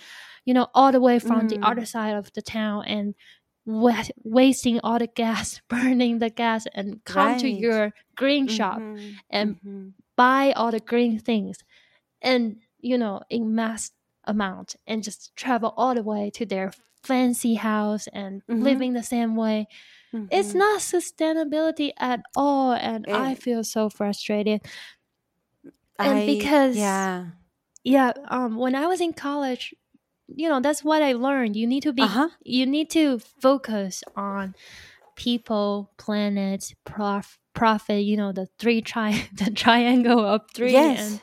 you 0.45 0.54
know 0.54 0.68
all 0.76 0.91
the 0.91 1.01
way 1.01 1.18
from 1.18 1.47
the 1.47 1.58
other 1.64 1.82
Mm. 1.82 1.88
side 1.88 2.16
of 2.16 2.32
the 2.34 2.41
town 2.43 2.84
and 2.86 3.16
wa- 3.66 4.04
wasting 4.24 4.80
all 4.84 4.99
the 4.99 5.08
gas 5.08 5.62
burning 5.70 6.20
the 6.20 6.30
gas 6.30 6.68
and 6.76 7.04
come 7.06 7.38
to 7.39 7.47
your 7.49 7.91
green 8.16 8.47
shop 8.47 8.78
Mhm. 8.78 9.16
and 9.32 9.56
Mhm. 9.66 9.93
buy 10.16 10.51
all 10.51 10.70
the 10.72 10.80
green 10.80 11.18
things 11.18 11.58
and 12.22 12.58
you 12.80 12.97
know 12.97 13.22
in 13.30 13.56
mass 13.56 13.91
amount 14.26 14.76
and 14.86 15.01
just 15.04 15.36
travel 15.36 15.74
all 15.76 15.95
the 15.95 16.04
way 16.04 16.30
to 16.30 16.45
their 16.45 16.72
fancy 17.04 17.56
house 17.56 18.08
and 18.14 18.41
Mhm. 18.49 18.62
living 18.64 18.93
the 18.93 19.04
same 19.04 19.36
way 19.36 19.68
it's 20.32 20.54
Mhm. 20.54 20.58
not 20.58 20.80
sustainability 20.82 21.91
at 21.99 22.22
all 22.36 22.74
and 22.74 23.06
i 23.10 23.32
Eh, 23.32 23.36
feel 23.36 23.64
so 23.64 23.89
frustrated 23.89 24.62
and 25.99 26.20
I 26.20 26.26
because 26.26 26.76
yeah. 26.78 27.26
yeah 27.84 28.12
um 28.30 28.56
when 28.58 28.76
i 28.76 28.88
was 28.88 29.01
in 29.01 29.14
college 29.14 29.74
you 30.28 30.49
know 30.49 30.60
that's 30.62 30.84
what 30.84 31.01
i 31.01 31.14
learned 31.14 31.56
you 31.56 31.68
need 31.68 31.84
to 31.84 31.93
be 31.93 32.04
Uh-huh. 32.04 32.30
you 32.43 32.66
need 32.66 32.89
to 32.91 33.20
focus 33.20 34.04
on 34.16 34.56
people 35.16 35.91
planet 35.97 36.74
prof, 36.86 37.38
profit 37.54 38.04
you 38.04 38.18
know 38.18 38.32
the 38.32 38.47
three 38.58 38.82
tri 38.82 39.12
the 39.34 39.51
triangle 39.51 40.26
of 40.26 40.41
three 40.54 40.74
Yes. 40.74 40.99
and 40.99 41.20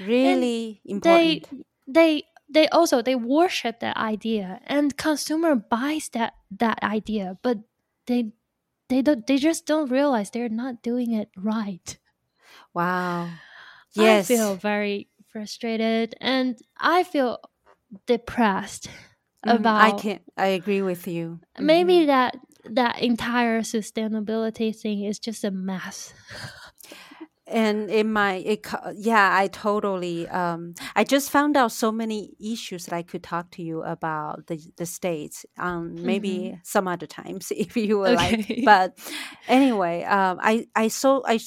Really 0.00 0.80
they 0.86 0.92
important. 0.92 1.48
they 1.48 1.64
they 1.86 2.24
also 2.72 3.02
they 3.02 3.14
worship 3.14 3.80
that 3.80 3.96
idea 3.96 4.60
and 4.66 4.96
consumer 4.96 5.54
buys 5.54 6.08
that 6.10 6.34
that 6.50 6.82
idea 6.82 7.38
but 7.42 7.58
they 8.06 8.32
they 8.88 9.02
don't 9.02 9.26
they 9.26 9.36
just 9.36 9.66
don't 9.66 9.90
realize 9.90 10.30
they're 10.30 10.48
not 10.48 10.82
doing 10.82 11.12
it 11.12 11.28
right 11.36 11.98
Wow. 12.74 13.30
i 13.98 14.22
feel 14.22 14.54
very 14.56 15.08
frustrated 15.32 16.14
and 16.20 16.58
i 16.78 17.02
feel 17.04 17.38
depressed 18.06 18.88
about. 19.44 19.80
I 19.80 19.92
can 19.92 20.20
I 20.36 20.46
agree 20.48 20.82
with 20.82 21.06
you. 21.06 21.40
maybe 21.58 22.04
Mhm. 22.04 22.06
that 22.06 22.36
that 22.64 23.00
entire 23.00 23.60
sustainability 23.62 24.74
thing 24.76 25.04
is 25.04 25.18
just 25.18 25.44
a 25.44 25.50
mess 25.50 26.12
And 27.50 27.90
in 27.90 28.12
my 28.12 28.34
it, 28.34 28.66
yeah, 28.94 29.30
I 29.36 29.48
totally 29.48 30.28
um 30.28 30.74
I 30.94 31.04
just 31.04 31.30
found 31.30 31.56
out 31.56 31.72
so 31.72 31.90
many 31.90 32.34
issues 32.40 32.84
that 32.86 32.94
I 32.94 33.02
could 33.02 33.22
talk 33.22 33.50
to 33.52 33.62
you 33.62 33.82
about 33.82 34.46
the 34.48 34.58
the 34.76 34.86
states 34.86 35.46
um 35.58 36.04
maybe 36.04 36.56
some 36.62 36.86
other 36.88 37.06
times 37.06 37.50
if 37.56 37.76
you 37.76 37.98
would 37.98 38.12
like. 38.12 38.38
But 38.64 38.98
anyway, 39.46 40.04
um 40.04 40.38
I 40.42 40.66
I 40.76 40.88
so 40.88 41.22
i 41.26 41.38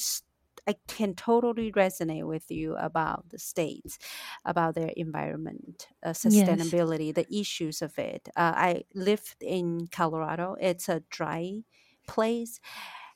I 0.68 0.76
can 0.86 1.14
totally 1.14 1.72
resonate 1.72 2.24
with 2.26 2.50
you 2.50 2.76
about 2.76 3.30
the 3.30 3.38
states, 3.38 3.98
about 4.44 4.74
their 4.76 4.92
environment, 4.96 5.88
uh, 6.04 6.10
yes 6.24 6.82
sustainability, 6.90 7.12
the 7.12 7.26
issues 7.34 7.82
of 7.82 7.98
it. 7.98 8.28
Uh, 8.36 8.52
I 8.56 8.84
lived 8.94 9.36
in 9.42 9.88
Colorado. 9.90 10.54
It's 10.60 10.88
a 10.88 11.02
dry 11.10 11.62
place 12.06 12.60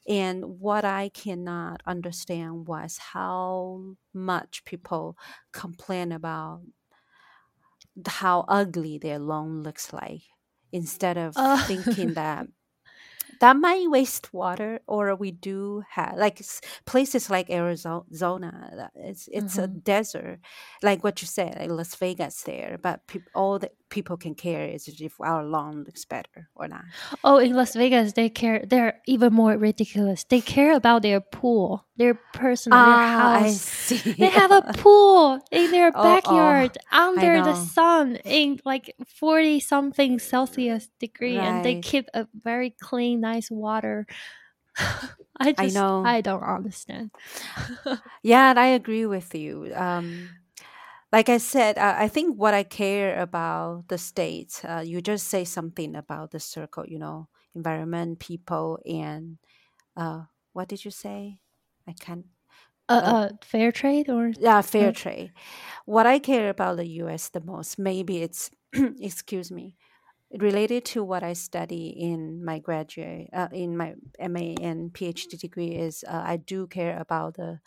and 0.08 0.60
what 0.60 0.84
I 0.84 1.08
cannot 1.10 1.82
understand 1.86 2.66
was 2.68 2.98
how 2.98 3.96
much 4.14 4.64
people 4.64 5.16
complain 5.52 6.12
about 6.12 6.62
how 8.06 8.44
ugly 8.48 8.98
their 8.98 9.18
lawn 9.18 9.62
looks 9.62 9.92
like 9.92 10.22
instead 10.72 11.16
of 11.16 11.36
uh, 11.36 11.56
thinking 11.66 12.14
that 12.14 12.46
that 13.40 13.56
might 13.56 13.90
waste 13.90 14.32
water 14.34 14.80
or 14.88 15.14
we 15.16 15.30
do 15.32 15.82
have 15.90 16.16
like 16.16 16.42
places 16.86 17.30
like 17.30 17.50
arizona 17.50 18.90
it's 18.94 19.28
it's 19.32 19.58
a 19.58 19.68
Mhm. 19.68 19.82
desert 19.84 20.40
like 20.82 21.04
what 21.04 21.22
you 21.22 21.28
said 21.28 21.56
like 21.58 21.70
las 21.70 21.94
vegas 21.96 22.42
there 22.44 22.78
but 22.82 23.06
peop 23.08 23.28
all 23.34 23.58
that 23.58 23.72
people 23.88 24.16
can 24.16 24.34
care 24.34 24.64
is 24.64 24.88
if 25.00 25.14
our 25.20 25.44
lawn 25.44 25.84
looks 25.84 26.04
better 26.04 26.48
or 26.54 26.68
not 26.68 26.84
Oh, 27.24 27.38
in 27.38 27.54
Las 27.54 27.74
Vegas, 27.74 28.12
they 28.12 28.28
care. 28.28 28.64
They're 28.66 29.00
even 29.06 29.32
more 29.32 29.56
ridiculous. 29.56 30.24
They 30.24 30.40
care 30.40 30.74
about 30.74 31.02
their 31.02 31.20
pool, 31.20 31.84
their 31.96 32.14
personal, 32.14 32.78
their 32.84 32.96
ah 32.98 33.34
i 33.34 33.46
house. 33.48 33.60
see 33.60 34.12
They 34.12 34.30
have 34.30 34.50
a 34.50 34.62
pool 34.78 35.40
in 35.50 35.70
their 35.70 35.92
Oh, 35.94 36.00
oh, 36.00 36.02
backyard 36.02 36.78
under 36.92 37.42
the 37.42 37.54
sun 37.54 38.16
in 38.24 38.60
like 38.64 38.94
40 39.06 39.60
something 39.60 40.18
Celsius 40.18 40.88
degree 41.00 41.38
and 41.38 41.64
they 41.64 41.80
keep 41.80 42.06
a 42.14 42.26
very 42.42 42.70
clean, 42.70 43.20
nice 43.20 43.50
water. 43.50 44.06
I 45.38 45.54
I 45.58 45.68
know. 45.68 46.02
I 46.04 46.20
don't 46.20 46.42
understand. 46.42 47.10
Yeah, 48.22 48.50
and 48.50 48.58
I 48.58 48.68
agree 48.68 49.06
with 49.06 49.34
you. 49.34 49.72
Um, 49.74 50.30
like 51.12 51.28
I 51.28 51.38
said, 51.38 51.78
uh, 51.78 51.94
I 51.96 52.08
think 52.08 52.36
what 52.38 52.54
I 52.54 52.62
care 52.64 53.20
about 53.20 53.88
the 53.88 53.98
states, 53.98 54.64
uh, 54.64 54.82
you 54.84 55.00
just 55.00 55.28
say 55.28 55.44
something 55.44 55.94
about 55.96 56.30
the 56.32 56.40
circle, 56.40 56.84
you 56.86 56.98
know, 56.98 57.28
environment, 57.54 58.18
people, 58.18 58.78
and 58.86 59.38
uh, 59.96 60.24
what 60.52 60.68
did 60.68 60.84
you 60.84 60.90
say? 60.90 61.40
I 61.88 61.92
can't. 61.92 62.26
Uh, 62.88 63.02
uh, 63.04 63.28
fair 63.44 63.72
trade 63.72 64.08
or 64.10 64.32
Yeah, 64.38 64.60
fair 64.60 64.90
Uh, 64.90 64.92
trade. 64.92 65.32
What 65.86 66.06
I 66.06 66.18
care 66.18 66.50
about 66.50 66.76
the 66.76 66.86
U.S. 67.02 67.28
the 67.30 67.40
most, 67.40 67.78
maybe 67.78 68.22
it's, 68.22 68.50
excuse 69.00 69.50
me, 69.50 69.76
related 70.38 70.84
to 70.86 71.04
what 71.04 71.22
I 71.22 71.34
study 71.34 71.88
in 71.88 72.44
my 72.44 72.58
graduate, 72.60 73.30
uh, 73.32 73.48
in 73.52 73.76
my 73.76 73.94
MA 74.18 74.58
and 74.60 74.92
PhD 74.92 75.38
degree 75.38 75.72
is 75.76 76.04
uh, 76.08 76.22
I 76.26 76.36
do 76.38 76.66
care 76.66 76.98
about 76.98 77.34
the 77.36 77.60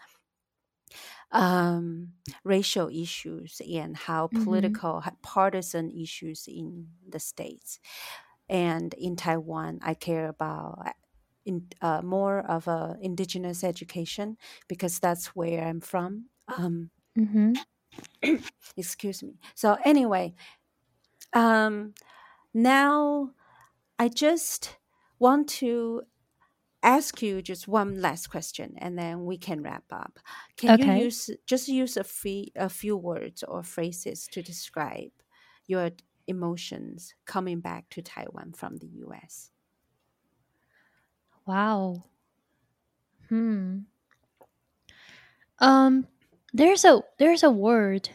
um, 1.31 2.13
racial 2.43 2.89
issues 2.89 3.61
and 3.71 3.95
how 3.95 4.27
Mhm. 4.31 4.81
political, 4.83 5.01
ha- 5.01 5.15
partisan 5.21 5.91
issues 5.91 6.47
in 6.47 6.89
the 7.07 7.19
states. 7.19 7.79
And 8.49 8.93
in 8.95 9.15
Taiwan, 9.15 9.79
I 9.81 9.93
care 9.93 10.27
about 10.29 10.79
uh, 10.85 10.91
in, 11.45 11.69
uh, 11.81 12.01
more 12.01 12.39
of 12.39 12.67
a 12.67 12.97
indigenous 13.01 13.63
education 13.63 14.37
because 14.67 14.99
that's 14.99 15.27
where 15.35 15.65
I'm 15.65 15.81
from. 15.81 16.29
Um, 16.47 16.91
Mhm. 17.15 17.65
excuse 18.77 19.23
me. 19.23 19.39
So 19.55 19.77
anyway, 19.85 20.35
um, 21.33 21.93
now 22.53 23.31
I 23.99 24.09
just 24.09 24.77
want 25.19 25.49
to 25.49 26.03
ask 26.83 27.21
you 27.21 27.41
just 27.41 27.67
one 27.67 28.01
last 28.01 28.27
question 28.27 28.75
and 28.77 28.97
then 28.97 29.25
we 29.25 29.37
can 29.37 29.61
wrap 29.63 29.85
up. 29.91 30.19
Can 30.57 30.73
Okay. 30.73 30.77
you 30.77 30.85
use 31.05 31.29
just 31.47 31.67
use 31.67 31.97
a 31.97 32.03
few 32.03 32.47
a 32.55 32.69
few 32.69 32.97
words 32.97 33.43
or 33.43 33.63
phrases 33.63 34.27
to 34.29 34.41
describe 34.41 35.11
your 35.67 35.91
emotions 36.27 37.15
coming 37.25 37.59
back 37.61 37.89
to 37.91 38.01
Taiwan 38.01 38.53
from 38.53 38.77
the 38.77 38.87
US? 39.05 39.51
Wow. 41.45 42.05
Hmm. 43.29 43.85
Um, 45.59 46.07
there's 46.53 46.85
a 46.85 47.01
there's 47.17 47.43
a 47.43 47.51
word. 47.51 48.09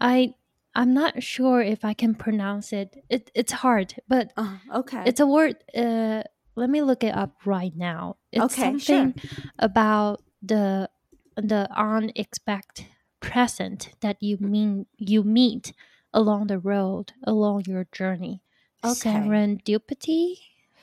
I 0.00 0.34
I'm 0.74 0.94
not 0.94 1.22
sure 1.22 1.62
if 1.62 1.84
I 1.84 1.94
can 1.94 2.14
pronounce 2.14 2.72
it. 2.72 3.04
It 3.10 3.30
it's 3.34 3.52
hard, 3.52 3.96
but 4.08 4.32
Uh, 4.36 4.58
okay. 4.72 5.06
it's 5.06 5.20
a 5.20 5.26
word. 5.26 5.56
Uh, 5.76 6.24
let 6.56 6.70
me 6.70 6.82
look 6.82 7.04
it 7.04 7.14
up 7.14 7.46
right 7.46 7.74
now. 7.76 8.16
It's 8.32 8.54
Okay, 8.54 8.78
sure. 8.78 9.12
something 9.12 9.14
about 9.58 10.22
the 10.42 10.90
the 11.36 11.68
unexpected 11.76 12.86
present 13.20 13.94
that 14.00 14.16
you 14.20 14.36
mean 14.38 14.86
you 14.98 15.22
meet 15.22 15.72
along 16.12 16.48
the 16.48 16.58
road 16.58 17.12
along 17.24 17.64
your 17.66 17.86
journey. 17.92 18.42
Okay. 18.84 19.20
Serendipity. 19.20 20.36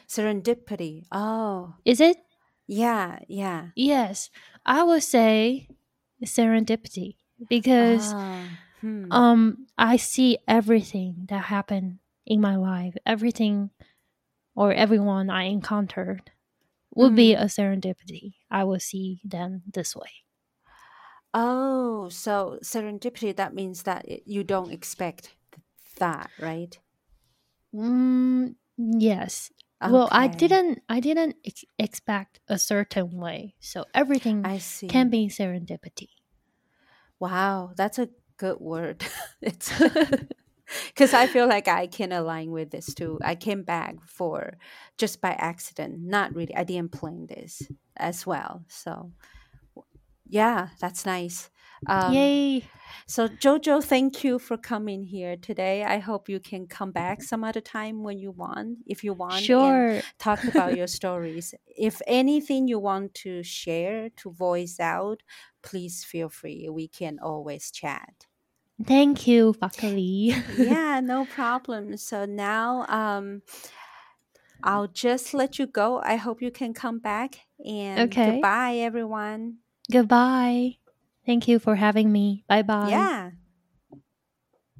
Serendipity. 0.07 1.05
Oh, 1.11 1.75
Is 1.85 1.99
it? 1.99 2.17
yeah, 2.67 3.19
yeah. 3.27 3.69
Yes, 3.75 4.29
I 4.65 4.83
would 4.83 5.03
say 5.03 5.69
serendipity 6.23 7.17
because 7.47 8.13
Ah, 8.13 8.49
hmm. 8.81 9.11
um 9.11 9.67
I 9.77 9.97
see 9.97 10.37
everything 10.47 11.25
that 11.29 11.45
happened 11.45 11.99
in 12.25 12.41
my 12.41 12.55
life, 12.55 12.95
everything 13.05 13.71
or 14.57 14.73
everyone 14.73 15.29
I 15.31 15.45
encountered 15.45 16.33
would 16.95 17.15
be 17.15 17.33
Mm. 17.33 17.41
a 17.41 17.45
serendipity. 17.45 18.35
I 18.51 18.63
will 18.65 18.79
see 18.81 19.21
them 19.25 19.63
this 19.67 19.95
way. 19.95 20.11
Oh, 21.33 22.09
so 22.09 22.59
serendipity, 22.63 23.35
that 23.35 23.53
means 23.53 23.83
that 23.83 24.27
you 24.27 24.43
don't 24.43 24.71
expect 24.71 25.35
that, 25.97 26.31
right? 26.37 26.77
Mm, 27.73 28.55
yes. 28.77 29.51
Well, 29.83 30.09
I 30.11 30.27
didn't 30.27 30.83
I 30.89 30.99
didn't 30.99 31.37
ex- 31.45 31.63
expect 31.79 32.39
a 32.47 32.59
certain 32.59 33.11
way. 33.11 33.55
So 33.59 33.85
everything 33.93 34.49
I 34.49 34.57
see. 34.57 34.87
can 34.87 35.09
be 35.09 35.27
serendipity. 35.27 36.09
Wow, 37.19 37.73
that's 37.75 37.99
a 37.99 38.09
good 38.37 38.59
word. 38.59 39.05
it's 39.41 39.71
because 40.87 41.13
I 41.13 41.27
feel 41.27 41.47
like 41.47 41.67
I 41.67 41.87
can 41.87 42.11
align 42.11 42.51
with 42.51 42.71
this 42.71 42.93
too. 42.93 43.19
I 43.23 43.35
came 43.35 43.63
back 43.63 43.95
for 44.05 44.57
just 44.97 45.21
by 45.21 45.31
accident, 45.31 45.99
not 45.99 46.35
really. 46.35 46.55
I 46.55 46.63
didn't 46.63 46.91
plan 46.91 47.27
this 47.27 47.61
as 47.97 48.25
well. 48.25 48.63
So, 48.67 49.11
yeah, 50.29 50.69
that's 50.79 51.05
nice. 51.05 51.49
Um, 51.87 52.13
Yay. 52.13 52.63
So, 53.05 53.27
Jojo, 53.27 53.83
thank 53.83 54.23
you 54.23 54.39
for 54.39 54.57
coming 54.57 55.03
here 55.03 55.37
today. 55.37 55.83
I 55.83 55.99
hope 55.99 56.27
you 56.29 56.39
can 56.39 56.67
come 56.67 56.91
back 56.91 57.21
some 57.21 57.43
other 57.43 57.61
time 57.61 58.03
when 58.03 58.17
you 58.19 58.31
want, 58.31 58.79
if 58.85 59.03
you 59.03 59.13
want, 59.13 59.43
Sure. 59.43 60.01
talk 60.19 60.47
about 60.47 60.75
your 60.75 60.87
stories. 60.99 61.53
If 61.67 62.01
anything 62.07 62.67
you 62.67 62.79
want 62.79 63.13
to 63.15 63.43
share, 63.43 64.09
to 64.17 64.31
voice 64.31 64.79
out, 64.79 65.23
please 65.63 66.03
feel 66.03 66.29
free. 66.29 66.67
We 66.69 66.87
can 66.87 67.19
always 67.21 67.71
chat. 67.71 68.25
Thank 68.83 69.27
you, 69.27 69.53
FaKeLi. 69.53 70.33
yeah, 70.45 70.99
no 71.03 71.25
problem. 71.25 71.97
So 71.97 72.25
now 72.25 72.85
um, 72.87 73.41
I'll 74.63 74.87
just 74.87 75.33
let 75.33 75.57
you 75.59 75.65
go. 75.67 75.99
I 76.01 76.15
hope 76.15 76.41
you 76.41 76.51
can 76.51 76.73
come 76.73 76.99
back. 76.99 77.47
And 77.65 78.21
Okay. 78.21 78.21
goodbye, 78.21 78.75
everyone. 78.77 79.59
Goodbye. 79.91 80.77
Thank 81.25 81.47
you 81.49 81.59
for 81.59 81.75
having 81.75 82.09
me. 82.11 82.45
Bye 82.47 82.61
bye. 82.61 83.09
Yeah. 83.09 83.31